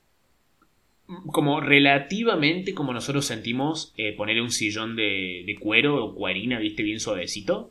como 1.27 1.61
relativamente 1.61 2.73
como 2.75 2.93
nosotros 2.95 3.27
sentimos 3.27 3.93
eh, 3.99 4.15
ponerle 4.15 4.41
un 4.41 4.51
sillón 4.53 4.97
de, 4.97 5.43
de 5.47 5.57
cuero 5.59 6.03
o 6.03 6.15
cuerina, 6.15 6.59
viste, 6.59 6.83
bien 6.83 7.01
suavecito. 7.01 7.71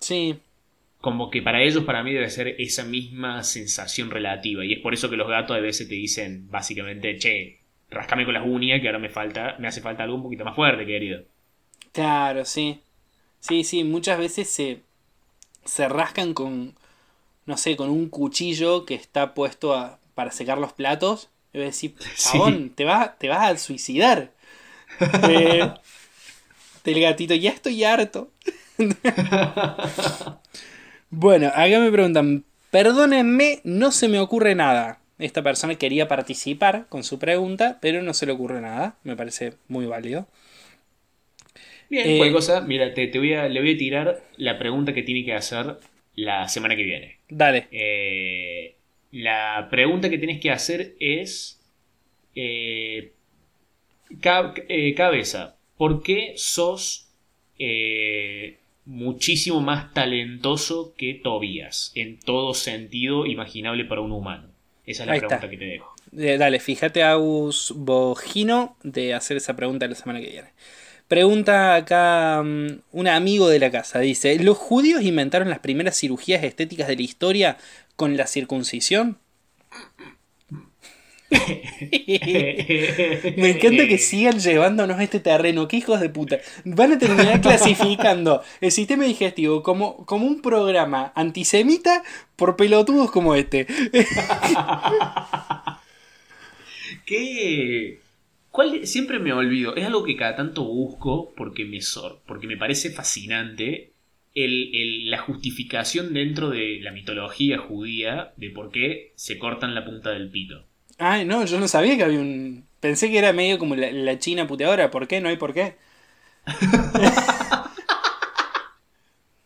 Sí, 0.00 0.36
Como 1.04 1.30
que 1.30 1.42
para 1.42 1.62
ellos, 1.62 1.84
para 1.84 2.02
mí, 2.02 2.12
debe 2.12 2.30
ser 2.30 2.48
esa 2.58 2.84
misma 2.84 3.42
sensación 3.44 4.10
relativa. 4.10 4.64
Y 4.64 4.72
es 4.74 4.80
por 4.80 4.94
eso 4.94 5.10
que 5.10 5.16
los 5.16 5.28
gatos 5.28 5.56
a 5.56 5.60
veces 5.60 5.88
te 5.88 5.94
dicen, 5.94 6.48
básicamente, 6.50 7.18
che, 7.18 7.60
rascame 7.90 8.24
con 8.24 8.34
las 8.34 8.46
uñas, 8.46 8.80
que 8.80 8.88
ahora 8.88 8.98
me 8.98 9.10
falta, 9.10 9.56
me 9.60 9.68
hace 9.68 9.80
falta 9.82 10.02
algo 10.04 10.16
un 10.16 10.22
poquito 10.24 10.44
más 10.44 10.56
fuerte, 10.56 10.86
querido. 10.86 11.24
Claro, 11.92 12.44
sí. 12.44 12.80
Sí, 13.40 13.64
sí, 13.64 13.84
muchas 13.84 14.18
veces 14.18 14.50
se, 14.50 14.82
se 15.64 15.88
rascan 15.88 16.34
con, 16.34 16.76
no 17.46 17.56
sé, 17.58 17.76
con 17.76 17.90
un 17.90 18.08
cuchillo 18.10 18.86
que 18.86 18.94
está 18.94 19.34
puesto 19.34 19.74
a- 19.74 20.00
para 20.14 20.32
secar 20.32 20.58
los 20.58 20.72
platos. 20.74 21.30
Y 21.52 21.58
voy 21.58 21.64
a 21.64 21.66
decir, 21.68 21.96
chabón, 22.14 22.70
te, 22.72 22.84
vas, 22.84 23.18
te 23.18 23.28
vas 23.28 23.50
a 23.52 23.58
suicidar. 23.58 24.32
Eh, 25.22 25.74
del 26.84 27.00
gatito, 27.00 27.34
ya 27.34 27.50
estoy 27.50 27.82
harto. 27.84 28.30
bueno, 31.16 31.48
acá 31.48 31.80
me 31.80 31.90
preguntan, 31.92 32.44
perdónenme, 32.70 33.60
no 33.64 33.92
se 33.92 34.08
me 34.08 34.18
ocurre 34.20 34.54
nada. 34.54 35.00
Esta 35.18 35.42
persona 35.42 35.76
quería 35.76 36.08
participar 36.08 36.86
con 36.88 37.04
su 37.04 37.18
pregunta, 37.18 37.78
pero 37.80 38.02
no 38.02 38.14
se 38.14 38.26
le 38.26 38.32
ocurre 38.32 38.60
nada. 38.60 38.96
Me 39.04 39.16
parece 39.16 39.54
muy 39.68 39.86
válido. 39.86 40.26
Bien, 41.88 42.14
Eh, 42.14 42.16
cualquier 42.16 42.34
cosa, 42.34 42.60
mira, 42.62 42.92
te, 42.94 43.06
te 43.08 43.18
voy 43.18 43.34
a, 43.34 43.48
le 43.48 43.60
voy 43.60 43.74
a 43.74 43.78
tirar 43.78 44.22
la 44.36 44.58
pregunta 44.58 44.92
que 44.94 45.02
tiene 45.02 45.24
que 45.24 45.34
hacer 45.34 45.78
la 46.14 46.48
semana 46.48 46.76
que 46.76 46.82
viene. 46.82 47.18
Dale. 47.28 47.68
Eh, 47.70 48.76
la 49.12 49.68
pregunta 49.70 50.10
que 50.10 50.18
tienes 50.18 50.40
que 50.40 50.50
hacer 50.50 50.96
es. 51.00 51.60
eh, 52.34 53.14
eh, 54.68 54.94
cabeza, 54.94 55.56
¿por 55.76 56.02
qué 56.02 56.34
sos 56.36 57.08
eh, 57.58 58.58
muchísimo 58.86 59.60
más 59.60 59.92
talentoso 59.92 60.94
que 60.96 61.14
Tobías? 61.14 61.92
En 61.94 62.18
todo 62.18 62.54
sentido 62.54 63.26
imaginable 63.26 63.84
para 63.84 64.00
un 64.00 64.12
humano. 64.12 64.48
Esa 64.86 65.02
es 65.02 65.06
la 65.06 65.12
Ahí 65.14 65.18
pregunta 65.20 65.36
está. 65.36 65.50
que 65.50 65.56
te 65.56 65.64
dejo. 65.64 65.94
Eh, 66.16 66.36
dale, 66.38 66.60
fíjate 66.60 67.02
a 67.02 67.12
Agus 67.12 67.72
Bogino 67.76 68.76
de 68.82 69.14
hacer 69.14 69.36
esa 69.36 69.56
pregunta 69.56 69.86
la 69.86 69.94
semana 69.94 70.20
que 70.20 70.30
viene. 70.30 70.48
Pregunta 71.08 71.74
acá 71.74 72.42
mm, 72.42 72.80
un 72.92 73.08
amigo 73.08 73.48
de 73.48 73.58
la 73.58 73.70
casa. 73.70 73.98
Dice, 74.00 74.38
¿los 74.38 74.56
judíos 74.56 75.02
inventaron 75.02 75.50
las 75.50 75.58
primeras 75.58 75.98
cirugías 75.98 76.42
estéticas 76.44 76.88
de 76.88 76.96
la 76.96 77.02
historia 77.02 77.56
con 77.96 78.16
la 78.16 78.26
circuncisión? 78.26 79.18
Me 83.36 83.50
encanta 83.50 83.86
que 83.88 83.98
sigan 83.98 84.38
llevándonos 84.38 84.98
a 84.98 85.02
este 85.02 85.20
terreno. 85.20 85.68
¡Qué 85.68 85.76
hijos 85.78 86.00
de 86.00 86.08
puta! 86.08 86.38
Van 86.64 86.92
a 86.92 86.98
terminar 86.98 87.40
clasificando 87.40 88.42
el 88.60 88.72
sistema 88.72 89.04
digestivo 89.04 89.62
como, 89.62 90.04
como 90.06 90.26
un 90.26 90.40
programa 90.42 91.12
antisemita 91.14 92.02
por 92.36 92.56
pelotudos 92.56 93.10
como 93.10 93.34
este. 93.34 93.66
¿Qué? 97.06 98.00
¿Cuál? 98.50 98.86
Siempre 98.86 99.18
me 99.18 99.32
olvido. 99.32 99.74
Es 99.76 99.84
algo 99.84 100.04
que 100.04 100.16
cada 100.16 100.36
tanto 100.36 100.64
busco 100.64 101.32
porque 101.36 101.64
me, 101.64 101.80
sor- 101.80 102.20
porque 102.26 102.46
me 102.46 102.56
parece 102.56 102.90
fascinante 102.90 103.92
el- 104.34 104.74
el- 104.74 105.10
la 105.10 105.18
justificación 105.18 106.14
dentro 106.14 106.50
de 106.50 106.78
la 106.80 106.92
mitología 106.92 107.58
judía 107.58 108.32
de 108.36 108.50
por 108.50 108.70
qué 108.70 109.12
se 109.16 109.38
cortan 109.38 109.74
la 109.74 109.84
punta 109.84 110.10
del 110.10 110.30
pito. 110.30 110.64
Ay, 110.98 111.24
no, 111.24 111.44
yo 111.44 111.58
no 111.60 111.68
sabía 111.68 111.96
que 111.96 112.04
había 112.04 112.20
un. 112.20 112.66
Pensé 112.80 113.10
que 113.10 113.18
era 113.18 113.32
medio 113.32 113.58
como 113.58 113.74
la, 113.76 113.90
la 113.90 114.18
China 114.18 114.46
puteadora. 114.46 114.90
¿Por 114.90 115.08
qué? 115.08 115.20
No 115.20 115.28
hay 115.28 115.36
por 115.36 115.52
qué. 115.54 115.76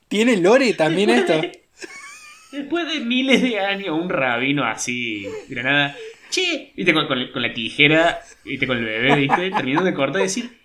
¿Tiene 0.08 0.36
lore 0.38 0.72
también 0.74 1.10
esto? 1.10 1.40
Después 2.52 2.90
de 2.92 3.00
miles 3.00 3.42
de 3.42 3.60
años, 3.60 3.98
un 4.00 4.08
rabino 4.08 4.64
así, 4.64 5.26
de 5.48 5.54
la 5.56 5.62
nada, 5.62 5.96
che, 6.30 6.72
viste, 6.74 6.94
con, 6.94 7.06
con- 7.06 7.30
con 7.30 7.42
la 7.42 7.52
tijera, 7.52 8.20
viste, 8.42 8.66
con 8.66 8.78
el 8.78 8.84
bebé, 8.84 9.16
viste, 9.16 9.50
terminando 9.56 9.84
de 9.90 9.94
cortar 9.94 10.20
y 10.22 10.24
decir, 10.24 10.58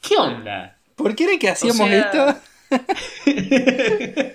¿qué 0.00 0.16
onda? 0.16 0.78
¿Por 0.96 1.14
qué 1.14 1.24
era 1.24 1.38
que 1.38 1.50
hacíamos 1.50 1.88
sea- 1.88 1.98
esto? 2.00 2.40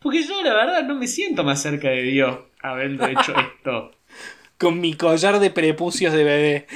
Porque 0.00 0.22
yo 0.22 0.42
la 0.42 0.54
verdad 0.54 0.82
no 0.84 0.94
me 0.94 1.06
siento 1.06 1.42
más 1.42 1.62
cerca 1.62 1.88
de 1.88 2.02
Dios 2.02 2.38
habiendo 2.60 3.06
hecho 3.06 3.34
esto. 3.36 3.92
Con 4.58 4.80
mi 4.80 4.94
collar 4.94 5.38
de 5.40 5.50
prepucios 5.50 6.12
de 6.12 6.24
bebé. 6.24 6.66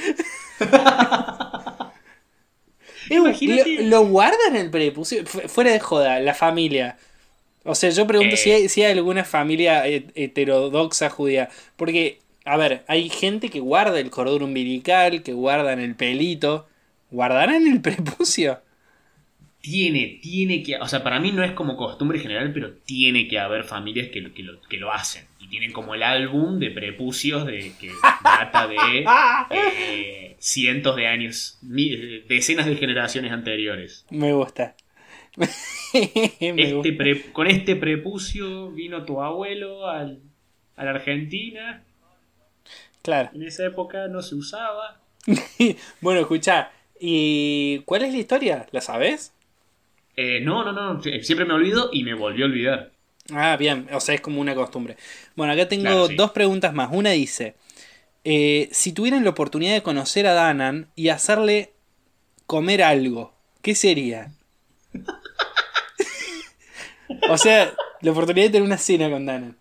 Eh, 3.09 3.15
Imagínate- 3.17 3.83
¿Lo, 3.85 4.03
lo 4.03 4.07
guardan 4.07 4.57
el 4.57 4.71
prepucio? 4.71 5.25
Fu- 5.27 5.41
Fuera 5.49 5.73
de 5.73 5.81
joda, 5.81 6.21
la 6.21 6.35
familia. 6.35 6.97
O 7.65 7.75
sea, 7.75 7.91
yo 7.91 8.07
pregunto 8.07 8.35
Eh. 8.35 8.39
si, 8.39 8.51
hay, 8.53 8.69
si 8.69 8.83
hay 8.85 8.93
alguna 8.93 9.25
familia 9.25 9.87
eh, 9.89 10.07
heterodoxa 10.15 11.11
judía. 11.11 11.49
Porque, 11.77 12.21
a 12.45 12.57
ver, 12.57 12.85
hay 12.89 13.09
gente 13.11 13.51
que 13.51 13.61
guarda 13.61 14.01
el 14.01 14.11
cordón 14.11 14.43
umbilical, 14.45 15.23
que 15.23 15.33
guardan 15.33 15.81
el 15.81 15.95
pelito. 15.97 16.69
¿Guardarán 17.11 17.67
el 17.67 17.81
prepucio? 17.83 18.61
Tiene, 19.61 20.19
tiene 20.23 20.63
que, 20.65 20.77
o 20.77 20.89
sea, 20.89 21.05
para 21.05 21.21
mí 21.21 21.31
no 21.31 21.45
es 21.45 21.53
como 21.53 21.77
costumbre 21.77 22.19
general, 22.19 22.53
pero 22.53 22.73
tiene 22.85 23.29
que 23.29 23.39
haber 23.39 23.63
familias 23.65 24.09
que, 24.13 24.21
lo, 24.21 24.33
que 24.35 24.77
lo 24.77 24.93
hacen. 24.93 25.25
Tienen 25.53 25.73
como 25.75 25.95
el 25.95 26.03
álbum 26.03 26.59
de 26.59 26.71
prepucios 26.71 27.45
de, 27.45 27.75
que 27.79 27.91
data 28.25 28.67
de 28.67 29.05
eh, 29.51 30.37
cientos 30.39 30.97
de 30.97 31.07
años, 31.07 31.59
decenas 31.61 32.65
de 32.65 32.77
generaciones 32.77 33.33
anteriores. 33.33 34.07
Me 34.09 34.33
gusta. 34.33 34.75
Me 35.37 35.47
Este 35.93 36.73
gusta. 36.73 36.91
pre- 36.97 37.33
con 37.33 37.49
este 37.49 37.77
prepucio 37.77 38.71
vino 38.71 39.05
tu 39.05 39.21
abuelo 39.21 39.87
al, 39.87 40.21
a 40.75 40.85
la 40.87 40.93
Argentina. 40.93 41.85
Claro. 43.03 43.29
En 43.35 43.43
esa 43.43 43.67
época 43.67 44.09
no 44.09 44.23
se 44.23 44.35
usaba. 44.37 45.03
Bueno, 46.01 46.21
escucha. 46.21 46.71
¿Y 46.99 47.81
cuál 47.81 48.05
es 48.05 48.13
la 48.15 48.19
historia? 48.21 48.67
¿La 48.73 48.81
sabes? 48.81 49.35
Eh, 50.17 50.41
no, 50.41 50.65
no, 50.65 50.73
no, 50.73 51.03
siempre 51.03 51.45
me 51.45 51.53
olvido 51.53 51.91
y 51.93 52.05
me 52.05 52.15
volvió 52.15 52.47
a 52.47 52.49
olvidar. 52.49 52.93
Ah, 53.31 53.57
bien, 53.57 53.89
o 53.93 54.01
sea, 54.01 54.15
es 54.15 54.21
como 54.21 54.41
una 54.41 54.55
costumbre. 54.55 54.97
Bueno, 55.37 55.53
acá 55.53 55.69
tengo 55.69 55.85
Claro, 55.85 56.07
sí. 56.09 56.17
dos 56.17 56.33
preguntas 56.33 56.75
más. 56.75 56.91
Una 56.93 57.11
dice, 57.11 57.55
eh, 58.25 58.69
si 58.73 58.93
tuvieran 58.93 59.25
la 59.25 59.31
oportunidad 59.31 59.73
de 59.75 59.83
conocer 59.83 60.27
a 60.27 60.33
Danan 60.35 60.89
y 60.97 61.09
hacerle 61.09 61.73
comer 62.47 62.83
algo, 62.83 63.33
¿qué 63.63 63.75
sería? 63.75 64.33
o 67.31 67.39
sea, 67.39 67.73
la 68.01 68.11
oportunidad 68.11 68.47
de 68.47 68.51
tener 68.51 68.67
una 68.67 68.79
cena 68.79 69.11
con 69.11 69.27
Danan. 69.27 69.57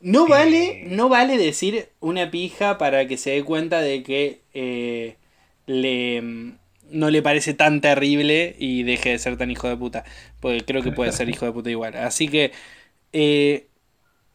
No 0.00 0.26
vale, 0.28 0.82
Eh. 0.82 0.86
no 0.90 1.08
vale 1.08 1.38
decir 1.38 1.88
una 2.00 2.30
pija 2.30 2.76
para 2.78 3.08
que 3.08 3.16
se 3.16 3.30
dé 3.30 3.42
cuenta 3.42 3.80
de 3.80 4.02
que 4.02 4.40
eh, 4.52 5.16
le, 5.66 6.22
no 6.90 7.10
le 7.10 7.22
parece 7.22 7.54
tan 7.54 7.80
terrible 7.80 8.54
y 8.58 8.82
deje 8.82 9.10
de 9.10 9.18
ser 9.18 9.36
tan 9.38 9.50
hijo 9.50 9.68
de 9.68 9.76
puta. 9.76 10.04
Porque 10.40 10.62
creo 10.64 10.82
que 10.82 10.92
puede 10.92 11.10
ser 11.12 11.28
hijo 11.30 11.46
de 11.46 11.52
puta 11.52 11.70
igual. 11.70 11.96
Así 11.96 12.28
que, 12.28 12.52
eh, 13.14 13.68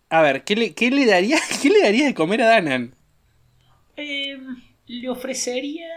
a 0.10 0.22
ver, 0.24 0.44
¿qué 0.46 0.56
le, 0.58 0.74
qué 0.76 0.92
le 0.92 1.06
daría, 1.08 1.40
qué 1.64 1.70
le 1.72 1.82
daría 1.82 2.08
de 2.08 2.14
comer 2.16 2.42
a 2.44 2.48
Danan? 2.48 2.96
Eh, 3.98 4.38
le 4.88 5.10
ofrecería. 5.10 5.88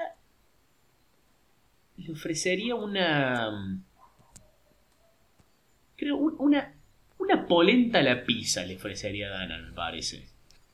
Le 1.96 2.12
ofrecería 2.12 2.74
una. 2.74 3.48
Creo, 5.96 6.16
un- 6.18 6.36
una. 6.38 6.74
Una 7.18 7.46
polenta 7.46 8.00
a 8.00 8.02
la 8.02 8.24
pizza 8.26 8.62
le 8.66 8.76
ofrecería 8.76 9.28
a 9.28 9.38
Dana, 9.38 9.56
me 9.58 9.72
parece. 9.72 10.28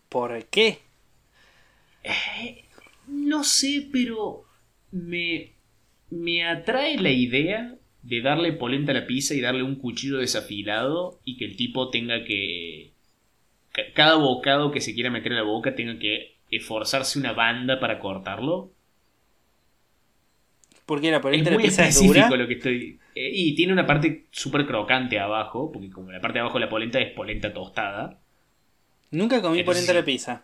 ¿Por 0.08 0.44
qué? 0.46 0.80
Eh, 2.02 2.64
no 3.06 3.44
sé, 3.44 3.88
pero. 3.92 4.44
Me. 4.90 5.52
Me 6.10 6.44
atrae 6.46 6.98
la 6.98 7.10
idea 7.10 7.77
de 8.08 8.20
darle 8.22 8.52
polenta 8.54 8.92
a 8.92 8.94
la 8.96 9.06
pizza 9.06 9.34
y 9.34 9.40
darle 9.40 9.62
un 9.62 9.76
cuchillo 9.76 10.18
desafilado 10.18 11.20
y 11.24 11.36
que 11.36 11.44
el 11.46 11.56
tipo 11.56 11.90
tenga 11.90 12.24
que. 12.24 12.94
ca- 13.72 13.92
Cada 13.94 14.16
bocado 14.16 14.70
que 14.72 14.80
se 14.82 14.94
quiera 14.94 15.10
meter 15.10 15.32
en 15.32 15.38
la 15.38 15.44
boca 15.44 15.74
tenga 15.76 15.98
que 15.98 16.36
esforzarse 16.50 17.18
una 17.18 17.32
banda 17.34 17.80
para 17.80 18.00
cortarlo. 18.00 18.72
Porque 20.86 21.12
la 21.12 21.20
Es 21.30 21.44
polenta 21.44 21.50
de 21.50 21.58
muy 21.58 21.62
pizza 21.62 21.86
es 21.86 21.92
dura. 21.92 22.26
lo 22.28 22.46
que 22.46 22.54
estoy. 22.54 23.00
eh, 23.14 23.30
y 23.32 23.54
tiene 23.54 23.72
una 23.72 23.86
parte 23.86 24.26
súper 24.30 24.66
crocante 24.66 25.18
abajo, 25.18 25.70
porque 25.72 25.90
como 25.90 26.12
la 26.12 26.20
parte 26.20 26.34
de 26.34 26.40
abajo 26.40 26.58
de 26.58 26.64
la 26.66 26.70
polenta 26.70 27.00
es 27.00 27.12
polenta 27.14 27.52
tostada. 27.54 28.20
Nunca 29.18 29.42
comí 29.42 29.60
Entonces, 29.60 29.68
polenta 29.68 29.92
de 29.92 30.02
sí. 30.02 30.08
pizza. 30.08 30.34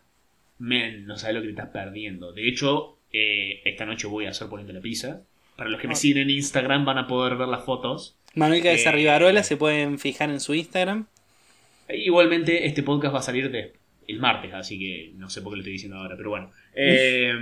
Men, 0.58 1.06
no 1.06 1.16
sabes 1.18 1.36
lo 1.36 1.42
que 1.42 1.48
te 1.48 1.52
estás 1.52 1.70
perdiendo. 1.70 2.32
De 2.32 2.48
hecho, 2.48 3.00
eh, 3.12 3.62
esta 3.64 3.86
noche 3.86 4.06
voy 4.08 4.26
a 4.26 4.30
hacer 4.30 4.48
polenta 4.48 4.72
a 4.72 4.76
la 4.76 4.82
pizza. 4.82 5.22
Para 5.56 5.70
los 5.70 5.80
que 5.80 5.88
me 5.88 5.94
siguen 5.94 6.22
en 6.22 6.30
Instagram 6.30 6.84
van 6.84 6.98
a 6.98 7.06
poder 7.06 7.36
ver 7.36 7.48
las 7.48 7.64
fotos. 7.64 8.16
Manuel 8.34 8.62
Cabeza 8.62 8.90
Eh, 8.90 8.92
Rivarola 8.92 9.42
se 9.44 9.56
pueden 9.56 9.98
fijar 9.98 10.30
en 10.30 10.40
su 10.40 10.54
Instagram. 10.54 11.06
E 11.88 11.98
Igualmente, 11.98 12.66
este 12.66 12.82
podcast 12.82 13.14
va 13.14 13.18
a 13.20 13.22
salir 13.22 13.50
de 13.50 13.74
el 14.08 14.18
martes, 14.20 14.52
así 14.52 14.78
que 14.78 15.12
no 15.16 15.30
sé 15.30 15.40
por 15.42 15.52
qué 15.52 15.56
lo 15.56 15.60
estoy 15.62 15.72
diciendo 15.74 15.96
ahora, 15.98 16.16
pero 16.16 16.30
bueno. 16.30 16.50
Eh, 16.74 17.32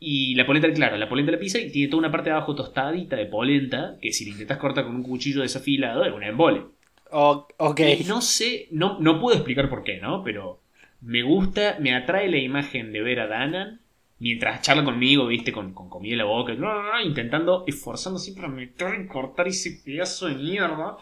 y 0.00 0.34
la 0.36 0.46
polenta, 0.46 0.72
claro, 0.72 0.96
la 0.96 1.08
polenta 1.08 1.32
de 1.32 1.36
la 1.38 1.40
pizza 1.40 1.58
y 1.58 1.70
tiene 1.72 1.88
toda 1.90 1.98
una 1.98 2.12
parte 2.12 2.30
de 2.30 2.36
abajo 2.36 2.54
tostadita 2.54 3.16
de 3.16 3.26
polenta, 3.26 3.96
que 4.00 4.12
si 4.12 4.24
la 4.24 4.30
intentas 4.30 4.58
cortar 4.58 4.84
con 4.84 4.94
un 4.94 5.02
cuchillo 5.02 5.42
desafilado 5.42 6.04
es 6.04 6.12
una 6.12 6.28
embole. 6.28 6.62
O- 7.10 7.48
ok. 7.56 7.80
Y 7.98 8.04
no 8.04 8.20
sé, 8.20 8.68
no, 8.70 8.98
no 9.00 9.20
puedo 9.20 9.34
explicar 9.36 9.68
por 9.68 9.82
qué, 9.82 9.98
¿no? 9.98 10.22
Pero 10.22 10.60
me 11.00 11.22
gusta, 11.22 11.76
me 11.80 11.94
atrae 11.94 12.28
la 12.30 12.38
imagen 12.38 12.92
de 12.92 13.02
ver 13.02 13.18
a 13.20 13.26
Danan 13.26 13.80
mientras 14.20 14.62
charla 14.62 14.84
conmigo, 14.84 15.26
viste, 15.26 15.52
con, 15.52 15.72
con 15.74 15.88
comida 15.88 16.12
en 16.12 16.18
la 16.18 16.24
boca, 16.24 16.54
no, 16.54 16.74
no, 16.74 16.92
no, 16.92 17.00
intentando, 17.00 17.64
esforzando 17.66 18.18
siempre 18.18 18.46
a 18.46 18.48
meter 18.48 19.00
y 19.00 19.06
cortar 19.06 19.48
ese 19.48 19.80
pedazo 19.84 20.26
de 20.26 20.34
mierda. 20.36 20.96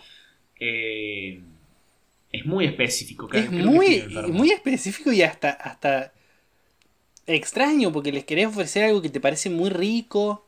Eh, 0.60 1.40
es 2.32 2.46
muy 2.46 2.66
específico, 2.66 3.28
Es 3.32 3.50
muy, 3.50 4.04
muy 4.28 4.50
específico 4.50 5.12
y 5.12 5.22
hasta, 5.22 5.50
hasta 5.50 6.12
extraño 7.26 7.92
porque 7.92 8.12
les 8.12 8.24
querés 8.24 8.46
ofrecer 8.46 8.84
algo 8.84 9.02
que 9.02 9.08
te 9.10 9.20
parece 9.20 9.50
muy 9.50 9.70
rico. 9.70 10.46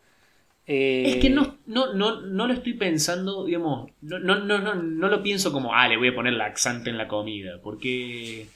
eh, 0.66 1.10
Es 1.10 1.16
que 1.16 1.30
no, 1.30 1.58
no, 1.66 1.94
no, 1.94 2.20
no 2.22 2.46
lo 2.46 2.54
estoy 2.54 2.74
pensando, 2.74 3.44
digamos, 3.46 3.90
no, 4.02 4.18
no, 4.18 4.40
no, 4.40 4.58
no, 4.58 4.74
no 4.74 5.08
lo 5.08 5.22
pienso 5.22 5.52
como, 5.52 5.74
ah, 5.74 5.88
le 5.88 5.96
voy 5.96 6.08
a 6.08 6.14
poner 6.14 6.34
laxante 6.34 6.90
en 6.90 6.98
la 6.98 7.08
comida, 7.08 7.60
porque... 7.62 8.46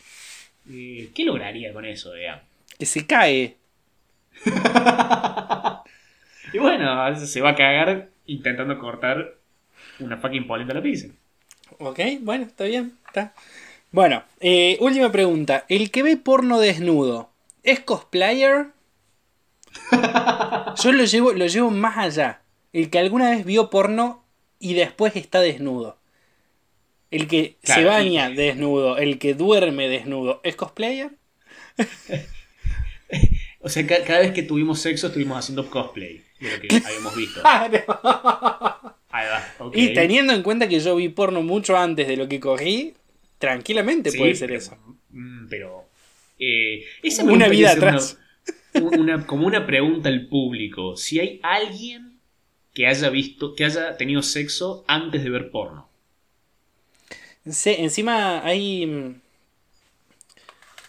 eh, 0.70 1.10
¿Qué 1.14 1.24
lograría 1.24 1.72
con 1.72 1.84
eso, 1.84 2.12
digamos? 2.14 2.42
Que 2.78 2.86
se 2.86 3.06
cae. 3.06 3.56
Y 6.52 6.58
bueno, 6.58 6.90
a 6.90 7.10
veces 7.10 7.32
se 7.32 7.40
va 7.40 7.50
a 7.50 7.54
cagar 7.54 8.10
intentando 8.26 8.78
cortar 8.78 9.36
una 10.00 10.18
fucking 10.18 10.46
polenta 10.46 10.72
a 10.72 10.76
la 10.76 10.82
pizza. 10.82 11.08
Ok, 11.78 12.00
bueno, 12.20 12.44
está 12.44 12.64
bien. 12.64 12.98
Está. 13.06 13.34
Bueno, 13.90 14.22
eh, 14.40 14.76
última 14.80 15.10
pregunta. 15.10 15.64
¿El 15.68 15.90
que 15.90 16.02
ve 16.02 16.16
porno 16.16 16.58
desnudo 16.58 17.30
es 17.62 17.80
cosplayer? 17.80 18.66
Yo 20.82 20.92
lo 20.92 21.04
llevo, 21.04 21.32
lo 21.32 21.46
llevo 21.46 21.70
más 21.70 21.96
allá. 21.96 22.42
El 22.72 22.90
que 22.90 22.98
alguna 22.98 23.30
vez 23.30 23.44
vio 23.44 23.70
porno 23.70 24.24
y 24.58 24.74
después 24.74 25.16
está 25.16 25.40
desnudo. 25.40 25.98
El 27.10 27.28
que 27.28 27.58
se 27.62 27.84
baña 27.84 28.30
desnudo, 28.30 28.96
el 28.96 29.18
que 29.18 29.34
duerme 29.34 29.88
desnudo, 29.88 30.40
¿es 30.44 30.56
cosplayer? 30.56 31.10
O 33.62 33.68
sea, 33.68 33.86
ca- 33.86 34.02
cada 34.04 34.20
vez 34.20 34.32
que 34.32 34.42
tuvimos 34.42 34.80
sexo 34.80 35.06
estuvimos 35.06 35.38
haciendo 35.38 35.70
cosplay 35.70 36.22
de 36.40 36.50
lo 36.50 36.60
que 36.60 36.82
habíamos 36.84 37.16
visto. 37.16 37.40
Claro. 37.42 38.96
Ahí 39.10 39.26
va. 39.28 39.70
Y 39.74 39.92
teniendo 39.94 40.32
en 40.32 40.42
cuenta 40.42 40.68
que 40.68 40.80
yo 40.80 40.96
vi 40.96 41.08
porno 41.10 41.42
mucho 41.42 41.76
antes 41.76 42.08
de 42.08 42.16
lo 42.16 42.28
que 42.28 42.40
cogí, 42.40 42.94
tranquilamente 43.38 44.10
Sí, 44.10 44.18
puede 44.18 44.34
ser 44.34 44.48
pero- 44.48 44.58
eso. 44.58 44.76
mm, 45.10 45.48
Pero. 45.48 45.84
eh, 46.38 46.84
esa 47.02 47.22
Una 47.24 47.46
vida 47.48 47.72
una- 47.74 47.88
atrás. 47.88 48.18
una- 48.74 49.26
como 49.26 49.46
una 49.46 49.66
pregunta 49.66 50.08
al 50.08 50.26
público. 50.28 50.96
Si 50.96 51.20
hay 51.20 51.40
alguien 51.42 52.18
que 52.74 52.86
haya 52.86 53.10
visto, 53.10 53.54
que 53.54 53.66
haya 53.66 53.96
tenido 53.98 54.22
sexo 54.22 54.82
antes 54.88 55.22
de 55.22 55.30
ver 55.30 55.50
porno. 55.50 55.88
Sí, 57.48 57.74
encima 57.78 58.42
hay. 58.44 59.20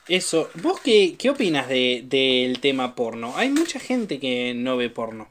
Eso. 0.07 0.49
¿Vos 0.61 0.81
qué, 0.81 1.15
qué 1.17 1.29
opinas 1.29 1.67
de- 1.69 2.03
del 2.05 2.59
tema 2.59 2.95
porno? 2.95 3.35
Hay 3.37 3.49
mucha 3.49 3.79
gente 3.79 4.19
que 4.19 4.53
no 4.53 4.75
ve 4.77 4.89
porno. 4.89 5.29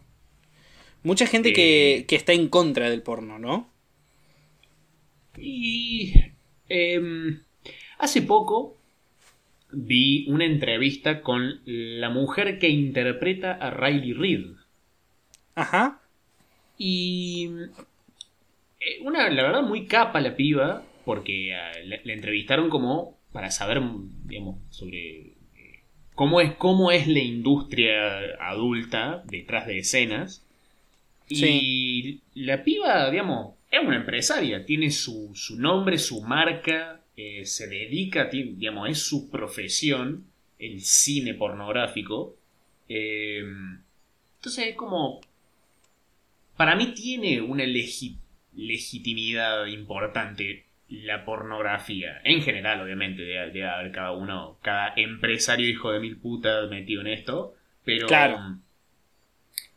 Mucha 1.02 1.26
gente 1.26 1.52
que, 1.52 1.96
Eh. 1.98 2.06
que 2.06 2.16
está 2.16 2.32
en 2.32 2.48
contra 2.48 2.88
del 2.88 3.02
porno, 3.02 3.38
¿no? 3.38 3.70
Y. 5.36 6.14
em, 6.68 7.42
hace 7.98 8.22
poco 8.22 8.78
vi 9.72 10.26
una 10.28 10.44
entrevista 10.46 11.22
con 11.22 11.60
la 11.64 12.08
mujer 12.10 12.58
que 12.58 12.68
interpreta 12.68 13.52
a 13.52 13.70
Riley 13.70 14.12
Reid. 14.14 14.46
Ajá. 15.54 16.00
Y. 16.78 17.50
eh, 18.80 19.00
Una, 19.02 19.28
la 19.30 19.42
verdad, 19.42 19.62
muy 19.62 19.86
capa 19.86 20.20
la 20.20 20.36
piba, 20.36 20.84
porque 21.04 21.54
ah, 21.54 21.72
la, 21.84 21.98
la 22.04 22.12
entrevistaron 22.12 22.70
como 22.70 23.18
para 23.32 23.50
saber, 23.50 23.80
digamos, 24.24 24.56
sobre 24.70 25.18
eh, 25.56 25.82
cómo 26.14 26.40
es, 26.40 26.54
cómo 26.56 26.90
es 26.92 27.06
la 27.08 27.20
industria 27.20 28.18
adulta 28.40 29.22
detrás 29.26 29.66
de 29.66 29.78
escenas. 29.78 30.44
Y 31.28 32.20
la 32.34 32.62
piba, 32.64 33.10
digamos, 33.10 33.54
es 33.70 33.80
una 33.84 33.96
empresaria, 33.96 34.66
tiene 34.66 34.90
su, 34.90 35.30
su 35.34 35.58
nombre, 35.58 35.98
su 35.98 36.20
marca, 36.22 37.00
eh, 37.16 37.46
se 37.46 37.68
dedica, 37.68 38.28
tiene- 38.30 38.52
digamos, 38.54 38.90
es 38.90 38.98
su 39.02 39.30
profesión, 39.30 40.26
el 40.58 40.80
cine 40.82 41.34
pornográfico. 41.34 42.36
Eh, 42.88 43.42
entonces 44.38 44.68
es 44.68 44.74
como 44.76 45.20
para 46.56 46.76
mí 46.76 46.92
tiene 46.94 47.40
una 47.40 47.64
legi- 47.64 48.16
legitimidad 48.54 49.66
importante 49.66 50.64
la 51.02 51.24
pornografía. 51.24 52.20
En 52.24 52.42
general, 52.42 52.80
obviamente, 52.82 53.22
debe, 53.22 53.50
debe 53.50 53.68
haber 53.68 53.92
cada 53.92 54.12
uno, 54.12 54.58
cada 54.62 54.92
empresario 54.96 55.68
hijo 55.68 55.90
de 55.92 56.00
mil 56.00 56.18
putas 56.18 56.68
metido 56.70 57.00
en 57.00 57.08
esto. 57.08 57.54
Pero 57.84 58.06
Claro. 58.06 58.38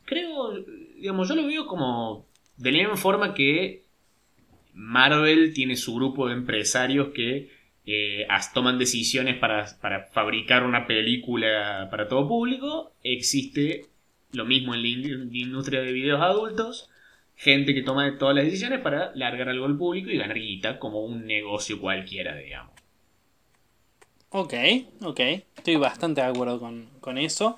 creo, 0.05 0.53
digamos, 0.97 1.27
yo 1.29 1.35
lo 1.35 1.45
veo 1.47 1.65
como 1.65 2.27
de 2.57 2.71
la 2.71 2.77
misma 2.79 2.97
forma 2.97 3.33
que 3.33 3.83
Marvel 4.73 5.53
tiene 5.53 5.75
su 5.75 5.95
grupo 5.95 6.27
de 6.27 6.33
empresarios 6.35 7.09
que 7.09 7.51
eh, 7.85 8.25
as- 8.29 8.53
toman 8.53 8.77
decisiones 8.79 9.37
para, 9.37 9.65
para 9.81 10.05
fabricar 10.07 10.63
una 10.63 10.87
película 10.87 11.87
para 11.91 12.07
todo 12.07 12.27
público. 12.27 12.93
Existe 13.03 13.85
lo 14.33 14.45
mismo 14.45 14.73
en 14.75 14.81
la 14.81 14.87
in- 14.87 15.29
industria 15.35 15.81
de 15.81 15.91
videos 15.91 16.21
adultos. 16.21 16.89
Gente 17.37 17.73
que 17.73 17.81
toma 17.83 18.17
todas 18.17 18.35
las 18.35 18.45
decisiones 18.45 18.81
para 18.81 19.15
largar 19.15 19.49
algo 19.49 19.65
al 19.65 19.77
público 19.77 20.09
y 20.09 20.17
ganar 20.17 20.37
guita 20.37 20.79
como 20.79 21.01
un 21.05 21.25
negocio 21.25 21.79
cualquiera, 21.79 22.35
digamos. 22.35 22.73
Ok, 24.29 24.53
ok. 25.03 25.19
Estoy 25.55 25.77
bastante 25.77 26.21
de 26.21 26.27
acuerdo 26.27 26.59
con, 26.59 26.89
con 26.99 27.17
eso. 27.17 27.57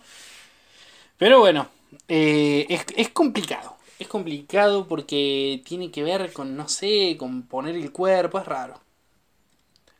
Pero 1.18 1.40
bueno, 1.40 1.68
eh, 2.08 2.66
es, 2.70 2.86
es 2.96 3.10
complicado. 3.10 3.76
Es 4.00 4.08
complicado 4.08 4.88
porque 4.88 5.62
tiene 5.66 5.90
que 5.92 6.04
ver 6.04 6.32
con, 6.34 6.56
no 6.56 6.68
sé, 6.70 7.16
con 7.18 7.44
poner 7.48 7.76
el 7.76 7.92
cuerpo. 7.92 8.40
Es 8.40 8.46
raro. 8.46 8.80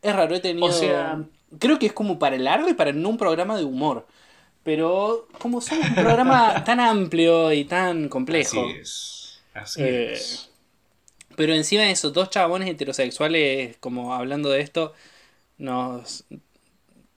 Es 0.02 0.16
raro, 0.16 0.36
he 0.36 0.40
tenido... 0.40 0.70
O 0.70 0.72
sea- 0.72 1.24
Creo 1.60 1.80
que 1.80 1.86
es 1.88 1.94
como 1.94 2.20
para 2.20 2.36
el 2.36 2.44
largo 2.44 2.68
y 2.68 2.74
para 2.74 2.92
no 2.92 3.08
un 3.10 3.18
programa 3.18 3.56
de 3.58 3.64
humor. 3.64 4.06
Pero 4.64 5.28
como 5.40 5.62
somos 5.62 5.90
un 5.90 5.96
programa 5.98 6.64
tan 6.66 6.80
amplio 6.82 7.54
y 7.54 7.66
tan 7.66 8.10
complejo. 8.10 8.62
Así 8.62 8.72
es. 8.72 9.17
Así 9.62 9.82
Eh, 9.84 10.14
es. 10.14 10.50
Pero 11.36 11.54
encima 11.54 11.84
de 11.84 11.92
eso, 11.92 12.12
dos 12.12 12.30
chabones 12.30 12.70
heterosexuales, 12.70 13.78
como 13.80 14.14
hablando 14.14 14.50
de 14.50 14.62
esto, 14.62 14.94
nos, 15.58 16.26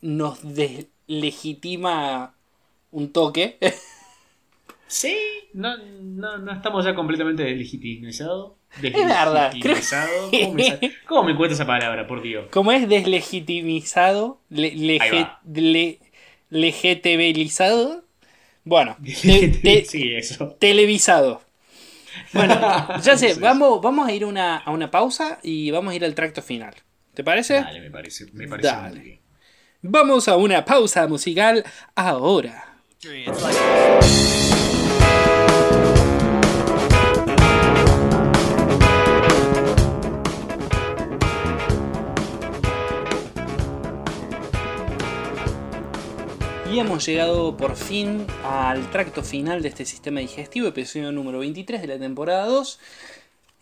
nos 0.02 0.40
deslegitima 0.54 2.34
un 2.92 3.12
toque. 3.12 3.58
Sí, 4.86 5.16
no, 5.54 5.76
no, 5.78 6.38
no 6.38 6.52
estamos 6.52 6.84
ya 6.84 6.94
completamente 6.94 7.44
deslegitimizados. 7.44 8.54
verdad, 8.74 9.52
Deslegitimizado. 9.52 10.36
¿Cómo, 10.38 10.52
me 10.54 10.62
sa- 10.62 10.80
¿Cómo 11.06 11.24
me 11.24 11.36
cuesta 11.36 11.54
esa 11.54 11.66
palabra, 11.66 12.06
por 12.06 12.22
Dios? 12.22 12.46
Como 12.50 12.72
es 12.72 12.88
deslegitimizado, 12.88 14.40
le, 14.48 14.74
lege- 14.74 15.36
le- 15.44 16.00
bueno, 18.64 18.98
te- 19.24 19.48
te- 19.62 19.84
sí, 19.84 20.14
eso. 20.14 20.56
televisado. 20.58 21.42
Bueno, 22.32 22.58
ya 23.02 23.16
sé, 23.16 23.34
Sí. 23.34 23.40
vamos, 23.40 23.80
vamos 23.82 24.08
a 24.08 24.12
ir 24.12 24.24
a 24.24 24.26
una, 24.26 24.56
a 24.58 24.70
una 24.70 24.90
pausa 24.90 25.38
y 25.42 25.70
vamos 25.70 25.92
a 25.92 25.96
ir 25.96 26.04
al 26.04 26.14
tracto 26.14 26.42
final. 26.42 26.74
¿Te 27.14 27.24
parece? 27.24 27.54
Dale, 27.54 27.80
me 27.80 27.90
parece, 27.90 28.26
me 28.32 28.46
parece 28.48 28.68
Dale. 28.68 28.90
muy 28.96 29.00
bien. 29.00 29.20
Vamos 29.82 30.28
a 30.28 30.36
una 30.36 30.64
pausa 30.64 31.06
musical 31.08 31.64
ahora. 31.94 32.76
Y 46.70 46.78
hemos 46.78 47.04
llegado 47.04 47.56
por 47.56 47.74
fin 47.74 48.24
al 48.44 48.88
tracto 48.92 49.24
final 49.24 49.60
de 49.60 49.68
este 49.68 49.84
sistema 49.84 50.20
digestivo, 50.20 50.68
episodio 50.68 51.10
número 51.10 51.40
23 51.40 51.80
de 51.80 51.88
la 51.88 51.98
temporada 51.98 52.46
2. 52.46 52.78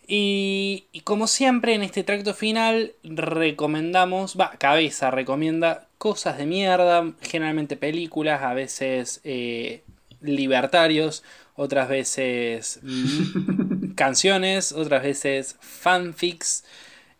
Y, 0.07 0.85
y 0.91 0.99
como 1.01 1.25
siempre 1.25 1.73
en 1.73 1.81
este 1.81 2.03
tracto 2.03 2.35
final 2.35 2.93
recomendamos, 3.03 4.37
va, 4.39 4.51
cabeza 4.59 5.09
recomienda 5.09 5.87
cosas 5.97 6.37
de 6.37 6.45
mierda, 6.45 7.11
generalmente 7.21 7.77
películas, 7.77 8.43
a 8.43 8.53
veces 8.53 9.21
eh, 9.23 9.81
libertarios, 10.21 11.23
otras 11.55 11.89
veces 11.89 12.79
mm, 12.83 13.93
canciones, 13.95 14.71
otras 14.71 15.01
veces 15.01 15.55
fanfics. 15.61 16.63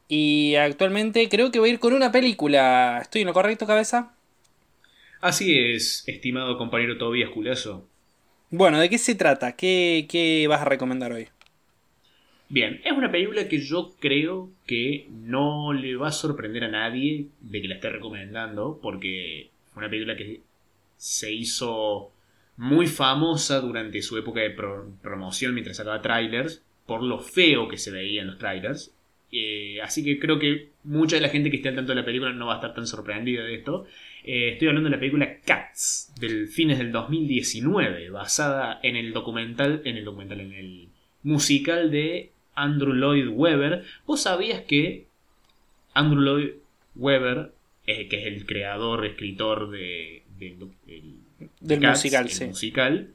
Y 0.08 0.54
actualmente 0.54 1.28
creo 1.30 1.50
que 1.50 1.58
voy 1.58 1.70
a 1.70 1.74
ir 1.74 1.80
con 1.80 1.94
una 1.94 2.12
película. 2.12 3.00
¿Estoy 3.02 3.22
en 3.22 3.28
lo 3.28 3.34
correcto, 3.34 3.66
cabeza? 3.66 4.12
Así 5.22 5.58
es, 5.58 6.04
estimado 6.08 6.58
compañero 6.58 6.98
Tobías 6.98 7.30
Culazo. 7.30 7.88
Bueno, 8.52 8.80
¿de 8.80 8.90
qué 8.90 8.98
se 9.00 9.16
trata? 9.16 9.56
¿Qué, 9.56 10.06
qué 10.10 10.48
vas 10.48 10.62
a 10.62 10.66
recomendar 10.66 11.12
hoy? 11.12 11.30
Bien, 12.48 12.82
es 12.84 12.92
una 12.94 13.12
película 13.12 13.48
que 13.48 13.60
yo 13.62 13.96
creo 14.00 14.50
que 14.66 15.08
no 15.12 15.72
le 15.74 15.96
va 15.96 16.08
a 16.08 16.12
sorprender 16.12 16.64
a 16.64 16.68
nadie 16.68 17.28
de 17.42 17.62
que 17.62 17.68
la 17.68 17.76
esté 17.76 17.90
recomendando, 17.92 18.80
porque 18.82 19.52
fue 19.72 19.82
una 19.84 19.90
película 19.90 20.18
que 20.18 20.42
se 20.98 21.32
hizo 21.32 22.12
muy 22.58 22.88
famosa 22.88 23.60
durante 23.62 24.02
su 24.02 24.18
época 24.18 24.42
de 24.42 24.50
pro- 24.52 24.92
promoción 25.02 25.54
mientras 25.54 25.78
sacaba 25.78 26.02
trailers, 26.02 26.64
por 26.88 27.04
lo 27.04 27.20
feo 27.20 27.68
que 27.68 27.78
se 27.78 27.92
veía 27.92 28.22
en 28.22 28.28
los 28.28 28.40
trailers. 28.40 28.94
Eh, 29.32 29.80
así 29.84 30.04
que 30.04 30.20
creo 30.20 30.40
que 30.40 30.70
mucha 30.84 31.18
de 31.18 31.22
la 31.22 31.30
gente 31.30 31.52
que 31.52 31.58
esté 31.58 31.70
al 31.70 31.76
tanto 31.76 31.92
de 31.94 32.00
la 32.02 32.06
película 32.06 32.34
no 32.34 32.48
va 32.48 32.54
a 32.54 32.56
estar 32.58 32.74
tan 32.74 32.88
sorprendida 32.88 33.44
de 33.44 33.56
esto. 33.56 33.86
Eh, 34.24 34.50
estoy 34.54 34.68
hablando 34.68 34.90
de 34.90 34.96
la 34.96 35.00
película 35.00 35.38
Cats, 35.46 36.12
del 36.20 36.48
fines 36.48 36.78
del 36.78 36.92
2019, 36.92 38.10
basada 38.10 38.80
en 38.84 38.96
el 38.96 39.14
documental, 39.14 39.82
en 39.86 39.98
el 39.98 40.06
documental, 40.06 40.42
en 40.42 40.54
el 40.54 40.88
musical 41.24 41.90
de 41.92 42.32
Andrew 42.56 42.94
Lloyd 42.94 43.28
Webber. 43.30 43.86
¿Vos 44.06 44.22
sabías 44.24 44.62
que 44.62 45.06
Andrew 45.94 46.22
Lloyd 46.22 46.50
Webber, 46.96 47.52
eh, 47.88 48.08
que 48.08 48.20
es 48.22 48.26
el 48.28 48.46
creador, 48.46 49.06
escritor 49.06 49.70
de, 49.72 50.24
de- 50.38 50.56
del- 50.86 51.16
Del 51.62 51.80
Cats, 51.80 52.00
musical, 52.00 52.26
el 52.26 52.32
sí. 52.32 52.46
musical, 52.46 53.14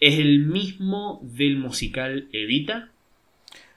es 0.00 0.18
el 0.18 0.40
mismo 0.40 1.20
del 1.22 1.56
musical 1.56 2.28
Evita. 2.32 2.90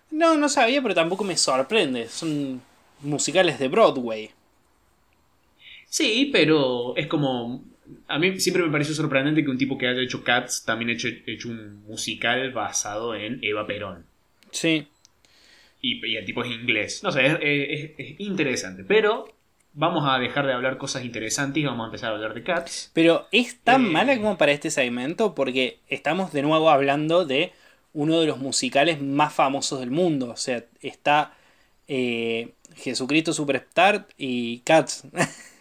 No, 0.09 0.35
no 0.37 0.49
sabía, 0.49 0.81
pero 0.81 0.95
tampoco 0.95 1.23
me 1.23 1.37
sorprende. 1.37 2.07
Son 2.07 2.61
musicales 3.01 3.59
de 3.59 3.67
Broadway. 3.67 4.31
Sí, 5.97 6.29
pero 6.31 6.95
es 6.95 7.07
como. 7.07 7.63
A 8.07 8.19
mí 8.19 8.39
siempre 8.39 8.61
me 8.63 8.69
pareció 8.71 8.93
sorprendente 8.93 9.43
que 9.43 9.49
un 9.49 9.57
tipo 9.57 9.77
que 9.77 9.87
haya 9.87 10.01
hecho 10.01 10.23
Cats 10.23 10.63
también 10.65 10.89
haya 10.91 11.09
hecho, 11.09 11.21
hecho 11.25 11.49
un 11.49 11.83
musical 11.87 12.51
basado 12.51 13.15
en 13.15 13.39
Eva 13.41 13.65
Perón. 13.65 14.05
Sí. 14.51 14.87
Y, 15.81 16.05
y 16.05 16.17
el 16.17 16.25
tipo 16.25 16.43
es 16.43 16.51
inglés. 16.51 17.01
No 17.03 17.11
sé, 17.11 17.25
es, 17.25 17.33
es- 17.41 17.91
es 17.97 18.19
interesante. 18.19 18.83
Pero 18.83 19.33
vamos 19.73 20.03
a 20.07 20.19
dejar 20.19 20.45
de 20.45 20.53
hablar 20.53 20.77
cosas 20.77 21.03
interesantes 21.05 21.61
y 21.63 21.65
vamos 21.65 21.83
a 21.85 21.87
empezar 21.87 22.11
a 22.11 22.15
hablar 22.15 22.33
de 22.33 22.43
Cats. 22.43 22.91
Pero 22.93 23.27
es 23.31 23.57
tan 23.63 23.85
Eh. 23.85 23.89
mala 23.89 24.17
como 24.17 24.37
para 24.37 24.51
este 24.51 24.69
segmento 24.69 25.33
porque 25.33 25.79
estamos 25.89 26.31
de 26.33 26.41
nuevo 26.43 26.69
hablando 26.69 27.25
de 27.25 27.51
uno 27.93 28.19
de 28.19 28.27
los 28.27 28.37
musicales 28.37 29.01
más 29.01 29.33
famosos 29.33 29.79
del 29.79 29.91
mundo. 29.91 30.29
O 30.29 30.37
sea, 30.37 30.63
está 30.81 31.33
eh, 31.87 32.49
Jesucristo 32.75 33.33
Superstar 33.33 34.07
y 34.17 34.59
Cats. 34.59 35.03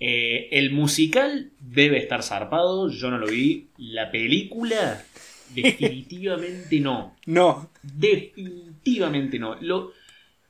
Eh, 0.00 0.48
el 0.52 0.70
musical 0.70 1.50
debe 1.60 1.98
estar 1.98 2.22
zarpado, 2.22 2.88
yo 2.90 3.10
no 3.10 3.18
lo 3.18 3.26
vi. 3.26 3.66
La 3.78 4.10
película, 4.10 5.04
definitivamente 5.54 6.78
no. 6.80 7.16
no. 7.26 7.70
Definitivamente 7.82 9.38
no. 9.38 9.56
Lo, 9.60 9.92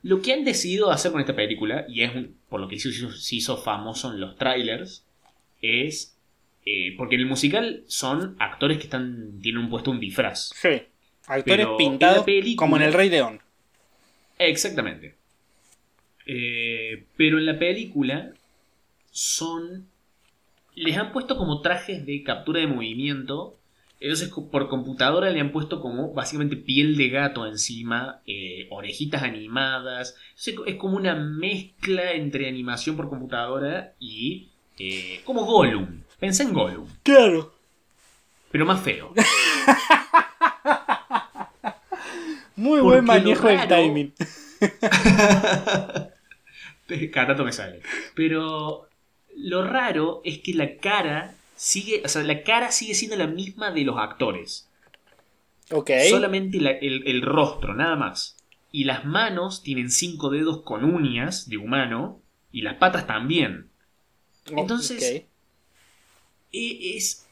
lo 0.03 0.21
que 0.21 0.33
han 0.33 0.43
decidido 0.45 0.91
hacer 0.91 1.11
con 1.11 1.21
esta 1.21 1.35
película, 1.35 1.85
y 1.89 2.01
es 2.03 2.13
un- 2.15 2.35
por 2.47 2.59
lo 2.61 2.67
que 2.67 2.79
se 2.79 2.89
hizo, 2.89 3.11
se 3.11 3.35
hizo 3.37 3.57
famoso 3.57 4.11
en 4.13 4.19
los 4.19 4.35
trailers, 4.37 5.03
es. 5.61 6.15
eh, 6.65 6.93
porque 6.97 7.15
en 7.15 7.21
el 7.21 7.27
musical 7.27 7.83
son 7.87 8.35
actores 8.39 8.77
que 8.77 8.83
están 8.83 9.39
tienen 9.41 9.63
un 9.63 9.69
puesto 9.69 9.89
un 9.91 9.99
disfraz. 9.99 10.51
Sí. 10.55 10.69
Actores 11.27 11.43
Pero 11.65 11.77
pintados 11.77 12.23
película- 12.25 12.55
como 12.65 12.77
en 12.77 12.83
El 12.83 12.93
Rey 12.93 13.09
León. 13.09 13.39
Exactamente. 14.37 15.15
Eh, 16.25 17.03
pero 17.17 17.39
en 17.39 17.45
la 17.45 17.57
película 17.57 18.31
son. 19.11 19.87
Les 20.75 20.97
han 20.97 21.11
puesto 21.11 21.37
como 21.37 21.61
trajes 21.61 22.05
de 22.05 22.23
captura 22.23 22.59
de 22.61 22.67
movimiento. 22.67 23.55
Entonces 24.01 24.29
por 24.49 24.69
computadora 24.69 25.29
le 25.29 25.41
han 25.41 25.51
puesto 25.51 25.81
como 25.81 26.13
básicamente 26.13 26.55
piel 26.55 26.95
de 26.95 27.09
gato 27.09 27.45
encima, 27.45 28.21
eh, 28.25 28.65
orejitas 28.69 29.23
animadas. 29.23 30.15
Entonces 30.29 30.55
es 30.67 30.75
como 30.77 30.95
una 30.95 31.15
mezcla 31.15 32.13
entre 32.13 32.47
animación 32.47 32.95
por 32.95 33.09
computadora 33.09 33.93
y. 33.99 34.47
eh, 34.77 35.19
como 35.25 35.43
Gollum. 35.45 36.03
Pensé 36.17 36.43
en 36.43 36.53
Gollum, 36.53 36.87
Claro. 37.03 37.53
pero 38.51 38.65
más 38.65 38.79
feo. 38.81 39.13
Muy 42.55 42.79
Porque 42.79 42.81
buen 42.81 43.05
manejo 43.05 43.47
del 43.47 43.57
raro- 43.57 43.75
timing. 43.75 44.13
Cada 47.13 47.27
tanto 47.27 47.45
me 47.45 47.51
sale. 47.53 47.81
Pero 48.15 48.88
lo 49.39 49.63
raro 49.63 50.21
es 50.25 50.39
que 50.39 50.53
la 50.53 50.77
cara 50.77 51.35
sigue, 51.55 52.01
o 52.05 52.09
sea, 52.09 52.23
la 52.23 52.43
cara 52.43 52.71
sigue 52.71 52.93
siendo 52.95 53.17
la 53.17 53.27
misma 53.27 53.71
de 53.71 53.83
los 53.83 53.97
actores. 53.97 54.67
Ok. 55.71 55.89
Solamente 55.95 56.59
la- 56.59 56.71
el, 56.71 57.07
el 57.07 57.21
rostro, 57.21 57.75
nada 57.75 57.95
más. 57.95 58.37
Y 58.71 58.85
las 58.85 59.05
manos 59.05 59.61
tienen 59.63 59.89
cinco 59.91 60.29
dedos 60.31 60.61
con 60.63 60.83
uñas 60.83 61.47
de 61.49 61.57
humano 61.57 62.21
y 62.51 62.61
las 62.61 62.75
patas 62.75 63.05
también. 63.07 63.69
entonces-. 64.45 65.25
E- 66.51 66.95
Es, 66.97 67.25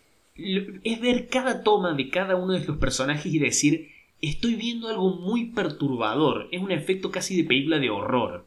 es 0.84 1.00
ver 1.02 1.28
cada 1.30 1.64
toma 1.64 1.94
de 1.94 2.10
cada 2.10 2.36
uno 2.36 2.54
de 2.54 2.66
los 2.66 2.78
personajes 2.78 3.32
y 3.34 3.40
decir, 3.40 3.90
estoy 4.22 4.56
viendo 4.56 4.88
algo 4.90 5.10
muy 5.16 5.46
perturbador. 5.52 6.48
Es 6.52 6.62
un 6.62 6.72
efecto 6.72 7.12
casi 7.12 7.38
de 7.38 7.48
película 7.48 7.80
de 7.80 7.90
horror. 7.90 8.46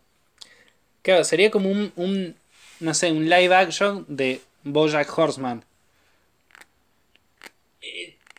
Claro, 1.02 1.24
sería 1.24 1.50
como 1.50 1.70
un, 1.70 1.92
un, 1.96 2.34
no 2.80 2.94
sé, 2.94 3.12
un 3.12 3.24
live 3.28 3.54
action 3.54 4.04
de 4.08 4.40
Bojack 4.64 5.16
Horseman. 5.18 5.64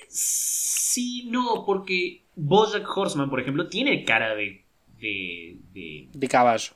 Sí, 0.07 1.27
no, 1.29 1.63
porque 1.65 2.21
Bojack 2.35 2.85
Horseman, 2.97 3.29
por 3.29 3.39
ejemplo, 3.39 3.67
tiene 3.69 4.03
cara 4.03 4.35
de, 4.35 4.61
de, 4.99 5.57
de, 5.73 6.07
De 6.13 6.27
caballo. 6.27 6.73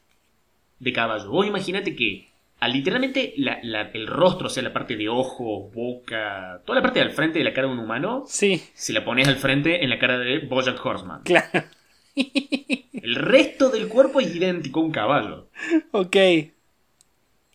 de 0.79 0.93
caballo. 0.93 1.29
Vos 1.29 1.45
imaginate 1.45 1.95
que 1.95 2.27
a 2.59 2.67
literalmente 2.69 3.33
la- 3.37 3.59
la- 3.63 3.91
el 3.93 4.07
rostro, 4.07 4.47
o 4.47 4.49
sea, 4.49 4.63
la 4.63 4.71
parte 4.73 4.95
de 4.95 5.09
ojo, 5.09 5.69
boca, 5.73 6.61
toda 6.65 6.77
la 6.79 6.83
parte 6.83 6.99
del 6.99 7.11
frente 7.11 7.39
de 7.39 7.45
la 7.45 7.53
cara 7.53 7.67
de 7.67 7.73
un 7.73 7.79
humano, 7.79 8.23
Sí, 8.27 8.61
se 8.73 8.93
la 8.93 9.03
pones 9.03 9.27
al 9.27 9.35
frente 9.37 9.83
en 9.83 9.89
la 9.89 9.99
cara 9.99 10.17
de 10.17 10.39
Bojack 10.39 10.83
Horseman. 10.83 11.21
claro. 11.23 11.63
El 12.15 13.15
resto 13.15 13.69
del 13.69 13.87
cuerpo 13.89 14.19
es 14.21 14.33
idéntico 14.33 14.79
a 14.79 14.83
un 14.83 14.91
caballo. 14.91 15.49
Ok. 15.91 16.15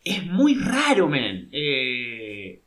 Es 0.05 0.25
muy 0.27 0.55
raro, 0.55 1.09
man. 1.09 1.49
Eh, 1.53 2.61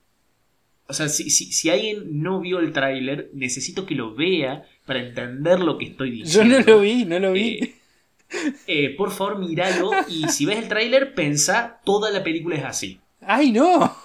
O 0.87 0.93
sea, 0.93 1.09
si, 1.09 1.29
si, 1.29 1.51
si 1.51 1.69
alguien 1.69 2.21
no 2.21 2.39
vio 2.41 2.59
el 2.59 2.73
tráiler, 2.73 3.29
necesito 3.33 3.85
que 3.85 3.95
lo 3.95 4.13
vea 4.15 4.65
para 4.85 4.99
entender 4.99 5.59
lo 5.59 5.77
que 5.77 5.85
estoy 5.85 6.23
Yo 6.23 6.43
diciendo. 6.43 6.59
no 6.59 6.59
lo 6.65 6.79
vi, 6.81 7.05
no 7.05 7.19
lo 7.19 7.31
vi. 7.33 7.59
Eh, 7.59 7.75
eh, 8.67 8.89
por 8.97 9.11
favor, 9.11 9.39
míralo 9.39 9.91
y 10.07 10.27
si 10.29 10.45
ves 10.45 10.57
el 10.57 10.67
tráiler, 10.67 11.13
pensá 11.13 11.81
toda 11.85 12.11
la 12.11 12.23
película 12.23 12.55
es 12.55 12.63
así. 12.65 12.99
¡Ay, 13.21 13.51
no! 13.51 13.95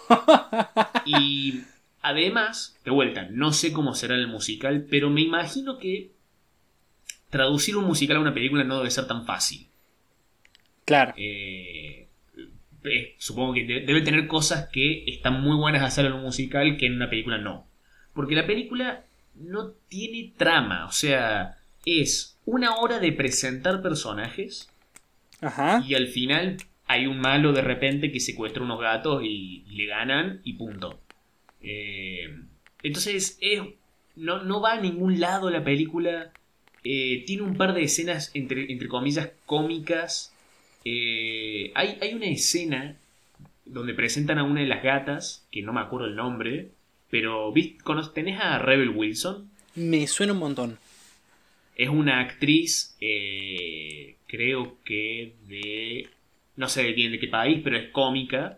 Y 1.04 1.62
además, 2.02 2.78
de 2.84 2.90
vuelta, 2.90 3.28
no 3.30 3.52
sé 3.52 3.72
cómo 3.72 3.94
será 3.94 4.14
el 4.14 4.28
musical, 4.28 4.86
pero 4.88 5.10
me 5.10 5.22
imagino 5.22 5.78
que 5.78 6.12
traducir 7.30 7.76
un 7.76 7.84
musical 7.84 8.16
a 8.18 8.20
una 8.20 8.34
película 8.34 8.64
no 8.64 8.78
debe 8.78 8.90
ser 8.90 9.06
tan 9.06 9.24
fácil. 9.26 9.66
Claro. 10.84 11.12
Eh, 11.16 11.97
eh, 12.89 13.14
supongo 13.18 13.55
que 13.55 13.64
de- 13.64 13.80
debe 13.80 14.01
tener 14.03 14.26
cosas 14.26 14.68
que 14.72 15.05
están 15.07 15.41
muy 15.43 15.57
buenas 15.57 15.82
hacer 15.82 16.07
en 16.07 16.12
un 16.14 16.22
musical 16.22 16.76
que 16.76 16.86
en 16.86 16.95
una 16.95 17.11
película 17.11 17.39
no. 17.39 17.66
Porque 18.14 18.34
la 18.34 18.47
película 18.47 19.05
no 19.36 19.70
tiene 19.89 20.32
trama, 20.36 20.86
o 20.86 20.93
sea, 20.93 21.57
es 21.86 22.36
una 22.45 22.76
hora 22.76 22.99
de 22.99 23.12
presentar 23.12 23.82
personajes 23.82 24.68
Ajá. 25.41 25.84
y 25.86 25.95
al 25.95 26.09
final 26.09 26.57
hay 26.86 27.07
un 27.07 27.20
malo 27.20 27.53
de 27.53 27.62
repente 27.62 28.11
que 28.11 28.18
secuestra 28.20 28.62
unos 28.62 28.80
gatos 28.80 29.22
y, 29.22 29.64
y 29.68 29.76
le 29.76 29.86
ganan 29.86 30.41
y 30.45 30.55
punto. 30.55 30.99
Eh, 31.61 32.34
entonces 32.82 33.39
es, 33.41 33.61
no, 34.16 34.43
no 34.43 34.61
va 34.61 34.72
a 34.72 34.80
ningún 34.80 35.20
lado 35.20 35.51
la 35.51 35.62
película. 35.62 36.32
Eh, 36.84 37.24
tiene 37.26 37.43
un 37.43 37.57
par 37.57 37.74
de 37.74 37.82
escenas 37.82 38.30
entre, 38.34 38.72
entre 38.72 38.89
comillas 38.89 39.30
cómicas. 39.47 40.32
Eh, 40.91 41.70
hay, 41.74 41.99
hay 42.01 42.14
una 42.14 42.26
escena 42.26 42.97
donde 43.66 43.93
presentan 43.95 44.39
a 44.39 44.45
una 44.45 44.61
de 44.62 44.66
las 44.66 44.82
gatas, 44.82 45.47
que 45.53 45.62
no 45.62 45.72
me 45.74 45.80
acuerdo 45.80 46.07
el 46.07 46.16
nombre, 46.16 46.70
pero 47.11 47.53
¿viste? 47.53 47.82
¿Cono- 47.84 48.11
¿tenés 48.11 48.41
a 48.41 48.59
Rebel 48.59 48.91
Wilson? 48.91 49.51
Me 49.74 50.07
suena 50.07 50.32
un 50.32 50.39
montón. 50.39 50.78
Es 51.76 51.89
una 51.91 52.20
actriz, 52.20 52.97
eh, 53.01 54.16
creo 54.26 54.78
que 54.84 55.34
de. 55.47 56.09
No 56.57 56.68
sé 56.68 56.82
de 56.82 56.93
bien 56.93 57.12
de 57.12 57.20
qué 57.20 57.28
país, 57.28 57.61
pero 57.62 57.76
es 57.76 57.91
cómica. 57.91 58.57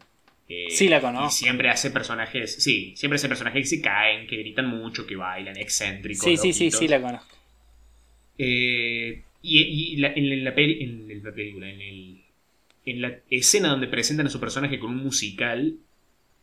eh, 0.49 0.66
Sí, 0.70 0.89
la 0.89 1.01
conozco. 1.01 1.26
Y 1.26 1.31
siempre 1.31 1.68
hace 1.68 1.91
personajes. 1.91 2.62
Sí, 2.62 2.95
siempre 2.97 3.16
hace 3.16 3.28
personajes 3.28 3.62
que 3.68 3.76
se 3.76 3.83
caen, 3.83 4.26
que 4.26 4.37
gritan 4.37 4.68
mucho, 4.68 5.07
que 5.07 5.16
bailan, 5.16 5.57
excéntricos. 5.57 6.24
Sí, 6.24 6.37
sí, 6.37 6.53
sí, 6.53 6.70
sí, 6.70 6.89
la 6.89 7.01
conozco. 7.01 7.37
Eh, 8.39 9.22
y 9.43 9.61
y 9.62 9.97
la- 9.97 10.12
en, 10.14 10.45
la 10.45 10.55
peli- 10.55 10.83
en 10.83 11.22
la 11.22 11.33
película, 11.33 11.68
en, 11.68 11.81
el- 11.81 12.19
en 12.87 13.03
la 13.03 13.12
escena 13.31 13.68
donde 13.68 13.87
presentan 13.89 14.26
a 14.26 14.31
su 14.31 14.41
personaje 14.41 14.78
con 14.78 14.91
un 14.91 15.03
musical, 15.03 15.74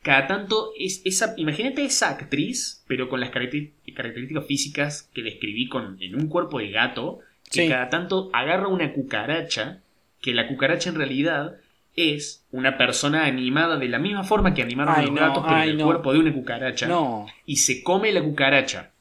cada 0.01 0.27
tanto 0.27 0.71
es 0.77 1.01
esa. 1.05 1.33
Imagínate 1.37 1.83
esa 1.83 2.09
actriz, 2.09 2.83
pero 2.87 3.09
con 3.09 3.19
las 3.19 3.31
características 3.31 4.45
físicas 4.45 5.09
que 5.13 5.23
describí 5.23 5.67
con, 5.67 5.97
en 6.01 6.15
un 6.15 6.27
cuerpo 6.27 6.59
de 6.59 6.69
gato, 6.71 7.19
que 7.51 7.63
Sí. 7.63 7.67
cada 7.69 7.89
tanto 7.89 8.29
agarra 8.33 8.67
una 8.67 8.93
cucaracha, 8.93 9.81
que 10.21 10.33
la 10.33 10.47
cucaracha 10.47 10.89
en 10.89 10.95
realidad 10.95 11.57
es 11.95 12.45
una 12.51 12.77
persona 12.77 13.25
animada 13.25 13.77
de 13.77 13.87
la 13.89 13.97
misma 13.99 14.23
forma 14.23 14.53
que 14.53 14.61
animaron 14.61 14.95
a 14.95 15.01
los 15.01 15.11
no, 15.11 15.19
gatos, 15.21 15.43
pero 15.45 15.55
ay, 15.55 15.69
en 15.69 15.71
el 15.71 15.77
no. 15.79 15.85
cuerpo 15.85 16.13
de 16.13 16.19
una 16.19 16.33
cucaracha, 16.33 16.87
No, 16.87 17.25
y 17.45 17.55
se 17.57 17.81
come 17.83 18.11
la 18.11 18.21
cucaracha 18.21 18.91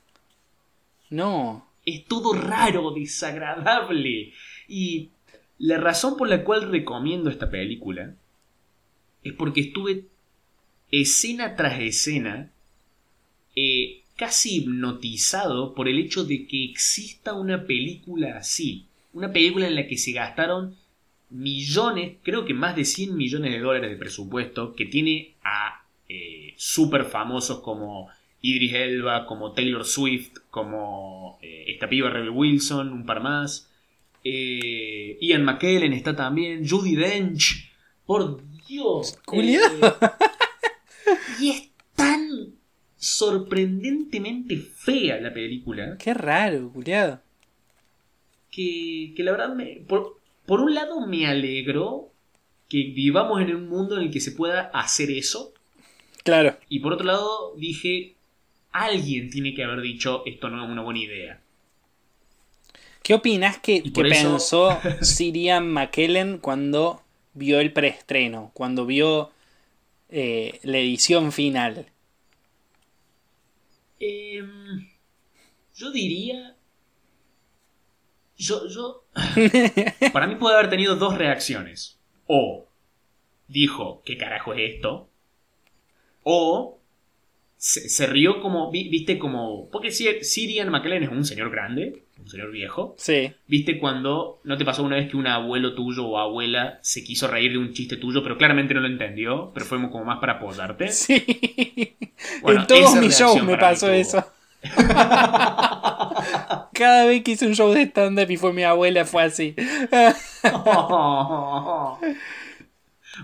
no. 1.10 1.66
es 1.84 2.04
todo 2.06 2.32
raro, 2.34 2.90
desagradable. 2.92 4.32
Y 4.68 5.10
la 5.58 5.78
razón 5.78 6.16
por 6.16 6.28
la 6.28 6.44
cual 6.44 6.70
recomiendo 6.70 7.30
esta 7.30 7.50
película 7.50 8.14
es 9.22 9.32
porque 9.32 9.60
estuve 9.60 10.04
escena 10.90 11.56
tras 11.56 11.80
escena 11.80 12.50
eh, 13.54 14.02
casi 14.16 14.58
hipnotizado 14.58 15.74
por 15.74 15.88
el 15.88 15.98
hecho 15.98 16.24
de 16.24 16.46
que 16.46 16.64
exista 16.64 17.34
una 17.34 17.66
película 17.66 18.36
así. 18.36 18.86
Una 19.12 19.32
película 19.32 19.66
en 19.66 19.74
la 19.74 19.86
que 19.86 19.96
se 19.96 20.12
gastaron 20.12 20.76
millones, 21.30 22.16
creo 22.22 22.44
que 22.44 22.54
más 22.54 22.76
de 22.76 22.84
100 22.84 23.16
millones 23.16 23.52
de 23.52 23.60
dólares 23.60 23.90
de 23.90 23.96
presupuesto, 23.96 24.74
que 24.74 24.86
tiene 24.86 25.34
a 25.42 25.84
eh, 26.08 26.54
super 26.56 27.04
famosos 27.04 27.60
como 27.60 28.08
Idris 28.42 28.74
Elba, 28.74 29.26
como 29.26 29.52
Taylor 29.52 29.84
Swift, 29.84 30.38
como 30.50 31.38
eh, 31.42 31.64
esta 31.68 31.88
piba 31.88 32.10
Wilson, 32.30 32.92
un 32.92 33.06
par 33.06 33.22
más. 33.22 33.70
Eh, 34.28 35.18
Ian 35.20 35.44
McKellen 35.44 35.92
está 35.92 36.16
también, 36.16 36.68
Judy 36.68 36.96
Dench. 36.96 37.70
Por 38.04 38.42
Dios. 38.66 39.16
Culiao. 39.24 39.70
eh, 39.76 41.12
y 41.40 41.50
es 41.50 41.70
tan 41.94 42.28
sorprendentemente 42.96 44.56
fea 44.56 45.20
la 45.20 45.32
película 45.32 45.96
Qué 45.98 46.12
raro, 46.12 46.72
culiado. 46.72 47.20
que, 48.50 49.12
que 49.16 49.22
la 49.22 49.30
verdad, 49.32 49.54
me, 49.54 49.82
por, 49.86 50.18
por 50.44 50.60
un 50.60 50.74
lado 50.74 51.06
me 51.06 51.26
alegró 51.26 52.10
que 52.68 52.78
vivamos 52.94 53.40
en 53.42 53.54
un 53.54 53.68
mundo 53.68 53.96
en 53.96 54.02
el 54.04 54.10
que 54.10 54.20
se 54.20 54.32
pueda 54.32 54.62
hacer 54.74 55.10
eso. 55.12 55.52
Claro. 56.24 56.56
Y 56.68 56.80
por 56.80 56.94
otro 56.94 57.06
lado 57.06 57.54
dije, 57.56 58.16
alguien 58.72 59.30
tiene 59.30 59.54
que 59.54 59.62
haber 59.62 59.82
dicho 59.82 60.24
esto 60.26 60.48
no 60.48 60.64
es 60.64 60.68
una 60.70 60.82
buena 60.82 60.98
idea. 60.98 61.40
¿Qué 63.06 63.14
opinas 63.14 63.58
que, 63.58 63.76
eso- 63.76 63.92
pensó 63.92 64.80
Sirian 65.00 65.72
McKellen 65.72 66.38
cuando 66.38 67.02
vio 67.34 67.60
el 67.60 67.72
preestreno? 67.72 68.50
Cuando 68.52 68.84
vio 68.84 69.30
eh, 70.08 70.58
la 70.64 70.78
edición 70.78 71.32
final. 71.32 71.86
Em, 74.00 74.88
yo 75.74 75.90
diría... 75.92 76.56
Yo, 78.36 78.66
yo... 78.68 79.04
Para 80.12 80.26
mí 80.26 80.36
puede 80.36 80.56
haber 80.56 80.70
tenido 80.70 80.96
dos 80.96 81.16
reacciones. 81.16 81.98
O 82.26 82.66
dijo, 83.48 84.02
¿qué 84.04 84.18
carajo 84.18 84.54
es 84.54 84.74
esto? 84.76 85.10
O 86.24 86.80
se, 87.58 87.88
se 87.90 88.06
rió 88.08 88.40
como, 88.42 88.70
vi- 88.72 88.88
viste, 88.90 89.18
como... 89.18 89.70
Porque 89.70 89.92
si 89.92 90.24
Sirian 90.24 90.70
McKellen 90.70 91.04
es 91.04 91.10
un 91.10 91.24
señor 91.26 91.50
grande, 91.50 92.05
señor 92.28 92.50
viejo. 92.50 92.94
Sí. 92.98 93.32
¿Viste 93.46 93.78
cuando 93.78 94.40
no 94.44 94.56
te 94.56 94.64
pasó 94.64 94.82
una 94.82 94.96
vez 94.96 95.10
que 95.10 95.16
un 95.16 95.26
abuelo 95.26 95.74
tuyo 95.74 96.06
o 96.06 96.18
abuela 96.18 96.78
se 96.82 97.04
quiso 97.04 97.28
reír 97.28 97.52
de 97.52 97.58
un 97.58 97.72
chiste 97.72 97.96
tuyo, 97.96 98.22
pero 98.22 98.36
claramente 98.36 98.74
no 98.74 98.80
lo 98.80 98.88
entendió, 98.88 99.50
pero 99.54 99.66
fue 99.66 99.78
como 99.90 100.04
más 100.04 100.18
para 100.18 100.34
apoyarte? 100.34 100.88
Sí. 100.88 101.96
Bueno, 102.42 102.60
en 102.62 102.66
todos 102.66 102.96
mis 102.96 103.18
shows 103.18 103.42
me 103.42 103.56
pasó 103.56 103.90
eso. 103.90 104.24
Cada 106.72 107.06
vez 107.06 107.22
que 107.22 107.32
hice 107.32 107.46
un 107.46 107.54
show 107.54 107.72
de 107.72 107.82
stand-up 107.82 108.30
y 108.30 108.36
fue 108.36 108.52
mi 108.52 108.62
abuela, 108.64 109.04
fue 109.04 109.22
así. 109.22 109.54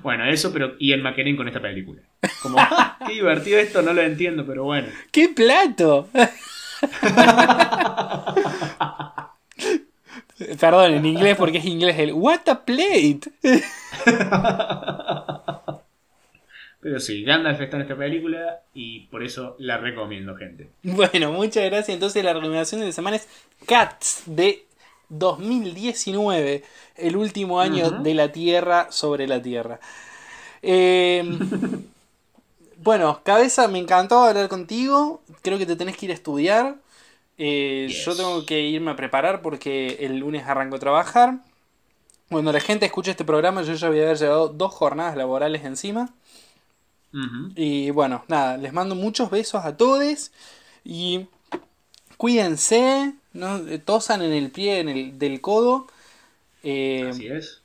bueno, 0.02 0.24
eso, 0.26 0.52
pero 0.52 0.76
Ian 0.78 1.02
McKellen 1.02 1.36
con 1.36 1.48
esta 1.48 1.60
película. 1.60 2.00
Como, 2.40 2.56
qué 3.06 3.12
divertido 3.14 3.58
esto, 3.58 3.82
no 3.82 3.92
lo 3.92 4.00
entiendo, 4.02 4.46
pero 4.46 4.64
bueno. 4.64 4.88
¡Qué 5.10 5.28
plato! 5.28 6.08
Perdón, 10.60 10.94
en 10.94 11.06
inglés 11.06 11.36
porque 11.36 11.58
es 11.58 11.64
inglés 11.64 11.98
el 11.98 12.12
What 12.12 12.48
a 12.48 12.64
plate. 12.64 13.32
Pero 16.82 16.98
sí, 16.98 17.22
Gandalf 17.22 17.60
está 17.60 17.76
en 17.76 17.82
esta 17.82 17.96
película 17.96 18.60
y 18.74 19.06
por 19.06 19.22
eso 19.22 19.54
la 19.60 19.78
recomiendo, 19.78 20.34
gente. 20.34 20.70
Bueno, 20.82 21.30
muchas 21.30 21.64
gracias. 21.66 21.90
Entonces 21.90 22.24
la 22.24 22.32
recomendación 22.32 22.80
de 22.80 22.88
la 22.88 22.92
semana 22.92 23.16
es 23.16 23.28
Cats 23.66 24.24
de 24.26 24.64
2019, 25.08 26.64
el 26.96 27.16
último 27.16 27.60
año 27.60 27.90
de 27.90 28.14
la 28.14 28.32
Tierra 28.32 28.88
sobre 28.90 29.28
la 29.28 29.40
Tierra. 29.40 29.78
Eh, 30.60 31.22
bueno, 32.78 33.20
cabeza, 33.22 33.68
me 33.68 33.78
encantó 33.78 34.24
hablar 34.24 34.48
contigo. 34.48 35.22
Creo 35.42 35.58
que 35.58 35.66
te 35.66 35.76
tenés 35.76 35.96
que 35.96 36.06
ir 36.06 36.10
a 36.10 36.14
estudiar. 36.14 36.81
Eh, 37.44 37.86
Yes. 37.88 38.04
Yo 38.04 38.14
tengo 38.14 38.46
que 38.46 38.60
irme 38.60 38.92
a 38.92 38.96
preparar 38.96 39.42
porque 39.42 39.96
el 40.00 40.18
lunes 40.18 40.46
arranco 40.46 40.76
a 40.76 40.78
trabajar. 40.78 41.38
Cuando 42.28 42.52
la 42.52 42.60
gente 42.60 42.86
escuche 42.86 43.10
este 43.10 43.24
programa, 43.24 43.62
yo 43.62 43.74
ya 43.74 43.88
voy 43.88 43.98
a 43.98 44.04
haber 44.04 44.16
llevado 44.16 44.48
dos 44.48 44.72
jornadas 44.72 45.16
laborales 45.16 45.64
encima. 45.64 46.14
Y 47.56 47.90
bueno, 47.90 48.24
nada, 48.28 48.56
les 48.56 48.72
mando 48.72 48.94
muchos 48.94 49.28
besos 49.30 49.64
a 49.64 49.76
todos. 49.76 50.30
Y 50.84 51.26
cuídense, 52.16 53.12
no 53.32 53.60
tosan 53.84 54.22
en 54.22 54.32
el 54.32 54.50
pie 54.50 54.78
en 54.78 54.88
el, 54.88 55.18
del 55.18 55.40
codo. 55.40 55.88
Eh, 56.62 57.08
Así 57.10 57.26
es. 57.26 57.60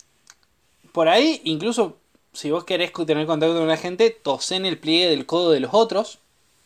por 0.91 1.07
ahí, 1.07 1.39
incluso 1.43 1.97
si 2.33 2.49
vos 2.51 2.63
querés 2.65 2.91
tener 3.05 3.25
contacto 3.27 3.55
con 3.55 3.67
la 3.67 3.77
gente, 3.77 4.09
tosé 4.09 4.55
en 4.55 4.65
el 4.65 4.77
pliegue 4.79 5.07
del 5.07 5.25
codo 5.25 5.51
de 5.51 5.59
los 5.59 5.73
otros, 5.73 6.19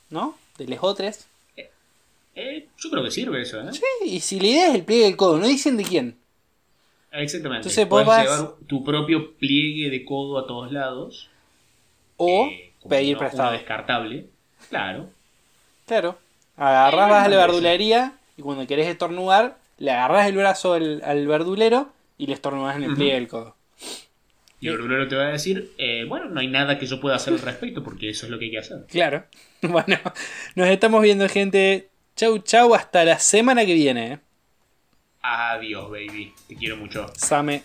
¿no? 0.09 0.35
De 0.57 0.65
los 0.65 0.79
otros. 0.81 1.27
Eh, 2.35 2.67
yo 2.77 2.89
creo 2.89 3.03
que 3.03 3.11
sirve 3.11 3.41
eso, 3.41 3.59
¿eh? 3.61 3.73
Sí, 3.73 3.81
y 4.05 4.19
si 4.21 4.39
la 4.39 4.47
idea 4.47 4.67
es 4.69 4.75
el 4.75 4.83
pliegue 4.85 5.05
del 5.05 5.17
codo, 5.17 5.37
no 5.37 5.47
dicen 5.47 5.77
de 5.77 5.83
quién. 5.83 6.17
Exactamente. 7.11 7.67
Entonces 7.67 7.85
Puedes 7.87 8.07
vas- 8.07 8.23
llevar 8.23 8.53
tu 8.67 8.83
propio 8.83 9.33
pliegue 9.35 9.89
de 9.89 10.05
codo 10.05 10.39
a 10.39 10.47
todos 10.47 10.71
lados. 10.71 11.29
O 12.17 12.47
eh, 12.47 12.71
pedir 12.87 13.17
prestado. 13.17 13.51
descartable. 13.51 14.27
Claro. 14.69 15.09
Claro. 15.85 16.17
Agarrás, 16.55 17.09
vas 17.09 17.25
a 17.25 17.29
la 17.29 17.37
verdulería 17.37 18.13
y 18.37 18.41
cuando 18.41 18.65
querés 18.67 18.87
estornudar, 18.87 19.57
le 19.77 19.91
agarrás 19.91 20.27
el 20.27 20.35
brazo 20.37 20.73
al, 20.73 21.01
al 21.03 21.27
verdulero 21.27 21.91
y 22.17 22.27
le 22.27 22.33
estornudás 22.33 22.75
en 22.77 22.83
el 22.83 22.93
pliegue 22.95 23.15
del 23.15 23.27
codo. 23.27 23.55
Y 24.59 24.67
el 24.67 24.73
verdulero 24.77 25.07
te 25.07 25.15
va 25.15 25.23
a 25.23 25.31
decir, 25.31 25.71
eh, 25.79 26.05
bueno, 26.07 26.25
no 26.29 26.39
hay 26.39 26.47
nada 26.47 26.77
que 26.77 26.85
yo 26.85 27.01
pueda 27.01 27.15
hacer 27.15 27.33
al 27.33 27.39
respecto 27.41 27.83
porque 27.83 28.11
eso 28.11 28.27
es 28.27 28.31
lo 28.31 28.37
que 28.37 28.45
hay 28.45 28.51
que 28.51 28.59
hacer. 28.59 28.85
Claro. 28.89 29.25
Bueno, 29.63 29.99
nos 30.55 30.67
estamos 30.69 31.03
viendo, 31.03 31.27
gente. 31.29 31.89
Chau, 32.21 32.37
chau. 32.37 32.75
Hasta 32.75 33.03
la 33.03 33.17
semana 33.17 33.65
que 33.65 33.73
viene. 33.73 34.19
Adiós, 35.23 35.89
baby. 35.89 36.31
Te 36.47 36.55
quiero 36.55 36.77
mucho. 36.77 37.11
Same. 37.17 37.63